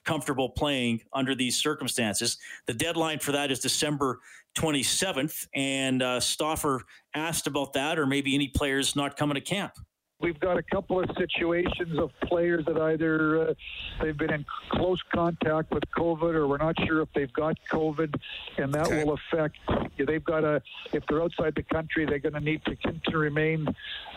comfortable 0.05 0.49
playing 0.49 1.01
under 1.13 1.35
these 1.35 1.57
circumstances. 1.57 2.37
The 2.65 2.73
deadline 2.73 3.19
for 3.19 3.33
that 3.33 3.51
is 3.51 3.59
December 3.59 4.19
27th, 4.57 5.47
and 5.53 6.01
uh, 6.01 6.19
Stauffer 6.19 6.81
asked 7.13 7.45
about 7.45 7.73
that, 7.73 7.99
or 7.99 8.07
maybe 8.07 8.33
any 8.33 8.47
players 8.47 8.95
not 8.95 9.17
coming 9.17 9.35
to 9.35 9.41
camp. 9.41 9.73
We've 10.19 10.39
got 10.39 10.57
a 10.57 10.63
couple 10.63 10.99
of 10.99 11.07
situations 11.15 11.99
of 11.99 12.09
players 12.23 12.65
that 12.65 12.75
either 12.75 13.49
uh, 13.49 13.53
they've 14.01 14.17
been 14.17 14.33
in 14.33 14.45
close 14.71 14.99
contact 15.13 15.71
with 15.71 15.83
COVID, 15.95 16.33
or 16.33 16.47
we're 16.47 16.57
not 16.57 16.75
sure 16.87 17.03
if 17.03 17.09
they've 17.13 17.31
got 17.33 17.55
COVID, 17.71 18.19
and 18.57 18.73
that 18.73 18.87
okay. 18.87 19.03
will 19.03 19.13
affect. 19.13 19.57
They've 19.95 20.23
got 20.23 20.43
a. 20.43 20.59
If 20.91 21.03
they're 21.07 21.21
outside 21.21 21.53
the 21.53 21.61
country, 21.61 22.07
they're 22.07 22.17
going 22.17 22.33
to 22.33 22.39
need 22.39 22.63
to, 22.65 22.75
to 23.11 23.17
remain. 23.17 23.67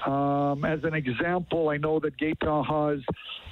Um, 0.06 0.64
as 0.64 0.82
an 0.84 0.94
example, 0.94 1.68
I 1.68 1.76
know 1.76 2.00
that 2.00 2.16
Gaetan 2.16 2.64
Haas 2.64 3.00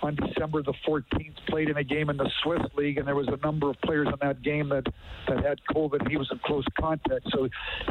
on 0.00 0.16
December 0.16 0.62
the 0.62 0.74
14th 0.86 1.36
played 1.48 1.68
in 1.68 1.76
a 1.76 1.84
game 1.84 2.08
in 2.08 2.16
the 2.16 2.30
Swiss 2.42 2.62
League, 2.76 2.96
and 2.96 3.06
there 3.06 3.16
was 3.16 3.28
a 3.28 3.36
number 3.44 3.68
of 3.68 3.78
players 3.82 4.08
in 4.08 4.14
that 4.22 4.40
game 4.40 4.70
that 4.70 4.86
that 5.28 5.44
had 5.44 5.60
COVID. 5.70 6.08
He 6.08 6.16
was 6.16 6.28
in 6.32 6.38
close 6.38 6.64
contact, 6.80 7.26
so 7.30 7.46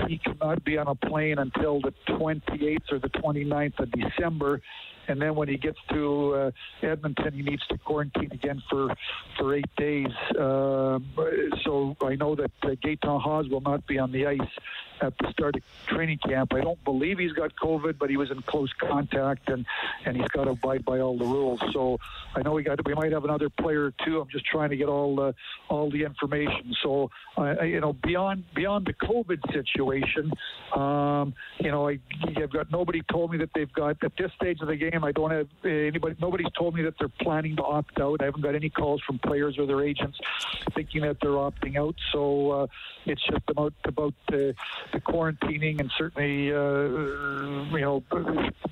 he 0.07 0.17
cannot 0.17 0.63
be 0.63 0.79
on 0.79 0.87
a 0.87 0.95
plane 0.95 1.37
until 1.37 1.79
the 1.79 1.93
28th 2.09 2.91
or 2.91 2.97
the 2.97 3.09
29th 3.09 3.79
of 3.79 3.91
December 3.91 4.46
over 4.47 4.61
and 5.07 5.21
then 5.21 5.35
when 5.35 5.47
he 5.47 5.57
gets 5.57 5.79
to 5.89 6.33
uh, 6.33 6.51
Edmonton, 6.81 7.33
he 7.33 7.41
needs 7.41 7.65
to 7.67 7.77
quarantine 7.77 8.31
again 8.31 8.61
for 8.69 8.93
for 9.37 9.55
eight 9.55 9.75
days. 9.77 10.11
Uh, 10.37 10.99
so 11.63 11.95
I 12.01 12.15
know 12.15 12.35
that 12.35 12.51
uh, 12.63 12.69
Gaetan 12.69 13.21
Haas 13.21 13.47
will 13.47 13.61
not 13.61 13.85
be 13.87 13.99
on 13.99 14.11
the 14.11 14.27
ice 14.27 14.39
at 15.01 15.13
the 15.19 15.31
start 15.31 15.55
of 15.55 15.61
training 15.87 16.17
camp. 16.17 16.53
I 16.53 16.61
don't 16.61 16.83
believe 16.83 17.19
he's 17.19 17.33
got 17.33 17.55
COVID, 17.55 17.97
but 17.97 18.09
he 18.09 18.17
was 18.17 18.31
in 18.31 18.41
close 18.43 18.71
contact 18.73 19.49
and 19.49 19.65
and 20.05 20.17
he's 20.17 20.27
got 20.29 20.45
to 20.45 20.51
abide 20.51 20.85
by 20.85 20.99
all 20.99 21.17
the 21.17 21.25
rules. 21.25 21.61
So 21.71 21.99
I 22.35 22.41
know 22.41 22.53
we 22.53 22.63
got 22.63 22.83
we 22.85 22.93
might 22.93 23.11
have 23.11 23.23
another 23.23 23.49
player 23.49 23.93
two. 24.05 24.21
I'm 24.21 24.29
just 24.29 24.45
trying 24.45 24.69
to 24.69 24.77
get 24.77 24.87
all 24.87 25.15
the 25.15 25.35
all 25.69 25.89
the 25.89 26.03
information. 26.03 26.75
So 26.81 27.11
uh, 27.37 27.61
you 27.63 27.79
know 27.79 27.93
beyond 27.93 28.43
beyond 28.55 28.87
the 28.87 28.93
COVID 28.93 29.53
situation, 29.53 30.31
um, 30.75 31.33
you 31.59 31.71
know 31.71 31.87
I, 31.87 31.99
I've 32.35 32.51
got 32.51 32.71
nobody 32.71 33.01
told 33.11 33.31
me 33.31 33.37
that 33.39 33.49
they've 33.53 33.71
got 33.73 33.97
at 34.03 34.11
this 34.17 34.31
stage 34.33 34.61
of 34.61 34.67
the 34.67 34.75
game. 34.75 34.96
I 35.03 35.11
don't 35.11 35.31
have 35.31 35.47
anybody. 35.63 36.15
Nobody's 36.19 36.51
told 36.57 36.75
me 36.75 36.83
that 36.83 36.95
they're 36.99 37.09
planning 37.21 37.55
to 37.57 37.63
opt 37.63 37.99
out. 37.99 38.21
I 38.21 38.25
haven't 38.25 38.41
got 38.41 38.55
any 38.55 38.69
calls 38.69 39.01
from 39.05 39.19
players 39.19 39.57
or 39.57 39.65
their 39.65 39.83
agents 39.83 40.17
thinking 40.75 41.01
that 41.01 41.17
they're 41.21 41.31
opting 41.31 41.77
out. 41.77 41.95
So 42.11 42.51
uh, 42.51 42.67
it's 43.05 43.21
just 43.25 43.43
about 43.47 43.73
about 43.85 44.13
the, 44.29 44.55
the 44.93 44.99
quarantining 45.01 45.79
and 45.79 45.91
certainly 45.97 46.51
uh, 46.53 47.75
you 47.75 47.81
know 47.81 48.03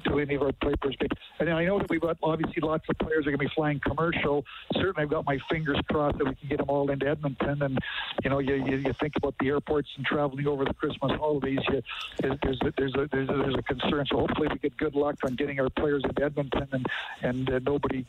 do 0.05 0.19
any 0.19 0.35
of 0.35 0.41
our 0.41 0.51
players. 0.53 0.95
And 1.39 1.49
I 1.49 1.65
know 1.65 1.79
that 1.79 1.89
we've 1.89 2.01
got 2.01 2.17
obviously 2.23 2.61
lots 2.61 2.85
of 2.89 2.97
players 2.97 3.27
are 3.27 3.31
going 3.31 3.39
to 3.39 3.45
be 3.45 3.51
flying 3.55 3.79
commercial. 3.79 4.45
Certainly, 4.73 5.03
I've 5.03 5.09
got 5.09 5.25
my 5.25 5.39
fingers 5.49 5.79
crossed 5.89 6.17
that 6.17 6.25
we 6.25 6.35
can 6.35 6.49
get 6.49 6.57
them 6.57 6.69
all 6.69 6.89
into 6.89 7.07
Edmonton. 7.07 7.61
And 7.61 7.77
you 8.23 8.29
know, 8.29 8.39
you, 8.39 8.55
you, 8.55 8.77
you 8.77 8.93
think 8.99 9.15
about 9.15 9.35
the 9.39 9.49
airports 9.49 9.89
and 9.97 10.05
traveling 10.05 10.47
over 10.47 10.65
the 10.65 10.73
Christmas 10.73 11.11
holidays. 11.13 11.59
You, 11.69 11.81
there's 12.21 12.59
there's 12.77 12.93
a 12.95 13.07
there's 13.11 13.29
a, 13.29 13.33
there's 13.33 13.55
a 13.55 13.63
concern. 13.63 14.05
So 14.09 14.19
hopefully, 14.19 14.47
we 14.51 14.57
get 14.59 14.77
good 14.77 14.95
luck 14.95 15.15
on 15.23 15.35
getting 15.35 15.59
our 15.59 15.69
players 15.69 16.03
in 16.03 16.11
Edmonton, 16.21 16.67
and 16.71 16.85
and 17.21 17.49
uh, 17.49 17.59
nobody 17.65 18.05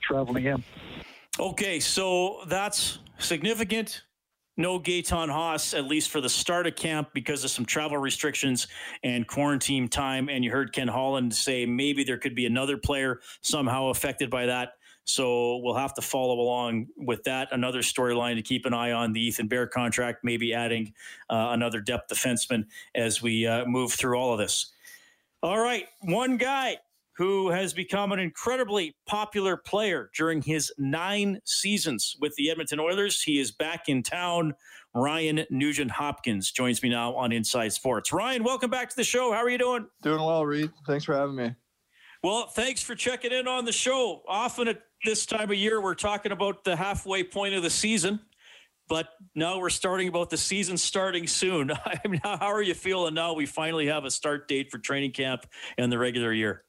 traveling 0.00 0.46
in. 0.46 0.64
Okay, 1.38 1.80
so 1.80 2.40
that's 2.46 2.98
significant. 3.18 4.02
No 4.58 4.80
Gaetan 4.80 5.30
Haas, 5.30 5.74
at 5.74 5.84
least 5.84 6.08
for 6.10 6.22
the 6.22 6.30
start 6.30 6.66
of 6.66 6.76
camp, 6.76 7.10
because 7.12 7.44
of 7.44 7.50
some 7.50 7.66
travel 7.66 7.98
restrictions 7.98 8.68
and 9.04 9.26
quarantine 9.26 9.86
time. 9.86 10.30
And 10.30 10.42
you 10.42 10.50
heard 10.50 10.72
Ken 10.72 10.88
Holland 10.88 11.34
say 11.34 11.66
maybe 11.66 12.04
there 12.04 12.16
could 12.16 12.34
be 12.34 12.46
another 12.46 12.78
player 12.78 13.20
somehow 13.42 13.88
affected 13.88 14.30
by 14.30 14.46
that. 14.46 14.72
So 15.04 15.58
we'll 15.58 15.74
have 15.74 15.94
to 15.94 16.02
follow 16.02 16.40
along 16.40 16.88
with 16.96 17.22
that. 17.24 17.48
Another 17.52 17.80
storyline 17.80 18.34
to 18.36 18.42
keep 18.42 18.64
an 18.66 18.74
eye 18.74 18.92
on 18.92 19.12
the 19.12 19.20
Ethan 19.20 19.46
Bear 19.46 19.66
contract, 19.66 20.24
maybe 20.24 20.52
adding 20.54 20.94
uh, 21.30 21.50
another 21.50 21.80
depth 21.80 22.10
defenseman 22.12 22.64
as 22.94 23.22
we 23.22 23.46
uh, 23.46 23.66
move 23.66 23.92
through 23.92 24.18
all 24.18 24.32
of 24.32 24.38
this. 24.38 24.72
All 25.42 25.60
right, 25.60 25.86
one 26.00 26.38
guy 26.38 26.78
who 27.16 27.48
has 27.50 27.72
become 27.72 28.12
an 28.12 28.18
incredibly 28.18 28.94
popular 29.06 29.56
player 29.56 30.10
during 30.16 30.42
his 30.42 30.72
nine 30.76 31.40
seasons 31.44 32.16
with 32.20 32.34
the 32.36 32.50
Edmonton 32.50 32.78
Oilers. 32.78 33.22
He 33.22 33.40
is 33.40 33.50
back 33.50 33.88
in 33.88 34.02
town. 34.02 34.54
Ryan 34.94 35.44
Nugent 35.50 35.90
Hopkins 35.90 36.50
joins 36.50 36.82
me 36.82 36.90
now 36.90 37.14
on 37.14 37.32
Inside 37.32 37.72
Sports. 37.72 38.12
Ryan, 38.12 38.44
welcome 38.44 38.70
back 38.70 38.90
to 38.90 38.96
the 38.96 39.04
show. 39.04 39.32
How 39.32 39.38
are 39.38 39.50
you 39.50 39.58
doing? 39.58 39.86
Doing 40.02 40.22
well, 40.22 40.44
Reed. 40.44 40.70
Thanks 40.86 41.04
for 41.04 41.14
having 41.14 41.36
me. 41.36 41.54
Well, 42.22 42.48
thanks 42.48 42.82
for 42.82 42.94
checking 42.94 43.32
in 43.32 43.46
on 43.46 43.64
the 43.64 43.72
show. 43.72 44.22
Often 44.28 44.68
at 44.68 44.82
this 45.04 45.26
time 45.26 45.50
of 45.50 45.56
year, 45.56 45.80
we're 45.80 45.94
talking 45.94 46.32
about 46.32 46.64
the 46.64 46.76
halfway 46.76 47.22
point 47.22 47.54
of 47.54 47.62
the 47.62 47.70
season, 47.70 48.20
but 48.88 49.08
now 49.34 49.58
we're 49.58 49.70
starting 49.70 50.08
about 50.08 50.30
the 50.30 50.36
season 50.36 50.76
starting 50.76 51.26
soon. 51.26 51.70
I 51.84 52.00
mean, 52.08 52.20
how 52.22 52.52
are 52.52 52.62
you 52.62 52.74
feeling 52.74 53.14
now? 53.14 53.34
We 53.34 53.46
finally 53.46 53.86
have 53.86 54.04
a 54.04 54.10
start 54.10 54.48
date 54.48 54.70
for 54.70 54.78
training 54.78 55.12
camp 55.12 55.46
and 55.78 55.90
the 55.90 55.98
regular 55.98 56.32
year. 56.32 56.64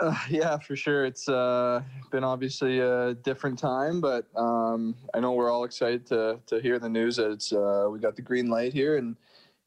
Uh, 0.00 0.14
yeah, 0.30 0.58
for 0.58 0.76
sure. 0.76 1.04
It's 1.04 1.28
uh, 1.28 1.82
been 2.10 2.24
obviously 2.24 2.80
a 2.80 3.14
different 3.14 3.58
time, 3.58 4.00
but 4.00 4.26
um, 4.36 4.94
I 5.14 5.20
know 5.20 5.32
we're 5.32 5.50
all 5.50 5.64
excited 5.64 6.06
to 6.06 6.40
to 6.46 6.60
hear 6.60 6.78
the 6.78 6.88
news 6.88 7.16
that 7.16 7.30
it's 7.30 7.52
uh, 7.52 7.88
we 7.90 7.98
got 7.98 8.16
the 8.16 8.22
green 8.22 8.48
light 8.48 8.72
here 8.72 8.96
and 8.96 9.16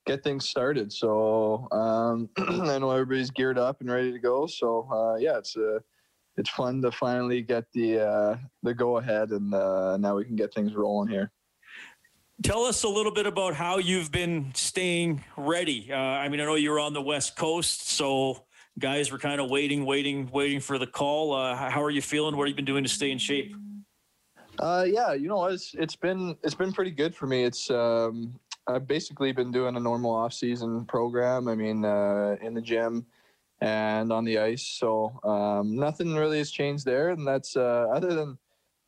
get 0.06 0.24
things 0.24 0.50
started. 0.50 0.92
So 0.92 1.68
um, 1.72 2.30
I 2.38 2.80
know 2.80 2.92
everybody's 2.92 3.32
geared 3.32 3.58
up 3.58 3.82
and 3.82 3.92
ready 3.92 4.12
to 4.12 4.20
go. 4.20 4.48
So 4.48 4.88
uh, 4.92 5.16
yeah, 5.20 5.38
it's 5.38 5.56
uh, 5.56 5.80
it's 6.36 6.50
fun 6.50 6.82
to 6.82 6.92
finally 6.92 7.42
get 7.42 7.66
the 7.74 8.00
uh, 8.00 8.38
the 8.64 8.74
go 8.74 8.98
ahead, 8.98 9.30
and 9.30 9.52
now 9.52 10.16
we 10.16 10.26
can 10.26 10.36
get 10.36 10.54
things 10.54 10.74
rolling 10.74 11.10
here. 11.10 11.32
Tell 12.42 12.64
us 12.64 12.84
a 12.84 12.90
little 12.90 13.12
bit 13.12 13.28
about 13.28 13.54
how 13.54 13.78
you've 13.78 14.12
been 14.12 14.52
staying 14.56 15.24
ready. 15.38 15.94
I 15.94 16.28
mean, 16.28 16.42
I 16.42 16.46
know 16.46 16.56
you're 16.56 16.80
on 16.80 16.94
the 16.94 17.02
West 17.02 17.38
Coast, 17.38 17.88
so 17.88 18.46
guys 18.80 19.12
were 19.12 19.18
kind 19.18 19.40
of 19.40 19.50
waiting, 19.50 19.86
waiting, 19.86 20.30
waiting 20.32 20.60
for 20.60 20.78
the 20.78 20.88
call. 20.88 21.34
Uh, 21.34 21.56
how 21.56 21.84
are 21.84 21.90
you 21.90 22.02
feeling? 22.02 22.36
What 22.36 22.48
have 22.48 22.50
you 22.50 22.56
been 22.56 22.66
doing 22.66 22.84
to 22.84 22.90
stay 22.90 23.12
in 23.12 23.18
shape? 23.18 23.56
Uh, 24.60 24.86
yeah, 24.88 25.14
you 25.14 25.28
know, 25.28 25.46
it's 25.46 25.74
it's 25.74 25.96
been 25.96 26.38
it's 26.44 26.54
been 26.54 26.72
pretty 26.72 26.92
good 26.92 27.16
for 27.16 27.26
me. 27.26 27.44
It's 27.44 27.72
um, 27.72 28.40
I've 28.68 28.88
basically 28.88 29.32
been 29.32 29.52
doing 29.52 29.76
a 29.76 29.80
normal 29.80 30.12
off-season 30.12 30.86
program. 30.86 31.48
I 31.48 31.56
mean, 31.56 31.84
uh, 31.84 32.36
in 32.42 32.54
the 32.54 32.62
gym 32.62 33.06
and 33.62 34.12
on 34.12 34.26
the 34.26 34.38
ice. 34.38 34.64
So 34.64 35.20
um, 35.24 35.76
nothing 35.76 36.14
really 36.16 36.38
has 36.38 36.52
changed 36.52 36.86
there, 36.86 37.10
and 37.10 37.26
that's 37.26 37.56
uh, 37.56 37.88
other 37.92 38.14
than 38.14 38.38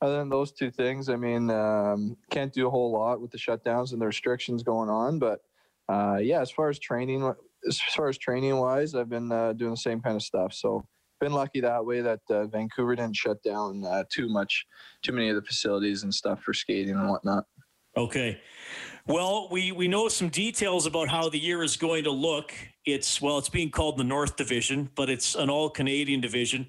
other 0.02 0.17
than 0.17 0.30
those 0.30 0.52
two 0.52 0.69
things. 0.69 1.10
I 1.10 1.15
mean, 1.15 1.50
um, 1.50 2.17
can't 2.30 2.54
do 2.54 2.67
a 2.67 2.69
whole 2.69 2.91
lot 2.91 3.21
with 3.21 3.32
the 3.32 3.38
shutdowns 3.38 3.93
and 3.93 4.02
the 4.02 4.06
restrictions 4.06 4.62
going 4.62 4.89
on, 4.89 5.17
but 5.17 5.41
uh, 5.89 6.19
yeah, 6.21 6.41
as 6.41 6.52
far 6.52 6.69
as 6.69 6.78
training 6.78 7.34
as 7.67 7.80
far 7.80 8.10
as 8.10 8.17
training 8.17 8.58
wise, 8.58 8.95
I've 8.95 9.10
been 9.10 9.32
uh, 9.32 9.54
doing 9.54 9.71
the 9.71 9.78
same 9.78 10.01
kind 10.01 10.15
of 10.15 10.21
stuff. 10.21 10.54
So 10.54 10.86
been 11.21 11.34
lucky 11.34 11.62
that 11.62 11.86
way 11.86 12.01
that 12.01 12.19
uh, 12.30 12.45
Vancouver 12.47 12.95
didn't 12.95 13.15
shut 13.15 13.41
down 13.43 13.84
uh, 13.86 14.04
too 14.12 14.28
much, 14.30 14.65
too 15.01 15.13
many 15.13 15.30
of 15.30 15.36
the 15.36 15.41
facilities 15.41 16.04
and 16.04 16.13
stuff 16.13 16.41
for 16.41 16.54
skating 16.54 16.95
and 16.95 17.10
whatnot. 17.10 17.45
Okay. 17.97 18.41
Well, 19.08 19.47
we, 19.49 19.71
we 19.71 19.88
know 19.88 20.10
some 20.10 20.30
details 20.30 20.86
about 20.86 21.08
how 21.08 21.30
the 21.30 21.39
year 21.39 21.63
is 21.63 21.78
going 21.78 22.04
to 22.04 22.12
look. 22.12 22.51
It's, 22.86 23.21
well, 23.21 23.38
it's 23.38 23.49
being 23.49 23.71
called 23.71 23.97
the 23.97 24.04
North 24.04 24.36
Division, 24.36 24.89
but 24.95 25.10
it's 25.10 25.36
an 25.36 25.49
all 25.49 25.69
Canadian 25.69 26.19
division. 26.19 26.67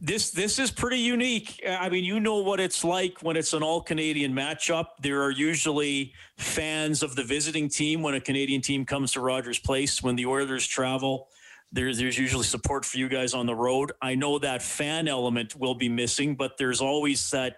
This 0.00 0.30
this 0.30 0.58
is 0.58 0.70
pretty 0.70 0.98
unique. 0.98 1.62
I 1.66 1.88
mean, 1.88 2.04
you 2.04 2.20
know 2.20 2.36
what 2.36 2.60
it's 2.60 2.84
like 2.84 3.22
when 3.22 3.36
it's 3.36 3.54
an 3.54 3.62
all 3.62 3.80
Canadian 3.80 4.32
matchup. 4.32 4.86
There 5.00 5.22
are 5.22 5.30
usually 5.30 6.12
fans 6.36 7.02
of 7.02 7.16
the 7.16 7.24
visiting 7.24 7.68
team 7.68 8.02
when 8.02 8.14
a 8.14 8.20
Canadian 8.20 8.60
team 8.60 8.84
comes 8.84 9.12
to 9.12 9.20
Rogers 9.20 9.58
Place. 9.58 10.02
When 10.02 10.14
the 10.14 10.26
Oilers 10.26 10.66
travel, 10.66 11.28
there's 11.72 11.98
there's 11.98 12.18
usually 12.18 12.44
support 12.44 12.84
for 12.84 12.98
you 12.98 13.08
guys 13.08 13.32
on 13.32 13.46
the 13.46 13.54
road. 13.54 13.92
I 14.02 14.14
know 14.14 14.38
that 14.38 14.62
fan 14.62 15.08
element 15.08 15.56
will 15.56 15.74
be 15.74 15.88
missing, 15.88 16.36
but 16.36 16.58
there's 16.58 16.82
always 16.82 17.30
that 17.30 17.56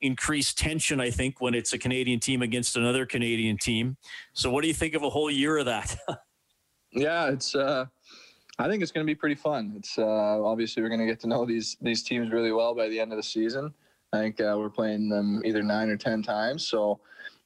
increased 0.00 0.56
tension. 0.56 1.00
I 1.00 1.10
think 1.10 1.42
when 1.42 1.54
it's 1.54 1.74
a 1.74 1.78
Canadian 1.78 2.18
team 2.18 2.40
against 2.40 2.76
another 2.76 3.04
Canadian 3.04 3.58
team. 3.58 3.98
So, 4.32 4.50
what 4.50 4.62
do 4.62 4.68
you 4.68 4.74
think 4.74 4.94
of 4.94 5.02
a 5.02 5.10
whole 5.10 5.30
year 5.30 5.58
of 5.58 5.66
that? 5.66 5.96
yeah, 6.92 7.28
it's. 7.28 7.54
uh 7.54 7.86
I 8.58 8.68
think 8.68 8.82
it's 8.82 8.92
going 8.92 9.04
to 9.04 9.10
be 9.10 9.16
pretty 9.16 9.34
fun. 9.34 9.74
It's 9.76 9.98
uh, 9.98 10.44
obviously 10.44 10.82
we're 10.82 10.88
going 10.88 11.00
to 11.00 11.06
get 11.06 11.20
to 11.20 11.26
know 11.26 11.44
these 11.44 11.76
these 11.80 12.02
teams 12.02 12.30
really 12.30 12.52
well 12.52 12.74
by 12.74 12.88
the 12.88 13.00
end 13.00 13.12
of 13.12 13.16
the 13.16 13.22
season. 13.22 13.74
I 14.12 14.18
think 14.18 14.40
uh, 14.40 14.54
we're 14.56 14.70
playing 14.70 15.08
them 15.08 15.42
either 15.44 15.62
nine 15.62 15.88
or 15.88 15.96
ten 15.96 16.22
times. 16.22 16.68
So 16.68 17.00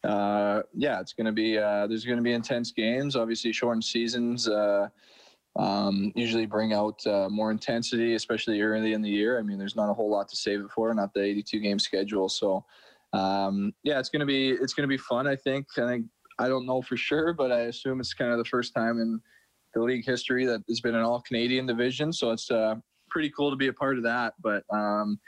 uh, 0.04 0.62
yeah, 0.74 1.00
it's 1.00 1.14
going 1.14 1.26
to 1.26 1.32
be 1.32 1.56
uh, 1.56 1.86
there's 1.86 2.04
going 2.04 2.18
to 2.18 2.22
be 2.22 2.32
intense 2.32 2.72
games. 2.72 3.16
Obviously, 3.16 3.52
shortened 3.52 3.84
seasons 3.84 4.48
uh, 4.48 4.88
um, 5.56 6.12
usually 6.14 6.44
bring 6.44 6.74
out 6.74 7.04
uh, 7.06 7.28
more 7.30 7.50
intensity, 7.50 8.14
especially 8.14 8.60
early 8.60 8.92
in 8.92 9.00
the 9.00 9.10
year. 9.10 9.38
I 9.38 9.42
mean, 9.42 9.58
there's 9.58 9.76
not 9.76 9.90
a 9.90 9.94
whole 9.94 10.10
lot 10.10 10.28
to 10.28 10.36
save 10.36 10.60
it 10.60 10.70
for, 10.70 10.92
not 10.92 11.14
the 11.14 11.22
82 11.22 11.58
game 11.60 11.78
schedule. 11.78 12.28
So 12.28 12.66
um, 13.14 13.72
yeah, 13.82 13.98
it's 13.98 14.10
going 14.10 14.20
to 14.20 14.26
be 14.26 14.50
it's 14.50 14.74
going 14.74 14.86
to 14.86 14.92
be 14.92 14.98
fun. 14.98 15.26
I 15.26 15.36
think. 15.36 15.66
I 15.78 15.86
think 15.86 16.06
I 16.38 16.48
don't 16.48 16.66
know 16.66 16.82
for 16.82 16.98
sure, 16.98 17.32
but 17.32 17.50
I 17.50 17.60
assume 17.62 17.98
it's 17.98 18.12
kind 18.12 18.30
of 18.30 18.36
the 18.36 18.44
first 18.44 18.74
time 18.74 19.00
in 19.00 19.22
the 19.78 19.84
league 19.84 20.04
history 20.04 20.44
that 20.46 20.62
has 20.68 20.80
been 20.80 20.94
an 20.94 21.02
all 21.02 21.20
Canadian 21.20 21.66
division. 21.66 22.12
So 22.12 22.30
it's 22.30 22.50
uh, 22.50 22.76
pretty 23.10 23.30
cool 23.30 23.50
to 23.50 23.56
be 23.56 23.68
a 23.68 23.72
part 23.72 23.96
of 23.96 24.04
that. 24.04 24.34
But 24.42 24.64
um, 24.70 25.18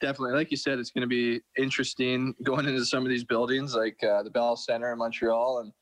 definitely, 0.00 0.34
like 0.34 0.50
you 0.50 0.56
said, 0.56 0.78
it's 0.78 0.90
going 0.90 1.02
to 1.02 1.08
be 1.08 1.40
interesting 1.58 2.34
going 2.42 2.66
into 2.66 2.84
some 2.84 3.02
of 3.02 3.08
these 3.08 3.24
buildings 3.24 3.74
like 3.74 3.96
uh, 4.02 4.22
the 4.22 4.30
Bell 4.30 4.56
Center 4.56 4.92
in 4.92 4.98
Montreal 4.98 5.60
and 5.60 5.72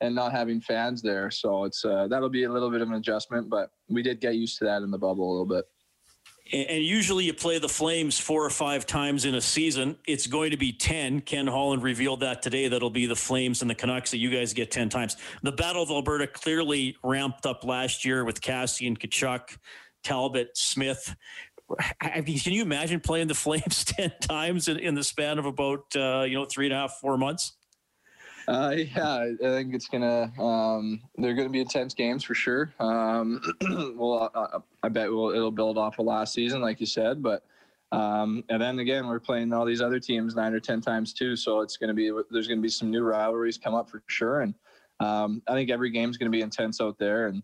and 0.00 0.14
not 0.14 0.30
having 0.30 0.60
fans 0.60 1.02
there. 1.02 1.28
So 1.28 1.64
it's 1.64 1.84
uh, 1.84 2.06
that'll 2.08 2.28
be 2.28 2.44
a 2.44 2.52
little 2.52 2.70
bit 2.70 2.82
of 2.82 2.88
an 2.88 2.94
adjustment, 2.94 3.50
but 3.50 3.70
we 3.88 4.00
did 4.00 4.20
get 4.20 4.36
used 4.36 4.58
to 4.58 4.64
that 4.64 4.82
in 4.82 4.92
the 4.92 4.98
bubble 4.98 5.28
a 5.28 5.32
little 5.32 5.46
bit 5.46 5.64
and 6.52 6.82
usually 6.82 7.24
you 7.24 7.34
play 7.34 7.58
the 7.58 7.68
Flames 7.68 8.18
four 8.18 8.44
or 8.44 8.50
five 8.50 8.86
times 8.86 9.24
in 9.24 9.34
a 9.34 9.40
season. 9.40 9.96
It's 10.06 10.26
going 10.26 10.52
to 10.52 10.56
be 10.56 10.72
10. 10.72 11.20
Ken 11.22 11.46
Holland 11.46 11.82
revealed 11.82 12.20
that 12.20 12.42
today. 12.42 12.68
That'll 12.68 12.90
be 12.90 13.06
the 13.06 13.16
Flames 13.16 13.60
and 13.60 13.70
the 13.70 13.74
Canucks 13.74 14.12
that 14.12 14.18
you 14.18 14.30
guys 14.30 14.54
get 14.54 14.70
10 14.70 14.88
times. 14.88 15.16
The 15.42 15.52
Battle 15.52 15.82
of 15.82 15.90
Alberta 15.90 16.26
clearly 16.26 16.96
ramped 17.02 17.44
up 17.44 17.64
last 17.64 18.04
year 18.04 18.24
with 18.24 18.40
Kassian, 18.40 18.96
Tkachuk, 18.96 19.58
Talbot, 20.02 20.56
Smith. 20.56 21.14
I 22.00 22.22
mean, 22.22 22.38
can 22.38 22.52
you 22.52 22.62
imagine 22.62 23.00
playing 23.00 23.28
the 23.28 23.34
Flames 23.34 23.84
10 23.84 24.12
times 24.22 24.68
in, 24.68 24.78
in 24.78 24.94
the 24.94 25.04
span 25.04 25.38
of 25.38 25.44
about, 25.44 25.94
uh, 25.94 26.24
you 26.26 26.34
know, 26.34 26.46
three 26.46 26.66
and 26.66 26.74
a 26.74 26.78
half, 26.78 26.94
four 27.00 27.18
months? 27.18 27.57
Uh, 28.48 28.74
yeah, 28.76 29.18
I 29.18 29.36
think 29.36 29.74
it's 29.74 29.88
gonna. 29.88 30.32
Um, 30.40 31.02
they're 31.18 31.34
gonna 31.34 31.50
be 31.50 31.60
intense 31.60 31.92
games 31.92 32.24
for 32.24 32.34
sure. 32.34 32.72
Um, 32.80 33.42
well, 33.94 34.30
I, 34.34 34.86
I 34.86 34.88
bet 34.88 35.10
we'll, 35.10 35.32
it'll 35.32 35.50
build 35.50 35.76
off 35.76 35.98
of 35.98 36.06
last 36.06 36.32
season, 36.32 36.62
like 36.62 36.80
you 36.80 36.86
said. 36.86 37.22
But 37.22 37.44
um, 37.92 38.42
and 38.48 38.62
then 38.62 38.78
again, 38.78 39.06
we're 39.06 39.20
playing 39.20 39.52
all 39.52 39.66
these 39.66 39.82
other 39.82 40.00
teams 40.00 40.34
nine 40.34 40.54
or 40.54 40.60
ten 40.60 40.80
times 40.80 41.12
too. 41.12 41.36
So 41.36 41.60
it's 41.60 41.76
gonna 41.76 41.92
be 41.92 42.10
there's 42.30 42.48
gonna 42.48 42.62
be 42.62 42.70
some 42.70 42.90
new 42.90 43.02
rivalries 43.02 43.58
come 43.58 43.74
up 43.74 43.90
for 43.90 44.02
sure. 44.06 44.40
And 44.40 44.54
um, 44.98 45.42
I 45.46 45.52
think 45.52 45.68
every 45.70 45.90
game's 45.90 46.16
gonna 46.16 46.30
be 46.30 46.40
intense 46.40 46.80
out 46.80 46.98
there. 46.98 47.26
And 47.26 47.42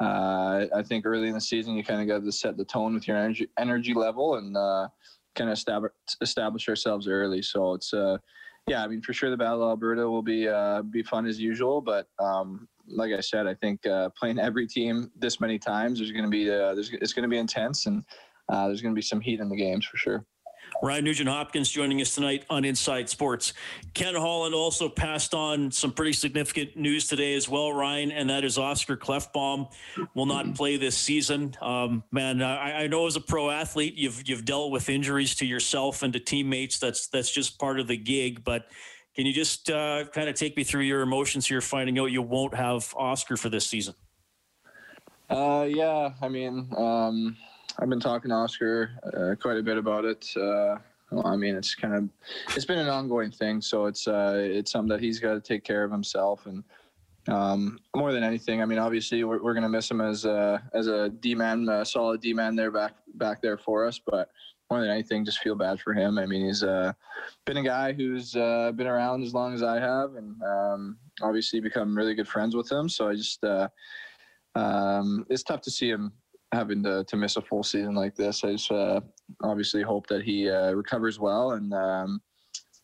uh, 0.00 0.66
I 0.74 0.82
think 0.82 1.06
early 1.06 1.28
in 1.28 1.34
the 1.34 1.40
season, 1.40 1.76
you 1.76 1.84
kind 1.84 2.00
of 2.00 2.08
got 2.08 2.24
to 2.24 2.32
set 2.32 2.56
the 2.56 2.64
tone 2.64 2.94
with 2.94 3.06
your 3.06 3.16
energy 3.16 3.48
energy 3.56 3.94
level 3.94 4.34
and 4.34 4.56
uh, 4.56 4.88
kind 5.36 5.48
of 5.48 5.56
establish 5.56 5.92
establish 6.20 6.68
ourselves 6.68 7.06
early. 7.06 7.40
So 7.40 7.74
it's 7.74 7.94
uh, 7.94 8.18
yeah, 8.70 8.84
I 8.84 8.86
mean, 8.86 9.02
for 9.02 9.12
sure, 9.12 9.30
the 9.30 9.36
Battle 9.36 9.64
of 9.64 9.70
Alberta 9.70 10.08
will 10.08 10.22
be 10.22 10.46
uh, 10.46 10.82
be 10.82 11.02
fun 11.02 11.26
as 11.26 11.40
usual. 11.40 11.80
But 11.80 12.06
um, 12.20 12.68
like 12.86 13.12
I 13.12 13.18
said, 13.18 13.48
I 13.48 13.54
think 13.54 13.84
uh, 13.84 14.10
playing 14.16 14.38
every 14.38 14.68
team 14.68 15.10
this 15.16 15.40
many 15.40 15.58
times, 15.58 15.98
there's 15.98 16.12
going 16.12 16.24
to 16.24 16.30
be 16.30 16.48
uh, 16.48 16.74
there's 16.74 16.92
it's 16.92 17.12
going 17.12 17.24
to 17.24 17.28
be 17.28 17.38
intense, 17.38 17.86
and 17.86 18.04
uh, 18.48 18.68
there's 18.68 18.80
going 18.80 18.94
to 18.94 18.96
be 18.98 19.02
some 19.02 19.20
heat 19.20 19.40
in 19.40 19.48
the 19.48 19.56
games 19.56 19.84
for 19.84 19.96
sure. 19.96 20.24
Ryan 20.82 21.04
Nugent 21.04 21.28
Hopkins 21.28 21.70
joining 21.70 22.00
us 22.00 22.14
tonight 22.14 22.46
on 22.48 22.64
Inside 22.64 23.10
Sports. 23.10 23.52
Ken 23.92 24.14
Holland 24.14 24.54
also 24.54 24.88
passed 24.88 25.34
on 25.34 25.70
some 25.70 25.92
pretty 25.92 26.14
significant 26.14 26.74
news 26.76 27.06
today 27.06 27.34
as 27.34 27.48
well, 27.48 27.72
Ryan, 27.72 28.10
and 28.10 28.30
that 28.30 28.44
is 28.44 28.56
Oscar 28.56 28.96
Klefbom 28.96 29.70
will 30.14 30.26
not 30.26 30.54
play 30.54 30.78
this 30.78 30.96
season. 30.96 31.54
Um, 31.60 32.02
man, 32.10 32.40
I, 32.42 32.84
I, 32.84 32.86
know 32.86 33.06
as 33.06 33.16
a 33.16 33.20
pro 33.20 33.50
athlete, 33.50 33.94
you've 33.96 34.26
you've 34.26 34.46
dealt 34.46 34.70
with 34.70 34.88
injuries 34.88 35.34
to 35.36 35.46
yourself 35.46 36.02
and 36.02 36.14
to 36.14 36.20
teammates. 36.20 36.78
That's 36.78 37.08
that's 37.08 37.30
just 37.30 37.58
part 37.58 37.78
of 37.78 37.86
the 37.86 37.96
gig. 37.98 38.42
But 38.42 38.66
can 39.14 39.26
you 39.26 39.34
just 39.34 39.70
uh, 39.70 40.04
kind 40.14 40.30
of 40.30 40.34
take 40.34 40.56
me 40.56 40.64
through 40.64 40.82
your 40.82 41.02
emotions 41.02 41.46
here, 41.46 41.60
finding 41.60 41.98
out 41.98 42.06
you 42.06 42.22
won't 42.22 42.54
have 42.54 42.94
Oscar 42.96 43.36
for 43.36 43.50
this 43.50 43.66
season? 43.66 43.94
Uh, 45.28 45.66
yeah, 45.68 46.12
I 46.22 46.28
mean. 46.28 46.70
Um 46.74 47.36
I've 47.80 47.88
been 47.88 48.00
talking 48.00 48.28
to 48.28 48.34
Oscar 48.34 48.90
uh, 49.04 49.34
quite 49.40 49.56
a 49.56 49.62
bit 49.62 49.78
about 49.78 50.04
it. 50.04 50.30
Uh, 50.36 50.76
well, 51.10 51.26
I 51.26 51.34
mean, 51.34 51.56
it's 51.56 51.74
kind 51.74 51.94
of 51.94 52.08
it's 52.54 52.66
been 52.66 52.78
an 52.78 52.88
ongoing 52.88 53.30
thing, 53.30 53.62
so 53.62 53.86
it's 53.86 54.06
uh, 54.06 54.34
it's 54.36 54.70
something 54.70 54.90
that 54.90 55.00
he's 55.00 55.18
got 55.18 55.32
to 55.32 55.40
take 55.40 55.64
care 55.64 55.82
of 55.82 55.90
himself, 55.90 56.44
and 56.44 56.62
um, 57.28 57.78
more 57.96 58.12
than 58.12 58.22
anything, 58.22 58.60
I 58.60 58.66
mean, 58.66 58.78
obviously 58.78 59.24
we're, 59.24 59.42
we're 59.42 59.54
going 59.54 59.62
to 59.62 59.68
miss 59.68 59.90
him 59.90 60.02
as 60.02 60.26
a 60.26 60.62
as 60.74 60.88
a 60.88 61.08
D 61.08 61.34
man, 61.34 61.68
a 61.70 61.84
solid 61.84 62.20
D 62.20 62.34
man 62.34 62.54
there 62.54 62.70
back 62.70 62.96
back 63.14 63.40
there 63.40 63.56
for 63.56 63.86
us, 63.86 63.98
but 63.98 64.28
more 64.70 64.82
than 64.82 64.90
anything, 64.90 65.24
just 65.24 65.38
feel 65.38 65.54
bad 65.54 65.80
for 65.80 65.94
him. 65.94 66.18
I 66.18 66.26
mean, 66.26 66.46
he's 66.46 66.62
uh, 66.62 66.92
been 67.46 67.56
a 67.56 67.62
guy 67.62 67.92
who's 67.92 68.36
uh, 68.36 68.72
been 68.76 68.86
around 68.86 69.24
as 69.24 69.32
long 69.32 69.54
as 69.54 69.62
I 69.62 69.80
have, 69.80 70.16
and 70.16 70.40
um, 70.42 70.98
obviously 71.22 71.60
become 71.60 71.96
really 71.96 72.14
good 72.14 72.28
friends 72.28 72.54
with 72.54 72.70
him. 72.70 72.90
So 72.90 73.08
I 73.08 73.14
just 73.14 73.42
uh, 73.42 73.68
um, 74.54 75.26
it's 75.30 75.42
tough 75.42 75.62
to 75.62 75.70
see 75.70 75.88
him 75.88 76.12
having 76.52 76.82
to, 76.82 77.04
to 77.04 77.16
miss 77.16 77.36
a 77.36 77.42
full 77.42 77.62
season 77.62 77.94
like 77.94 78.14
this. 78.14 78.44
I 78.44 78.52
just 78.52 78.70
uh, 78.70 79.00
obviously 79.42 79.82
hope 79.82 80.06
that 80.08 80.22
he 80.22 80.50
uh, 80.50 80.72
recovers 80.72 81.18
well 81.18 81.52
and 81.52 81.72
um, 81.72 82.20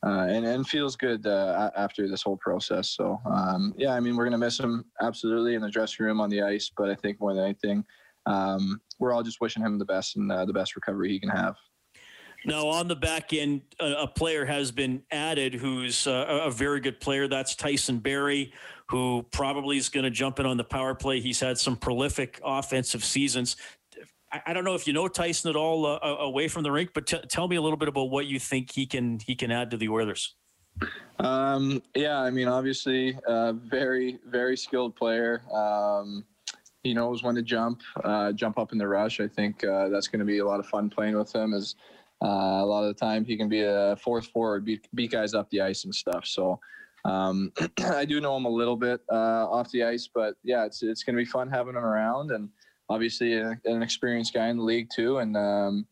uh, 0.04 0.26
and 0.28 0.46
and 0.46 0.66
feels 0.66 0.94
good 0.94 1.26
uh, 1.26 1.70
after 1.76 2.08
this 2.08 2.22
whole 2.22 2.36
process. 2.36 2.90
So 2.90 3.20
um, 3.24 3.74
yeah, 3.76 3.94
I 3.94 4.00
mean 4.00 4.16
we're 4.16 4.24
gonna 4.24 4.38
miss 4.38 4.60
him 4.60 4.84
absolutely 5.00 5.54
in 5.54 5.62
the 5.62 5.70
dressing 5.70 6.06
room 6.06 6.20
on 6.20 6.30
the 6.30 6.42
ice, 6.42 6.70
but 6.76 6.90
I 6.90 6.94
think 6.94 7.20
more 7.20 7.34
than 7.34 7.44
anything, 7.44 7.84
um, 8.26 8.80
we're 8.98 9.12
all 9.12 9.22
just 9.22 9.40
wishing 9.40 9.62
him 9.62 9.78
the 9.78 9.84
best 9.84 10.16
and 10.16 10.30
uh, 10.30 10.44
the 10.44 10.52
best 10.52 10.76
recovery 10.76 11.08
he 11.10 11.18
can 11.18 11.30
have. 11.30 11.56
Now, 12.44 12.68
on 12.68 12.86
the 12.86 12.94
back 12.94 13.32
end, 13.32 13.62
a, 13.80 14.06
player 14.06 14.44
has 14.44 14.70
been 14.70 15.02
added 15.10 15.54
who's 15.54 16.06
uh, 16.06 16.42
a 16.44 16.50
very 16.50 16.78
good 16.78 17.00
player. 17.00 17.26
That's 17.26 17.56
Tyson 17.56 17.98
Barrie, 17.98 18.52
who 18.88 19.24
probably 19.32 19.76
is 19.76 19.88
going 19.88 20.04
to 20.04 20.10
jump 20.10 20.38
in 20.38 20.46
on 20.46 20.56
the 20.56 20.64
power 20.64 20.94
play. 20.94 21.20
He's 21.20 21.40
had 21.40 21.58
some 21.58 21.76
prolific 21.76 22.40
offensive 22.44 23.04
seasons. 23.04 23.56
I, 24.44 24.52
don't 24.52 24.64
know 24.64 24.74
if 24.74 24.86
you 24.86 24.92
know 24.92 25.08
Tyson 25.08 25.50
at 25.50 25.56
all 25.56 25.86
uh, 25.86 25.98
away 26.02 26.48
from 26.48 26.62
the 26.62 26.70
rink, 26.70 26.90
but 26.92 27.06
t- 27.06 27.20
tell 27.28 27.48
me 27.48 27.56
a 27.56 27.62
little 27.62 27.76
bit 27.76 27.88
about 27.88 28.10
what 28.10 28.26
you 28.26 28.38
think 28.38 28.72
he 28.72 28.84
can 28.84 29.20
he 29.24 29.34
can 29.34 29.50
add 29.50 29.70
to 29.70 29.76
the 29.76 29.88
Oilers. 29.88 30.34
Um, 31.20 31.82
yeah, 31.94 32.18
I 32.18 32.30
mean, 32.30 32.48
obviously, 32.48 33.16
uh, 33.26 33.52
very 33.52 34.18
very 34.26 34.56
skilled 34.56 34.96
player. 34.96 35.42
Um, 35.52 36.24
he 36.82 36.92
knows 36.94 37.22
when 37.22 37.34
to 37.34 37.42
jump, 37.42 37.82
uh, 38.04 38.32
jump 38.32 38.58
up 38.58 38.72
in 38.72 38.78
the 38.78 38.86
rush. 38.86 39.20
I 39.20 39.28
think 39.28 39.64
uh, 39.64 39.88
that's 39.88 40.08
going 40.08 40.20
to 40.20 40.26
be 40.26 40.38
a 40.38 40.44
lot 40.44 40.60
of 40.60 40.66
fun 40.66 40.90
playing 40.90 41.16
with 41.16 41.34
him. 41.34 41.54
As 41.54 41.74
uh, 42.22 42.26
a 42.26 42.66
lot 42.66 42.84
of 42.84 42.94
the 42.94 43.00
time 43.00 43.24
he 43.24 43.36
can 43.36 43.48
be 43.48 43.62
a 43.62 43.96
fourth 43.96 44.28
forward, 44.28 44.64
beat, 44.64 44.86
beat 44.94 45.10
guys 45.10 45.34
up 45.34 45.50
the 45.50 45.60
ice 45.60 45.84
and 45.84 45.94
stuff. 45.94 46.26
So 46.26 46.60
um, 47.06 47.52
I 47.84 48.04
do 48.04 48.20
know 48.20 48.36
him 48.36 48.44
a 48.44 48.50
little 48.50 48.76
bit 48.76 49.00
uh, 49.10 49.48
off 49.48 49.70
the 49.70 49.84
ice, 49.84 50.08
but 50.12 50.34
yeah, 50.42 50.64
it's 50.64 50.82
it's 50.82 51.04
going 51.04 51.16
to 51.16 51.22
be 51.22 51.30
fun 51.30 51.48
having 51.48 51.76
him 51.76 51.84
around, 51.84 52.32
and 52.32 52.48
obviously 52.88 53.34
a, 53.34 53.58
an 53.64 53.82
experienced 53.82 54.34
guy 54.34 54.48
in 54.48 54.58
the 54.58 54.62
league 54.62 54.88
too. 54.94 55.18
And 55.18 55.36
um, 55.36 55.86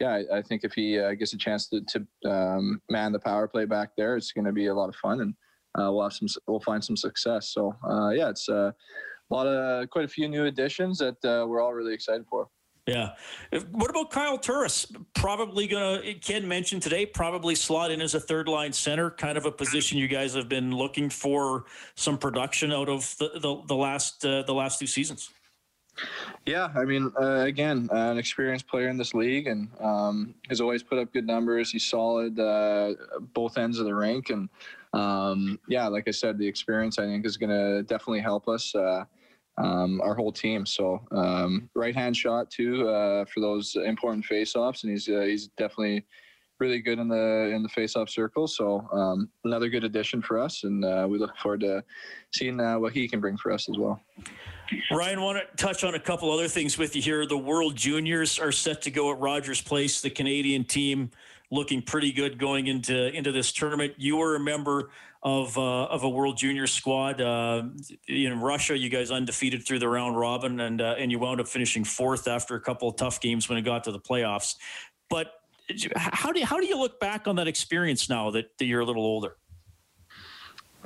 yeah, 0.00 0.20
I, 0.32 0.38
I, 0.38 0.42
think 0.42 0.64
if 0.64 0.72
he 0.74 0.98
uh, 0.98 1.14
gets 1.14 1.32
a 1.32 1.38
chance 1.38 1.68
to, 1.68 1.80
to 1.82 2.30
um, 2.30 2.80
man 2.88 3.12
the 3.12 3.18
power 3.18 3.48
play 3.48 3.64
back 3.64 3.90
there, 3.96 4.16
it's 4.16 4.32
going 4.32 4.44
to 4.44 4.52
be 4.52 4.66
a 4.66 4.74
lot 4.74 4.88
of 4.88 4.96
fun, 4.96 5.20
and 5.20 5.34
uh, 5.78 5.92
we'll 5.92 6.02
have 6.02 6.12
some 6.12 6.28
we'll 6.46 6.60
find 6.60 6.84
some 6.84 6.96
success. 6.96 7.50
So 7.50 7.74
uh, 7.88 8.10
yeah, 8.10 8.30
it's 8.30 8.48
uh, 8.48 8.72
a 9.30 9.34
lot 9.34 9.46
of 9.46 9.88
quite 9.90 10.04
a 10.04 10.08
few 10.08 10.28
new 10.28 10.46
additions 10.46 10.98
that 10.98 11.24
uh, 11.24 11.46
we're 11.46 11.60
all 11.60 11.74
really 11.74 11.94
excited 11.94 12.26
for. 12.28 12.48
Yeah. 12.88 13.10
What 13.72 13.90
about 13.90 14.10
Kyle 14.10 14.38
Turris? 14.38 14.86
Probably 15.14 15.66
going 15.66 16.02
to, 16.02 16.14
Ken 16.14 16.48
mentioned 16.48 16.82
today, 16.82 17.04
probably 17.04 17.54
slot 17.54 17.90
in 17.90 18.00
as 18.00 18.14
a 18.14 18.20
third 18.20 18.48
line 18.48 18.72
center, 18.72 19.10
kind 19.10 19.36
of 19.36 19.44
a 19.44 19.52
position 19.52 19.98
you 19.98 20.08
guys 20.08 20.32
have 20.34 20.48
been 20.48 20.74
looking 20.74 21.10
for 21.10 21.66
some 21.96 22.16
production 22.16 22.72
out 22.72 22.88
of 22.88 23.14
the, 23.18 23.28
the, 23.40 23.62
the 23.66 23.74
last 23.74 24.24
uh, 24.24 24.42
the 24.42 24.54
last 24.54 24.78
two 24.78 24.86
seasons. 24.86 25.28
Yeah, 26.46 26.72
I 26.74 26.84
mean, 26.86 27.12
uh, 27.20 27.40
again, 27.40 27.90
uh, 27.92 28.12
an 28.12 28.18
experienced 28.18 28.66
player 28.68 28.88
in 28.88 28.96
this 28.96 29.12
league, 29.12 29.48
and 29.48 29.68
um, 29.80 30.34
has 30.48 30.62
always 30.62 30.82
put 30.82 30.98
up 30.98 31.12
good 31.12 31.26
numbers. 31.26 31.70
He's 31.70 31.84
solid 31.84 32.40
uh, 32.40 32.94
both 33.34 33.58
ends 33.58 33.78
of 33.78 33.84
the 33.84 33.94
rink, 33.94 34.30
and 34.30 34.48
um, 34.94 35.58
yeah, 35.68 35.88
like 35.88 36.08
I 36.08 36.12
said, 36.12 36.38
the 36.38 36.46
experience 36.46 36.98
I 36.98 37.04
think 37.04 37.26
is 37.26 37.36
going 37.36 37.50
to 37.50 37.82
definitely 37.82 38.20
help 38.20 38.48
us. 38.48 38.74
Uh, 38.74 39.04
um, 39.58 40.00
our 40.00 40.14
whole 40.14 40.32
team. 40.32 40.64
So 40.64 41.00
um, 41.12 41.68
right 41.74 41.94
hand 41.94 42.16
shot 42.16 42.50
too 42.50 42.88
uh, 42.88 43.24
for 43.26 43.40
those 43.40 43.76
important 43.76 44.24
face 44.24 44.56
offs, 44.56 44.84
and 44.84 44.92
he's 44.92 45.08
uh, 45.08 45.20
he's 45.20 45.48
definitely 45.58 46.06
really 46.60 46.80
good 46.80 46.98
in 46.98 47.08
the 47.08 47.52
in 47.54 47.62
the 47.62 47.68
face 47.68 47.96
off 47.96 48.08
circle. 48.08 48.46
So 48.46 48.88
um, 48.92 49.28
another 49.44 49.68
good 49.68 49.84
addition 49.84 50.22
for 50.22 50.38
us, 50.38 50.64
and 50.64 50.84
uh, 50.84 51.06
we 51.08 51.18
look 51.18 51.36
forward 51.38 51.60
to 51.60 51.84
seeing 52.34 52.60
uh, 52.60 52.78
what 52.78 52.92
he 52.92 53.08
can 53.08 53.20
bring 53.20 53.36
for 53.36 53.52
us 53.52 53.68
as 53.68 53.78
well. 53.78 54.00
Ryan, 54.90 55.22
want 55.22 55.38
to 55.38 55.64
touch 55.64 55.82
on 55.82 55.94
a 55.94 56.00
couple 56.00 56.30
other 56.30 56.48
things 56.48 56.76
with 56.76 56.94
you 56.94 57.00
here. 57.00 57.26
The 57.26 57.38
World 57.38 57.74
Juniors 57.74 58.38
are 58.38 58.52
set 58.52 58.82
to 58.82 58.90
go 58.90 59.12
at 59.12 59.18
Rogers 59.18 59.62
Place. 59.62 60.00
The 60.00 60.10
Canadian 60.10 60.64
team 60.64 61.10
looking 61.50 61.82
pretty 61.82 62.12
good 62.12 62.38
going 62.38 62.66
into 62.66 63.14
into 63.16 63.32
this 63.32 63.52
tournament. 63.52 63.94
You 63.96 64.16
were 64.16 64.36
a 64.36 64.40
member 64.40 64.90
of 65.22 65.56
uh, 65.58 65.84
of 65.86 66.04
a 66.04 66.08
World 66.08 66.36
Junior 66.36 66.66
squad 66.66 67.20
uh, 67.20 67.62
in 68.06 68.40
Russia. 68.40 68.76
You 68.76 68.88
guys 68.88 69.10
undefeated 69.10 69.66
through 69.66 69.80
the 69.80 69.88
round 69.88 70.18
robin, 70.18 70.60
and 70.60 70.80
uh, 70.80 70.94
and 70.98 71.10
you 71.10 71.18
wound 71.18 71.40
up 71.40 71.48
finishing 71.48 71.84
fourth 71.84 72.28
after 72.28 72.54
a 72.54 72.60
couple 72.60 72.88
of 72.88 72.96
tough 72.96 73.20
games 73.20 73.48
when 73.48 73.58
it 73.58 73.62
got 73.62 73.84
to 73.84 73.92
the 73.92 74.00
playoffs. 74.00 74.56
But 75.10 75.32
how 75.96 76.32
do 76.32 76.40
you, 76.40 76.46
how 76.46 76.58
do 76.60 76.66
you 76.66 76.78
look 76.78 76.98
back 77.00 77.26
on 77.26 77.36
that 77.36 77.48
experience 77.48 78.08
now 78.08 78.30
that, 78.30 78.56
that 78.58 78.64
you're 78.64 78.80
a 78.80 78.84
little 78.84 79.04
older? 79.04 79.36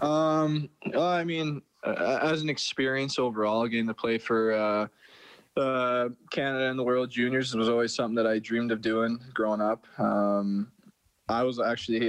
Um, 0.00 0.68
well, 0.92 1.06
I 1.06 1.22
mean, 1.22 1.62
uh, 1.84 2.18
as 2.22 2.42
an 2.42 2.48
experience 2.48 3.18
overall, 3.18 3.66
getting 3.68 3.86
to 3.86 3.94
play 3.94 4.18
for 4.18 4.88
uh, 5.56 5.60
uh, 6.02 6.08
Canada 6.30 6.70
and 6.70 6.78
the 6.78 6.82
World 6.82 7.10
Juniors 7.10 7.54
was 7.54 7.68
always 7.68 7.94
something 7.94 8.14
that 8.16 8.26
I 8.26 8.38
dreamed 8.38 8.72
of 8.72 8.80
doing 8.80 9.18
growing 9.34 9.60
up. 9.60 9.86
Um, 9.98 10.72
I 11.28 11.42
was 11.42 11.60
actually 11.60 12.08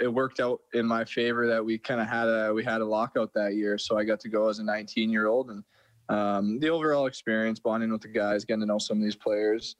it 0.00 0.12
worked 0.12 0.40
out 0.40 0.60
in 0.72 0.86
my 0.86 1.04
favor 1.04 1.46
that 1.46 1.64
we 1.64 1.78
kind 1.78 2.00
of 2.00 2.08
had 2.08 2.28
a 2.28 2.52
we 2.52 2.64
had 2.64 2.80
a 2.80 2.84
lockout 2.84 3.32
that 3.34 3.54
year, 3.54 3.78
so 3.78 3.98
I 3.98 4.04
got 4.04 4.20
to 4.20 4.28
go 4.28 4.48
as 4.48 4.58
a 4.58 4.64
19 4.64 5.10
year 5.10 5.26
old, 5.26 5.50
and 5.50 5.64
um, 6.08 6.58
the 6.60 6.70
overall 6.70 7.06
experience, 7.06 7.60
bonding 7.60 7.92
with 7.92 8.00
the 8.00 8.08
guys, 8.08 8.44
getting 8.44 8.60
to 8.60 8.66
know 8.66 8.78
some 8.78 8.98
of 8.98 9.04
these 9.04 9.16
players, 9.16 9.76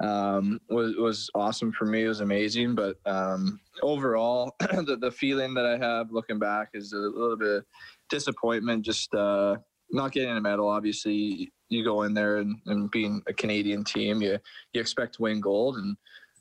um, 0.00 0.60
was 0.70 0.96
was 0.96 1.30
awesome 1.34 1.72
for 1.72 1.84
me. 1.84 2.04
It 2.04 2.08
was 2.08 2.20
amazing, 2.20 2.74
but 2.74 2.96
um, 3.04 3.60
overall, 3.82 4.54
the 4.60 4.96
the 5.00 5.10
feeling 5.10 5.52
that 5.54 5.66
I 5.66 5.76
have 5.76 6.12
looking 6.12 6.38
back 6.38 6.70
is 6.74 6.92
a 6.92 6.96
little 6.96 7.36
bit 7.36 7.64
disappointment. 8.08 8.84
Just 8.84 9.12
uh, 9.14 9.56
not 9.90 10.12
getting 10.12 10.36
a 10.36 10.40
medal. 10.40 10.68
Obviously, 10.68 11.52
you 11.68 11.84
go 11.84 12.02
in 12.02 12.14
there 12.14 12.38
and, 12.38 12.56
and 12.66 12.90
being 12.90 13.22
a 13.26 13.32
Canadian 13.32 13.84
team, 13.84 14.22
you 14.22 14.38
you 14.72 14.80
expect 14.80 15.14
to 15.14 15.22
win 15.22 15.40
gold, 15.40 15.76
and 15.76 15.96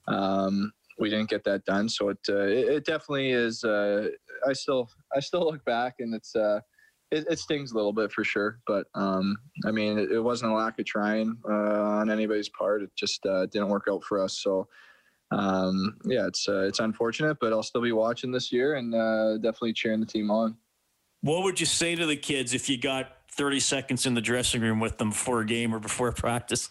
um, 0.07 0.71
we 0.99 1.09
didn't 1.09 1.29
get 1.29 1.43
that 1.45 1.65
done. 1.65 1.89
So 1.89 2.09
it 2.09 2.19
uh, 2.29 2.47
it, 2.47 2.67
it, 2.69 2.85
definitely 2.85 3.31
is. 3.31 3.63
Uh, 3.63 4.09
I 4.47 4.53
still 4.53 4.89
I 5.15 5.19
still 5.19 5.45
look 5.45 5.63
back 5.65 5.95
and 5.99 6.13
it's 6.13 6.35
uh, 6.35 6.59
it, 7.11 7.25
it, 7.29 7.39
stings 7.39 7.71
a 7.71 7.75
little 7.75 7.93
bit 7.93 8.11
for 8.11 8.23
sure. 8.23 8.59
But 8.67 8.87
um, 8.95 9.37
I 9.65 9.71
mean, 9.71 9.97
it, 9.97 10.11
it, 10.11 10.19
wasn't 10.19 10.51
a 10.51 10.55
lack 10.55 10.79
of 10.79 10.85
trying 10.85 11.37
uh, 11.47 11.53
on 11.53 12.09
anybody's 12.09 12.49
part. 12.49 12.83
It 12.83 12.89
just 12.95 13.25
uh, 13.25 13.45
didn't 13.47 13.69
work 13.69 13.87
out 13.89 14.03
for 14.03 14.21
us. 14.21 14.39
So 14.41 14.67
um, 15.31 15.97
yeah, 16.05 16.27
it's 16.27 16.47
uh, 16.47 16.63
it's 16.63 16.79
unfortunate, 16.79 17.37
but 17.39 17.53
I'll 17.53 17.63
still 17.63 17.81
be 17.81 17.91
watching 17.91 18.31
this 18.31 18.51
year 18.51 18.75
and 18.75 18.91
definitely 19.41 19.73
cheering 19.73 19.99
the 19.99 20.05
team 20.05 20.31
on. 20.31 20.57
What 21.21 21.43
would 21.43 21.59
you 21.59 21.65
say 21.65 21.95
to 21.95 22.05
the 22.05 22.15
kids 22.15 22.53
if 22.53 22.69
you 22.69 22.77
got 22.77 23.16
30 23.37 23.59
seconds 23.59 24.05
in 24.05 24.13
the 24.13 24.21
dressing 24.21 24.61
room 24.61 24.79
with 24.79 24.97
them 24.97 25.09
before 25.09 25.41
a 25.41 25.45
game 25.45 25.73
or 25.73 25.79
before 25.79 26.11
practice? 26.11 26.69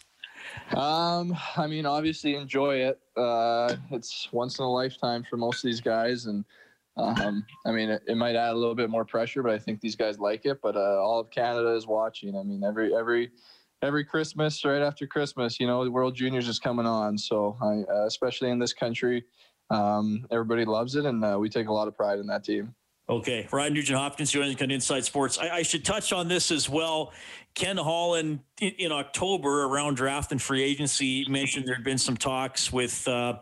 Um, 0.75 1.35
I 1.55 1.67
mean, 1.67 1.85
obviously 1.85 2.35
enjoy 2.35 2.77
it. 2.77 2.99
Uh, 3.15 3.75
it's 3.91 4.29
once 4.31 4.59
in 4.59 4.65
a 4.65 4.71
lifetime 4.71 5.25
for 5.29 5.37
most 5.37 5.63
of 5.63 5.69
these 5.69 5.81
guys, 5.81 6.25
and 6.25 6.45
um, 6.97 7.45
I 7.65 7.71
mean, 7.71 7.89
it, 7.89 8.01
it, 8.07 8.17
might 8.17 8.35
add 8.35 8.53
a 8.53 8.55
little 8.57 8.75
bit 8.75 8.89
more 8.89 9.05
pressure, 9.05 9.43
but 9.43 9.51
I 9.51 9.59
think 9.59 9.81
these 9.81 9.95
guys 9.95 10.19
like 10.19 10.45
it. 10.45 10.59
But 10.61 10.75
uh, 10.75 10.99
all 11.01 11.19
of 11.19 11.29
Canada 11.29 11.75
is 11.75 11.85
watching. 11.85 12.35
I 12.35 12.43
mean, 12.43 12.63
every 12.63 12.95
every 12.95 13.31
every 13.81 14.03
Christmas, 14.03 14.63
right 14.65 14.81
after 14.81 15.05
Christmas, 15.05 15.59
you 15.59 15.67
know, 15.67 15.83
the 15.83 15.91
World 15.91 16.15
Juniors 16.15 16.47
is 16.47 16.59
coming 16.59 16.85
on. 16.85 17.17
So, 17.17 17.55
I, 17.61 17.91
uh, 17.91 18.05
especially 18.05 18.49
in 18.49 18.57
this 18.57 18.73
country, 18.73 19.25
um, 19.69 20.25
everybody 20.31 20.65
loves 20.65 20.95
it, 20.95 21.05
and 21.05 21.23
uh, 21.23 21.37
we 21.39 21.49
take 21.49 21.67
a 21.67 21.73
lot 21.73 21.87
of 21.87 21.95
pride 21.95 22.19
in 22.19 22.27
that 22.27 22.43
team. 22.43 22.73
Okay, 23.09 23.47
Ryan 23.53 23.73
Nugent 23.73 23.97
Hopkins 23.97 24.31
joining 24.31 24.53
us 24.57 24.61
Inside 24.61 25.05
Sports. 25.05 25.37
I, 25.37 25.49
I, 25.49 25.61
should 25.61 25.85
touch 25.85 26.11
on 26.11 26.27
this 26.27 26.51
as 26.51 26.67
well. 26.67 27.13
Ken 27.55 27.77
Holland 27.77 28.41
in, 28.59 28.73
in, 28.77 28.91
October 28.91 29.63
around 29.63 29.95
draft 29.95 30.33
and 30.33 30.41
free 30.41 30.61
agency 30.61 31.25
mentioned 31.29 31.65
there 31.65 31.75
had 31.75 31.85
been 31.85 31.97
some 31.97 32.17
talks 32.17 32.71
with 32.71 33.07
uh, 33.07 33.37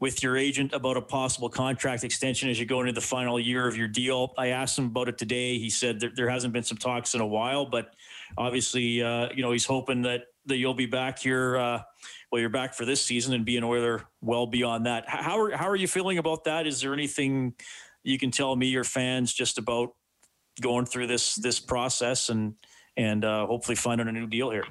with 0.00 0.22
your 0.22 0.38
agent 0.38 0.72
about 0.72 0.96
a 0.96 1.02
possible 1.02 1.50
contract 1.50 2.02
extension 2.02 2.48
as 2.48 2.58
you 2.58 2.64
go 2.64 2.80
into 2.80 2.92
the 2.92 3.00
final 3.02 3.38
year 3.38 3.68
of 3.68 3.76
your 3.76 3.88
deal. 3.88 4.32
I 4.38 4.48
asked 4.48 4.78
him 4.78 4.86
about 4.86 5.10
it 5.10 5.18
today. 5.18 5.58
He 5.58 5.68
said 5.68 6.00
there, 6.00 6.12
there 6.16 6.30
hasn't 6.30 6.54
been 6.54 6.62
some 6.62 6.78
talks 6.78 7.14
in 7.14 7.20
a 7.20 7.26
while, 7.26 7.66
but 7.66 7.94
obviously, 8.38 9.02
uh, 9.02 9.28
you 9.34 9.42
know, 9.42 9.52
he's 9.52 9.66
hoping 9.66 10.00
that 10.02 10.28
that 10.46 10.56
you'll 10.56 10.72
be 10.72 10.86
back 10.86 11.18
here. 11.18 11.58
Uh, 11.58 11.82
well, 12.32 12.40
you're 12.40 12.48
back 12.48 12.72
for 12.72 12.86
this 12.86 13.04
season 13.04 13.34
and 13.34 13.44
be 13.44 13.58
an 13.58 13.64
Oiler 13.64 14.06
well 14.22 14.46
beyond 14.46 14.86
that. 14.86 15.06
How 15.06 15.38
are 15.38 15.50
how 15.50 15.68
are 15.68 15.76
you 15.76 15.88
feeling 15.88 16.16
about 16.16 16.44
that? 16.44 16.66
Is 16.66 16.80
there 16.80 16.94
anything? 16.94 17.54
You 18.02 18.18
can 18.18 18.30
tell 18.30 18.54
me 18.56 18.66
your 18.66 18.84
fans 18.84 19.32
just 19.32 19.58
about 19.58 19.94
going 20.60 20.86
through 20.86 21.06
this 21.06 21.36
this 21.36 21.58
process 21.58 22.28
and 22.28 22.54
and 22.96 23.24
uh, 23.24 23.46
hopefully 23.46 23.76
finding 23.76 24.08
a 24.08 24.12
new 24.12 24.26
deal 24.26 24.50
here. 24.50 24.64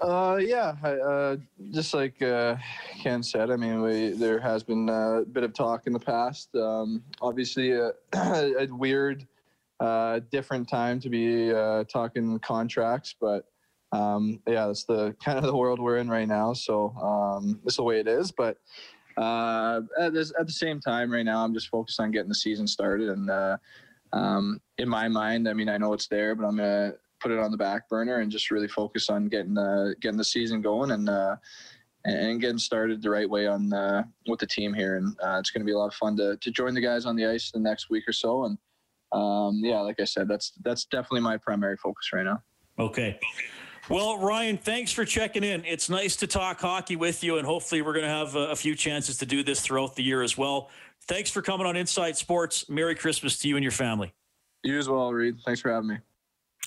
Uh, 0.00 0.38
yeah, 0.40 0.74
uh, 0.82 1.36
just 1.72 1.92
like 1.92 2.22
uh, 2.22 2.56
Ken 3.02 3.22
said, 3.22 3.50
I 3.50 3.56
mean, 3.56 3.82
we, 3.82 4.10
there 4.10 4.40
has 4.40 4.62
been 4.62 4.88
a 4.88 5.24
bit 5.30 5.44
of 5.44 5.52
talk 5.52 5.86
in 5.86 5.92
the 5.92 6.00
past. 6.00 6.48
Um, 6.54 7.02
obviously, 7.20 7.72
a, 7.72 7.92
a 8.14 8.66
weird, 8.70 9.26
uh, 9.78 10.20
different 10.30 10.70
time 10.70 11.00
to 11.00 11.10
be 11.10 11.52
uh, 11.52 11.84
talking 11.84 12.38
contracts, 12.38 13.14
but 13.20 13.44
um, 13.92 14.40
yeah, 14.46 14.68
that's 14.68 14.84
the 14.84 15.14
kind 15.24 15.38
of 15.38 15.44
the 15.44 15.56
world 15.56 15.78
we're 15.78 15.98
in 15.98 16.08
right 16.08 16.28
now. 16.28 16.54
So 16.54 16.90
um, 16.96 17.60
it's 17.64 17.76
the 17.76 17.82
way 17.82 18.00
it 18.00 18.08
is. 18.08 18.30
But 18.30 18.56
uh, 19.20 19.82
at, 19.98 20.14
this, 20.14 20.32
at, 20.38 20.46
the 20.46 20.52
same 20.52 20.80
time, 20.80 21.12
right 21.12 21.24
now, 21.24 21.44
I'm 21.44 21.52
just 21.52 21.68
focused 21.68 22.00
on 22.00 22.10
getting 22.10 22.28
the 22.28 22.34
season 22.34 22.66
started. 22.66 23.10
And 23.10 23.28
uh, 23.28 23.58
um, 24.12 24.60
in 24.78 24.88
my 24.88 25.08
mind, 25.08 25.48
I 25.48 25.52
mean, 25.52 25.68
I 25.68 25.76
know 25.76 25.92
it's 25.92 26.08
there, 26.08 26.34
but 26.34 26.46
I'm 26.46 26.56
gonna 26.56 26.94
put 27.20 27.30
it 27.30 27.38
on 27.38 27.50
the 27.50 27.56
back 27.56 27.88
burner 27.88 28.20
and 28.20 28.30
just 28.30 28.50
really 28.50 28.68
focus 28.68 29.10
on 29.10 29.28
getting 29.28 29.54
the 29.54 29.94
getting 30.00 30.16
the 30.16 30.24
season 30.24 30.62
going 30.62 30.92
and 30.92 31.08
uh, 31.08 31.36
and 32.06 32.40
getting 32.40 32.58
started 32.58 33.02
the 33.02 33.10
right 33.10 33.28
way 33.28 33.46
on 33.46 33.72
uh, 33.72 34.04
with 34.26 34.40
the 34.40 34.46
team 34.46 34.72
here. 34.72 34.96
And 34.96 35.14
uh, 35.22 35.38
it's 35.38 35.50
to 35.50 35.60
be 35.64 35.72
a 35.72 35.78
lot 35.78 35.88
of 35.88 35.94
fun 35.94 36.16
to 36.16 36.36
to 36.36 36.50
join 36.50 36.74
the 36.74 36.80
guys 36.80 37.04
on 37.04 37.14
the 37.14 37.26
ice 37.26 37.50
the 37.50 37.60
next 37.60 37.90
week 37.90 38.04
or 38.08 38.12
so. 38.12 38.44
And 38.44 38.58
um, 39.12 39.60
yeah, 39.62 39.80
like 39.80 40.00
I 40.00 40.04
said, 40.04 40.28
that's 40.28 40.52
that's 40.62 40.86
definitely 40.86 41.20
my 41.20 41.36
primary 41.36 41.76
focus 41.76 42.10
right 42.12 42.24
now. 42.24 42.42
Okay. 42.78 43.20
Well, 43.90 44.18
Ryan, 44.18 44.56
thanks 44.56 44.92
for 44.92 45.04
checking 45.04 45.42
in. 45.42 45.64
It's 45.64 45.90
nice 45.90 46.14
to 46.18 46.28
talk 46.28 46.60
hockey 46.60 46.94
with 46.94 47.24
you, 47.24 47.38
and 47.38 47.44
hopefully, 47.46 47.82
we're 47.82 47.92
going 47.92 48.04
to 48.04 48.08
have 48.08 48.36
a, 48.36 48.50
a 48.50 48.56
few 48.56 48.76
chances 48.76 49.18
to 49.18 49.26
do 49.26 49.42
this 49.42 49.62
throughout 49.62 49.96
the 49.96 50.04
year 50.04 50.22
as 50.22 50.38
well. 50.38 50.70
Thanks 51.08 51.28
for 51.28 51.42
coming 51.42 51.66
on 51.66 51.74
Inside 51.74 52.16
Sports. 52.16 52.68
Merry 52.68 52.94
Christmas 52.94 53.36
to 53.40 53.48
you 53.48 53.56
and 53.56 53.64
your 53.64 53.72
family. 53.72 54.14
You 54.62 54.78
as 54.78 54.88
well, 54.88 55.12
Reid. 55.12 55.40
Thanks 55.44 55.60
for 55.60 55.72
having 55.72 55.88
me. 55.88 55.96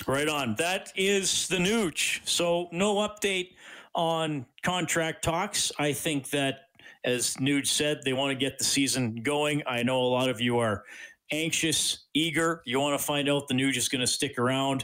Right 0.06 0.28
on. 0.28 0.56
That 0.56 0.92
is 0.98 1.48
the 1.48 1.56
Nuge. 1.56 2.28
So, 2.28 2.68
no 2.74 2.96
update 2.96 3.52
on 3.96 4.46
contract 4.62 5.24
talks. 5.24 5.72
I 5.80 5.94
think 5.94 6.30
that, 6.32 6.72
as 7.06 7.36
Nuge 7.36 7.68
said, 7.68 8.02
they 8.04 8.12
want 8.12 8.32
to 8.32 8.36
get 8.36 8.58
the 8.58 8.66
season 8.66 9.16
going. 9.24 9.64
I 9.66 9.82
know 9.82 10.02
a 10.04 10.12
lot 10.12 10.28
of 10.28 10.42
you 10.42 10.60
are 10.60 10.84
anxious, 11.32 12.00
eager. 12.14 12.62
You 12.66 12.82
want 12.82 13.00
to 13.00 13.06
find 13.06 13.30
out 13.30 13.48
the 13.48 13.54
Nuge 13.54 13.78
is 13.78 13.88
going 13.88 14.02
to 14.02 14.08
stick 14.08 14.38
around. 14.38 14.84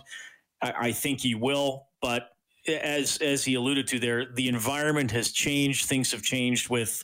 I, 0.61 0.73
I 0.79 0.91
think 0.91 1.21
he 1.21 1.35
will. 1.35 1.87
But 2.01 2.29
as 2.67 3.17
as 3.17 3.43
he 3.43 3.55
alluded 3.55 3.87
to 3.87 3.99
there, 3.99 4.25
the 4.33 4.47
environment 4.47 5.11
has 5.11 5.31
changed. 5.31 5.85
Things 5.85 6.11
have 6.11 6.21
changed 6.21 6.69
with 6.69 7.03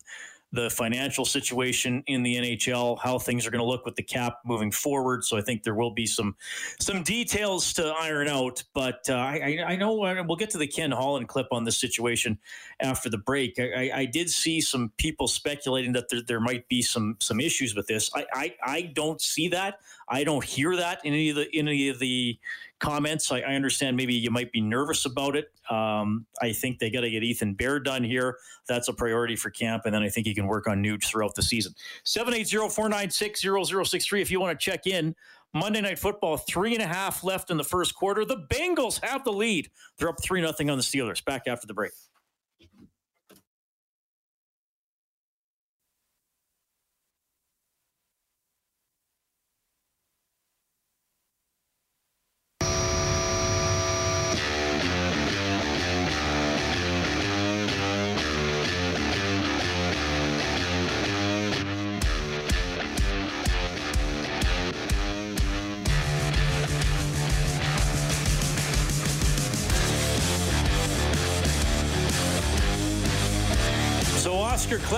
the 0.56 0.70
financial 0.70 1.26
situation 1.26 2.04
in 2.08 2.24
the 2.24 2.36
NHL, 2.36 3.00
how 3.00 3.20
things 3.20 3.46
are 3.46 3.52
going 3.52 3.60
to 3.60 3.66
look 3.66 3.86
with 3.86 3.96
the 3.96 4.04
cap 4.04 4.40
moving 4.46 4.72
forward. 4.72 5.24
So 5.24 5.38
I 5.38 5.42
think 5.42 5.64
there 5.64 5.76
will 5.76 5.92
be 5.92 6.06
some 6.06 6.36
some 6.80 7.04
details 7.04 7.74
to 7.74 7.88
iron 8.00 8.28
out. 8.28 8.64
But 8.74 9.10
uh, 9.10 9.16
I, 9.16 9.64
I 9.68 9.76
know 9.76 9.94
we'll 9.94 10.36
get 10.36 10.50
to 10.52 10.58
the 10.58 10.68
Ken 10.68 10.92
Holland 10.92 11.28
clip 11.28 11.48
on 11.52 11.64
this 11.64 11.78
situation 11.78 12.40
after 12.80 13.10
the 13.10 13.18
break. 13.18 13.60
I, 13.60 13.92
I 13.94 14.06
did 14.06 14.30
see 14.30 14.62
some 14.62 14.92
people 14.98 15.28
speculating 15.28 15.94
that 15.94 16.10
there, 16.10 16.22
there 16.22 16.40
might 16.40 16.68
be 16.68 16.82
some 16.82 17.18
some 17.20 17.40
issues 17.40 17.76
with 17.76 17.88
this. 17.88 18.10
I, 18.16 18.26
I, 18.34 18.56
I 18.64 18.82
don't 18.82 19.22
see 19.22 19.50
that. 19.50 19.80
I 20.08 20.24
don't 20.24 20.44
hear 20.44 20.76
that 20.76 21.00
in 21.04 21.14
any 21.14 21.30
of 21.30 21.36
the 21.36 21.58
in 21.58 21.68
any 21.68 21.90
of 21.90 22.00
the 22.00 22.40
comments. 22.80 23.32
I, 23.32 23.40
I 23.40 23.56
understand 23.56 23.98
maybe 23.98 24.14
you 24.14 24.32
might 24.32 24.52
be 24.52 24.62
nervous 24.62 25.06
about 25.06 25.36
it. 25.36 25.52
Um, 25.70 26.26
I 26.42 26.52
think 26.52 26.80
they 26.80 26.90
got 26.90 27.02
to 27.02 27.10
get 27.10 27.24
Ethan 27.24 27.54
Bear 27.54 27.80
done 27.80 28.04
here. 28.04 28.38
That's 28.68 28.88
a 28.88 28.94
priority 28.94 29.36
for 29.36 29.50
camp, 29.50 29.84
and 29.86 29.94
then 29.94 30.04
I 30.04 30.10
think 30.10 30.28
he 30.28 30.34
can 30.34 30.48
work 30.48 30.68
on 30.68 30.84
Nuge 30.84 31.06
throughout 31.06 31.36
the 31.36 31.42
season. 31.42 31.74
780-496-0063 32.06 34.22
if 34.22 34.32
you 34.32 34.40
want 34.40 34.60
to 34.60 34.64
check 34.64 34.88
in. 34.88 35.16
Monday 35.54 35.80
Night 35.80 35.98
Football, 35.98 36.36
three 36.36 36.74
and 36.74 36.84
a 36.84 36.88
half 36.88 37.24
left 37.24 37.50
in 37.50 37.56
the 37.56 37.64
first 37.64 37.96
quarter. 37.96 38.26
The 38.26 38.46
Bengals 38.50 39.00
have 39.02 39.24
the 39.24 39.32
lead. 39.32 39.70
They're 39.98 40.10
up 40.10 40.22
3 40.22 40.42
nothing 40.42 40.70
on 40.70 40.78
the 40.78 40.84
Steelers. 40.84 41.24
Back 41.24 41.44
after 41.48 41.66
the 41.66 41.74
break. 41.74 41.94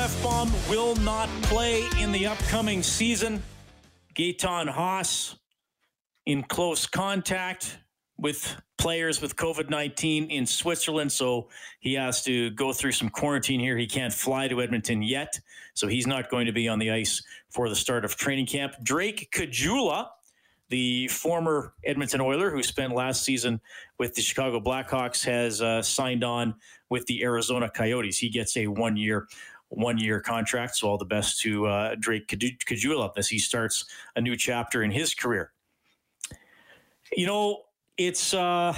Klefbom 0.08 0.70
will 0.70 0.96
not 0.96 1.28
play 1.42 1.84
in 2.00 2.14
the 2.14 2.28
upcoming 2.28 2.82
season. 2.82 3.44
Gaetan 4.16 4.70
Haas 4.70 5.36
in 6.26 6.44
close 6.44 6.88
contact 6.88 7.80
with 8.18 8.56
players 8.78 9.22
with 9.22 9.36
COVID 9.36 9.70
19 9.70 10.32
in 10.32 10.46
Switzerland. 10.46 11.12
So 11.12 11.50
he 11.82 11.96
has 11.96 12.24
to 12.24 12.52
go 12.52 12.72
through 12.72 12.94
some 12.94 13.10
quarantine 13.10 13.60
here. 13.60 13.78
He 13.78 13.86
can't 13.86 14.14
fly 14.14 14.48
to 14.48 14.62
Edmonton 14.62 15.02
yet. 15.02 15.38
So 15.74 15.88
he's 15.88 16.08
not 16.08 16.30
going 16.30 16.46
to 16.46 16.54
be 16.54 16.70
on 16.70 16.80
the 16.80 16.90
ice 16.90 17.22
for 17.50 17.68
the 17.68 17.76
start 17.76 18.06
of 18.06 18.16
training 18.16 18.46
camp. 18.46 18.76
Drake 18.82 19.28
Caggiula, 19.36 20.08
the 20.70 21.10
former 21.10 21.74
Edmonton 21.84 22.22
Oiler 22.22 22.50
who 22.50 22.64
spent 22.64 22.94
last 22.94 23.24
season 23.24 23.60
with 24.00 24.16
the 24.16 24.22
Chicago 24.22 24.62
Blackhawks, 24.62 25.26
has 25.26 25.62
uh, 25.62 25.82
signed 25.82 26.24
on 26.24 26.56
with 26.90 27.06
the 27.08 27.24
Arizona 27.24 27.70
Coyotes. 27.70 28.18
He 28.18 28.30
gets 28.30 28.56
a 28.56 28.68
one 28.68 28.96
year 28.96 29.28
one 29.70 29.98
year 29.98 30.20
contract. 30.20 30.76
So 30.78 30.88
all 30.90 30.98
the 30.98 31.06
best 31.06 31.42
to 31.42 31.68
uh, 31.68 31.96
Drake 32.00 32.28
Caggiula 32.28 33.12
as 33.18 33.28
he 33.28 33.40
starts 33.40 33.86
a 34.16 34.22
new 34.22 34.36
chapter 34.36 34.84
in 34.84 34.92
his 34.92 35.14
career. 35.14 35.52
You 37.16 37.28
know, 37.28 37.64
it's 37.98 38.34
uh, 38.34 38.74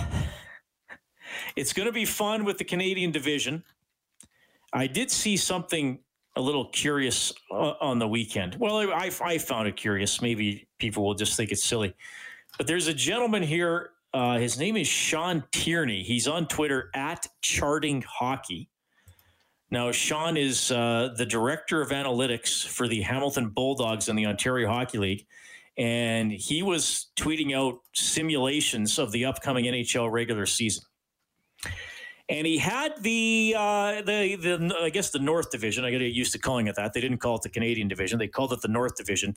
it's 1.55 1.73
going 1.73 1.87
to 1.87 1.91
be 1.91 2.05
fun 2.05 2.45
with 2.45 2.57
the 2.57 2.63
Canadian 2.63 3.11
division. 3.11 3.63
I 4.73 4.87
did 4.87 5.09
see 5.09 5.35
something 5.35 5.99
a 6.35 6.41
little 6.41 6.65
curious 6.69 7.33
uh, 7.51 7.73
on 7.81 7.99
the 7.99 8.07
weekend. 8.07 8.55
Well, 8.59 8.77
I, 8.91 9.11
I 9.21 9.37
found 9.39 9.67
it 9.67 9.75
curious. 9.75 10.21
Maybe 10.21 10.67
people 10.77 11.03
will 11.03 11.15
just 11.15 11.35
think 11.35 11.51
it's 11.51 11.63
silly. 11.63 11.93
But 12.57 12.67
there's 12.67 12.87
a 12.87 12.93
gentleman 12.93 13.43
here. 13.43 13.91
Uh, 14.13 14.37
his 14.37 14.57
name 14.57 14.77
is 14.77 14.87
Sean 14.87 15.43
Tierney. 15.51 16.03
He's 16.03 16.27
on 16.27 16.47
Twitter 16.47 16.89
at 16.95 17.27
Charting 17.41 18.03
Hockey. 18.07 18.69
Now, 19.71 19.91
Sean 19.91 20.35
is 20.35 20.71
uh, 20.71 21.13
the 21.15 21.25
director 21.25 21.81
of 21.81 21.89
analytics 21.89 22.65
for 22.65 22.87
the 22.87 23.01
Hamilton 23.01 23.49
Bulldogs 23.49 24.09
in 24.09 24.15
the 24.15 24.25
Ontario 24.25 24.67
Hockey 24.67 24.97
League. 24.97 25.25
And 25.77 26.31
he 26.31 26.63
was 26.63 27.07
tweeting 27.15 27.55
out 27.55 27.79
simulations 27.93 28.97
of 28.99 29.11
the 29.11 29.25
upcoming 29.25 29.65
NHL 29.65 30.11
regular 30.11 30.45
season. 30.45 30.83
And 32.27 32.45
he 32.45 32.57
had 32.57 33.01
the, 33.01 33.55
uh, 33.57 34.01
the, 34.01 34.35
the, 34.35 34.75
I 34.81 34.89
guess 34.89 35.09
the 35.11 35.19
North 35.19 35.49
Division. 35.51 35.85
I 35.85 35.91
got 35.91 36.01
used 36.01 36.31
to 36.33 36.39
calling 36.39 36.67
it 36.67 36.75
that. 36.75 36.93
They 36.93 37.01
didn't 37.01 37.19
call 37.19 37.37
it 37.37 37.43
the 37.43 37.49
Canadian 37.49 37.87
Division. 37.87 38.19
They 38.19 38.27
called 38.27 38.53
it 38.53 38.61
the 38.61 38.67
North 38.67 38.95
Division. 38.95 39.35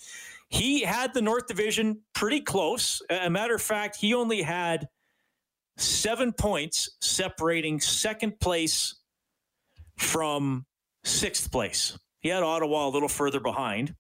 He 0.49 0.83
had 0.83 1.15
the 1.15 1.23
North 1.23 1.47
Division 1.47 2.01
pretty 2.13 2.41
close. 2.41 3.01
A 3.09 3.31
matter 3.31 3.55
of 3.55 3.63
fact, 3.63 3.97
he 3.97 4.13
only 4.13 4.43
had 4.43 4.89
seven 5.79 6.33
points 6.33 6.91
separating 7.01 7.81
second 7.81 8.41
place 8.41 8.97
from 10.03 10.67
sixth 11.05 11.51
place. 11.51 11.99
He 12.21 12.29
had 12.29 12.43
Ottawa 12.43 12.89
a 12.89 12.91
little 12.91 13.09
further 13.09 13.41
behind. 13.41 13.95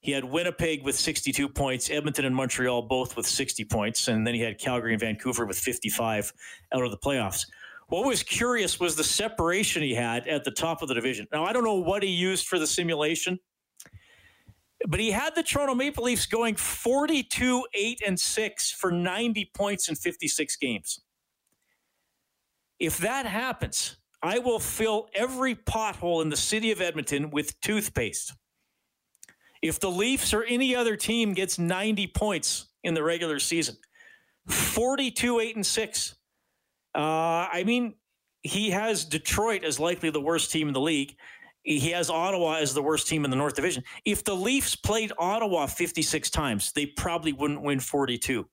He 0.00 0.12
had 0.12 0.24
Winnipeg 0.24 0.82
with 0.82 0.96
62 0.98 1.48
points, 1.48 1.90
Edmonton 1.90 2.24
and 2.24 2.34
Montreal 2.34 2.82
both 2.82 3.16
with 3.16 3.26
60 3.26 3.64
points, 3.66 4.08
and 4.08 4.26
then 4.26 4.34
he 4.34 4.40
had 4.40 4.58
Calgary 4.58 4.92
and 4.92 5.00
Vancouver 5.00 5.44
with 5.44 5.58
55 5.58 6.32
out 6.74 6.82
of 6.82 6.90
the 6.90 6.96
playoffs. 6.96 7.46
What 7.88 8.06
was 8.06 8.22
curious 8.22 8.80
was 8.80 8.96
the 8.96 9.04
separation 9.04 9.82
he 9.82 9.94
had 9.94 10.26
at 10.26 10.44
the 10.44 10.52
top 10.52 10.80
of 10.80 10.88
the 10.88 10.94
division. 10.94 11.26
Now, 11.32 11.44
I 11.44 11.52
don't 11.52 11.64
know 11.64 11.74
what 11.74 12.02
he 12.02 12.08
used 12.08 12.46
for 12.46 12.58
the 12.58 12.66
simulation, 12.66 13.38
but 14.88 15.00
he 15.00 15.10
had 15.10 15.34
the 15.34 15.42
Toronto 15.42 15.74
Maple 15.74 16.04
Leafs 16.04 16.24
going 16.24 16.56
42, 16.56 17.66
8, 17.74 18.02
and 18.06 18.18
6 18.18 18.70
for 18.70 18.90
90 18.90 19.50
points 19.54 19.88
in 19.88 19.96
56 19.96 20.56
games. 20.56 21.00
If 22.78 22.96
that 22.98 23.26
happens, 23.26 23.98
I 24.22 24.38
will 24.38 24.58
fill 24.58 25.08
every 25.14 25.54
pothole 25.54 26.22
in 26.22 26.28
the 26.28 26.36
city 26.36 26.70
of 26.72 26.80
Edmonton 26.80 27.30
with 27.30 27.58
toothpaste. 27.60 28.34
If 29.62 29.80
the 29.80 29.90
Leafs 29.90 30.32
or 30.32 30.42
any 30.44 30.74
other 30.74 30.96
team 30.96 31.34
gets 31.34 31.58
90 31.58 32.06
points 32.08 32.66
in 32.82 32.94
the 32.94 33.02
regular 33.02 33.38
season, 33.38 33.76
42, 34.48 35.40
8, 35.40 35.56
and 35.56 35.66
6. 35.66 36.14
Uh, 36.94 36.98
I 36.98 37.62
mean, 37.64 37.94
he 38.42 38.70
has 38.70 39.04
Detroit 39.04 39.64
as 39.64 39.78
likely 39.78 40.10
the 40.10 40.20
worst 40.20 40.50
team 40.50 40.68
in 40.68 40.74
the 40.74 40.80
league. 40.80 41.14
He 41.62 41.90
has 41.90 42.08
Ottawa 42.08 42.54
as 42.54 42.72
the 42.72 42.82
worst 42.82 43.06
team 43.06 43.24
in 43.24 43.30
the 43.30 43.36
North 43.36 43.54
Division. 43.54 43.84
If 44.04 44.24
the 44.24 44.34
Leafs 44.34 44.74
played 44.74 45.12
Ottawa 45.18 45.66
56 45.66 46.30
times, 46.30 46.72
they 46.72 46.86
probably 46.86 47.32
wouldn't 47.32 47.62
win 47.62 47.80
42. 47.80 48.46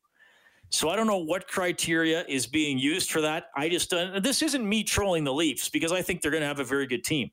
So 0.70 0.90
I 0.90 0.96
don't 0.96 1.08
know 1.08 1.18
what 1.18 1.48
criteria 1.48 2.26
is 2.28 2.46
being 2.46 2.78
used 2.78 3.12
for 3.12 3.22
that. 3.22 3.46
I 3.56 3.70
just 3.70 3.94
uh, 3.94 4.20
this 4.20 4.42
isn't 4.42 4.68
me 4.68 4.84
trolling 4.84 5.24
the 5.24 5.34
Leafs 5.34 5.70
because 5.70 5.92
I 5.92 6.02
think 6.02 6.22
they're 6.22 6.32
going 6.32 6.42
to 6.42 6.48
have 6.48 6.60
a 6.60 6.66
very 6.66 6.88
good 6.88 7.04
team. 7.04 7.32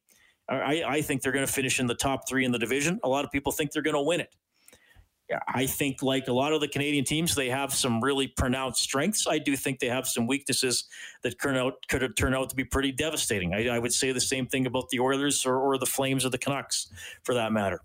I, 0.49 0.85
I 0.87 1.03
think 1.03 1.23
they're 1.23 1.33
going 1.33 1.47
to 1.47 1.53
finish 1.53 1.81
in 1.81 1.87
the 1.87 1.95
top 1.95 2.29
three 2.29 2.45
in 2.45 2.53
the 2.53 2.59
division. 2.59 3.01
A 3.03 3.09
lot 3.09 3.25
of 3.25 3.31
people 3.31 3.51
think 3.51 3.73
they're 3.73 3.83
going 3.83 3.97
to 3.97 4.03
win 4.03 4.21
it. 4.21 4.35
I 5.49 5.65
think, 5.65 6.03
like 6.03 6.29
a 6.29 6.33
lot 6.33 6.53
of 6.53 6.61
the 6.61 6.69
Canadian 6.69 7.05
teams, 7.05 7.35
they 7.35 7.49
have 7.49 7.73
some 7.73 8.05
really 8.05 8.29
pronounced 8.29 8.83
strengths. 8.83 9.27
I 9.27 9.39
do 9.39 9.57
think 9.57 9.79
they 9.79 9.89
have 9.89 10.07
some 10.07 10.27
weaknesses 10.27 10.85
that 11.23 11.41
turn 11.41 11.57
out, 11.57 11.75
could 11.89 12.15
turn 12.17 12.35
out 12.35 12.51
to 12.51 12.57
be 12.57 12.65
pretty 12.65 12.93
devastating. 12.93 13.55
I, 13.55 13.69
I 13.69 13.79
would 13.79 13.93
say 13.93 14.13
the 14.13 14.21
same 14.21 14.47
thing 14.47 14.67
about 14.67 14.91
the 14.91 15.01
Oilers 15.01 15.47
or, 15.47 15.57
or 15.57 15.79
the 15.79 15.87
Flames 15.87 16.27
or 16.27 16.29
the 16.29 16.39
Canucks, 16.39 16.93
for 17.23 17.35
that 17.35 17.53
matter 17.53 17.81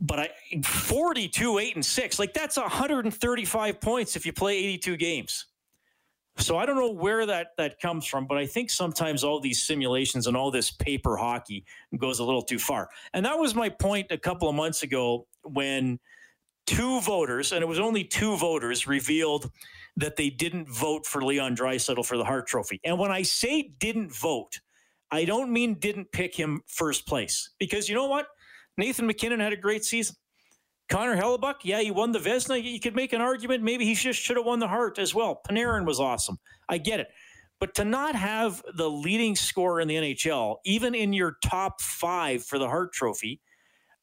but 0.00 0.18
I 0.18 0.30
42, 0.64 1.58
8, 1.58 1.74
and 1.76 1.84
6, 1.84 2.18
like 2.18 2.32
that's 2.32 2.56
135 2.56 3.80
points 3.80 4.16
if 4.16 4.24
you 4.24 4.32
play 4.32 4.56
82 4.56 4.96
games. 4.96 5.46
So 6.38 6.56
I 6.56 6.64
don't 6.64 6.76
know 6.76 6.90
where 6.90 7.26
that 7.26 7.48
that 7.58 7.80
comes 7.80 8.06
from, 8.06 8.26
but 8.26 8.38
I 8.38 8.46
think 8.46 8.70
sometimes 8.70 9.24
all 9.24 9.40
these 9.40 9.62
simulations 9.62 10.26
and 10.26 10.36
all 10.36 10.50
this 10.50 10.70
paper 10.70 11.16
hockey 11.16 11.64
goes 11.98 12.18
a 12.18 12.24
little 12.24 12.42
too 12.42 12.58
far. 12.58 12.88
And 13.12 13.26
that 13.26 13.38
was 13.38 13.54
my 13.54 13.68
point 13.68 14.06
a 14.10 14.16
couple 14.16 14.48
of 14.48 14.54
months 14.54 14.82
ago 14.82 15.26
when 15.42 15.98
two 16.66 17.00
voters, 17.00 17.52
and 17.52 17.62
it 17.62 17.66
was 17.66 17.78
only 17.78 18.04
two 18.04 18.36
voters, 18.36 18.86
revealed 18.86 19.50
that 19.96 20.16
they 20.16 20.30
didn't 20.30 20.68
vote 20.70 21.04
for 21.04 21.22
Leon 21.22 21.56
Draisaitl 21.56 22.06
for 22.06 22.16
the 22.16 22.24
Hart 22.24 22.46
Trophy. 22.46 22.80
And 22.84 22.98
when 22.98 23.10
I 23.10 23.22
say 23.22 23.74
didn't 23.78 24.14
vote, 24.14 24.60
I 25.10 25.24
don't 25.24 25.50
mean 25.50 25.74
didn't 25.74 26.10
pick 26.12 26.34
him 26.34 26.62
first 26.68 27.06
place 27.06 27.50
because 27.58 27.88
you 27.88 27.94
know 27.94 28.06
what? 28.06 28.28
Nathan 28.76 29.06
MacKinnon 29.06 29.40
had 29.40 29.52
a 29.52 29.56
great 29.56 29.84
season. 29.84 30.16
Connor 30.88 31.16
Hellebuyck, 31.16 31.56
yeah, 31.62 31.80
he 31.80 31.92
won 31.92 32.10
the 32.10 32.18
Vezina. 32.18 32.62
You 32.62 32.80
could 32.80 32.96
make 32.96 33.12
an 33.12 33.20
argument 33.20 33.62
maybe 33.62 33.84
he 33.84 33.94
just 33.94 34.20
should 34.20 34.36
have 34.36 34.44
won 34.44 34.58
the 34.58 34.68
Hart 34.68 34.98
as 34.98 35.14
well. 35.14 35.40
Panarin 35.48 35.86
was 35.86 36.00
awesome. 36.00 36.38
I 36.68 36.78
get 36.78 36.98
it. 36.98 37.08
But 37.60 37.74
to 37.76 37.84
not 37.84 38.16
have 38.16 38.62
the 38.76 38.90
leading 38.90 39.36
scorer 39.36 39.80
in 39.80 39.88
the 39.88 39.94
NHL, 39.94 40.56
even 40.64 40.94
in 40.94 41.12
your 41.12 41.36
top 41.44 41.80
five 41.80 42.42
for 42.42 42.58
the 42.58 42.66
Hart 42.66 42.92
Trophy, 42.92 43.40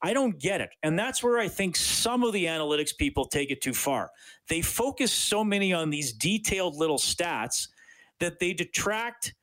I 0.01 0.13
don't 0.13 0.39
get 0.39 0.61
it. 0.61 0.69
And 0.83 0.97
that's 0.97 1.23
where 1.23 1.39
I 1.39 1.47
think 1.47 1.75
some 1.75 2.23
of 2.23 2.31
the 2.31 2.45
analytics 2.45 2.95
people 2.95 3.25
take 3.25 3.49
it 3.51 3.61
too 3.61 3.73
far. 3.73 4.11
They 4.47 4.61
focus 4.61 5.11
so 5.11 5.43
many 5.43 5.73
on 5.73 5.89
these 5.89 6.13
detailed 6.13 6.75
little 6.75 6.99
stats 6.99 7.67
that 8.19 8.39
they 8.39 8.53
detract, 8.53 9.33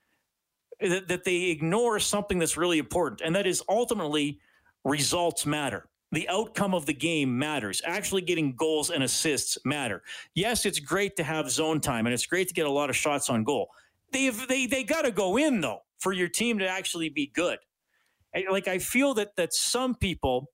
that, 0.80 1.08
that 1.08 1.24
they 1.24 1.50
ignore 1.50 1.98
something 1.98 2.38
that's 2.38 2.56
really 2.56 2.78
important. 2.78 3.20
And 3.20 3.34
that 3.34 3.46
is 3.46 3.62
ultimately 3.68 4.38
results 4.84 5.46
matter. 5.46 5.88
The 6.12 6.28
outcome 6.28 6.74
of 6.74 6.86
the 6.86 6.94
game 6.94 7.36
matters. 7.36 7.82
Actually, 7.84 8.22
getting 8.22 8.54
goals 8.54 8.90
and 8.90 9.02
assists 9.02 9.58
matter. 9.64 10.02
Yes, 10.34 10.64
it's 10.64 10.78
great 10.78 11.16
to 11.16 11.24
have 11.24 11.50
zone 11.50 11.80
time 11.80 12.06
and 12.06 12.14
it's 12.14 12.26
great 12.26 12.46
to 12.48 12.54
get 12.54 12.66
a 12.66 12.70
lot 12.70 12.88
of 12.88 12.96
shots 12.96 13.28
on 13.28 13.42
goal. 13.42 13.70
They've, 14.12 14.46
they 14.46 14.66
they 14.66 14.84
got 14.84 15.02
to 15.02 15.10
go 15.10 15.36
in 15.36 15.60
though 15.60 15.80
for 15.98 16.12
your 16.12 16.28
team 16.28 16.60
to 16.60 16.68
actually 16.68 17.08
be 17.08 17.26
good. 17.34 17.58
Like 18.48 18.68
I 18.68 18.78
feel 18.78 19.14
that 19.14 19.34
that 19.36 19.52
some 19.52 19.96
people 19.96 20.50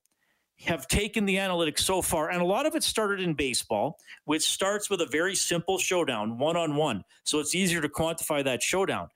have 0.66 0.86
taken 0.86 1.24
the 1.26 1.36
analytics 1.36 1.80
so 1.80 2.00
far, 2.02 2.30
and 2.30 2.40
a 2.40 2.44
lot 2.44 2.66
of 2.66 2.74
it 2.74 2.82
started 2.82 3.20
in 3.20 3.34
baseball, 3.34 3.98
which 4.24 4.42
starts 4.42 4.88
with 4.88 5.00
a 5.00 5.06
very 5.06 5.34
simple 5.34 5.78
showdown, 5.78 6.38
one 6.38 6.56
on 6.56 6.76
one. 6.76 7.04
So 7.24 7.38
it's 7.38 7.54
easier 7.54 7.80
to 7.80 7.88
quantify 7.88 8.44
that 8.44 8.62
showdown. 8.62 9.08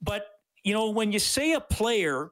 But 0.00 0.26
you 0.62 0.74
know, 0.74 0.90
when 0.90 1.10
you 1.10 1.18
say 1.18 1.52
a 1.52 1.60
player 1.60 2.30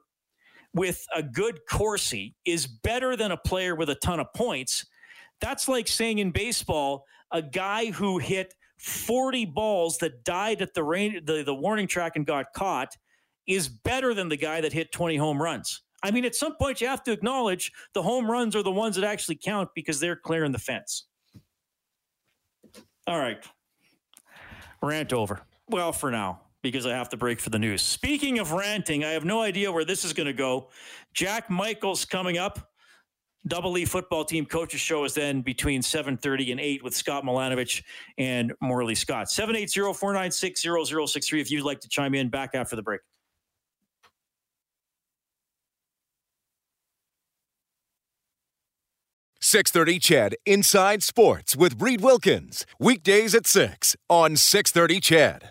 with 0.74 1.04
a 1.14 1.22
good 1.22 1.60
Corsi 1.68 2.34
is 2.44 2.66
better 2.66 3.16
than 3.16 3.32
a 3.32 3.36
player 3.36 3.74
with 3.74 3.90
a 3.90 3.94
ton 3.96 4.20
of 4.20 4.32
points. 4.34 4.86
That's 5.40 5.68
like 5.68 5.88
saying 5.88 6.18
in 6.18 6.30
baseball, 6.30 7.04
a 7.32 7.42
guy 7.42 7.90
who 7.90 8.18
hit 8.18 8.54
40 8.78 9.46
balls 9.46 9.98
that 9.98 10.24
died 10.24 10.62
at 10.62 10.74
the 10.74 10.84
rain, 10.84 11.20
the, 11.24 11.42
the 11.42 11.54
warning 11.54 11.86
track 11.86 12.16
and 12.16 12.26
got 12.26 12.46
caught 12.54 12.96
is 13.46 13.68
better 13.68 14.14
than 14.14 14.28
the 14.28 14.36
guy 14.36 14.60
that 14.60 14.72
hit 14.72 14.92
20 14.92 15.16
home 15.16 15.42
runs. 15.42 15.82
I 16.02 16.10
mean, 16.10 16.24
at 16.24 16.34
some 16.34 16.56
point, 16.56 16.80
you 16.80 16.86
have 16.86 17.02
to 17.04 17.12
acknowledge 17.12 17.72
the 17.92 18.02
home 18.02 18.30
runs 18.30 18.56
are 18.56 18.62
the 18.62 18.70
ones 18.70 18.96
that 18.96 19.04
actually 19.04 19.36
count 19.36 19.70
because 19.74 20.00
they're 20.00 20.16
clearing 20.16 20.52
the 20.52 20.58
fence. 20.58 21.06
All 23.06 23.18
right. 23.18 23.44
Rant 24.82 25.12
over. 25.12 25.42
Well, 25.68 25.92
for 25.92 26.10
now 26.10 26.40
because 26.62 26.86
I 26.86 26.90
have 26.90 27.08
to 27.10 27.16
break 27.16 27.40
for 27.40 27.50
the 27.50 27.58
news. 27.58 27.82
Speaking 27.82 28.38
of 28.38 28.52
ranting, 28.52 29.04
I 29.04 29.10
have 29.10 29.24
no 29.24 29.42
idea 29.42 29.72
where 29.72 29.84
this 29.84 30.04
is 30.04 30.12
going 30.12 30.26
to 30.26 30.32
go. 30.32 30.68
Jack 31.14 31.50
Michaels 31.50 32.04
coming 32.04 32.38
up. 32.38 32.68
Double 33.46 33.78
E 33.78 33.86
football 33.86 34.24
team 34.24 34.44
coaches 34.44 34.80
show 34.80 35.04
is 35.04 35.14
then 35.14 35.40
between 35.40 35.80
7.30 35.80 36.50
and 36.50 36.60
8 36.60 36.84
with 36.84 36.94
Scott 36.94 37.24
Milanovich 37.24 37.82
and 38.18 38.52
Morley 38.60 38.94
Scott. 38.94 39.28
780-496-0063 39.28 41.40
if 41.40 41.50
you'd 41.50 41.64
like 41.64 41.80
to 41.80 41.88
chime 41.88 42.14
in 42.14 42.28
back 42.28 42.50
after 42.54 42.76
the 42.76 42.82
break. 42.82 43.00
Six 49.42 49.70
thirty, 49.70 49.98
CHED 49.98 50.36
Inside 50.44 51.02
Sports 51.02 51.56
with 51.56 51.80
Reid 51.80 52.02
Wilkins 52.02 52.66
weekdays 52.78 53.34
at 53.34 53.46
six 53.46 53.96
on 54.10 54.36
Six 54.36 54.70
Thirty, 54.70 55.00
CHED. 55.00 55.48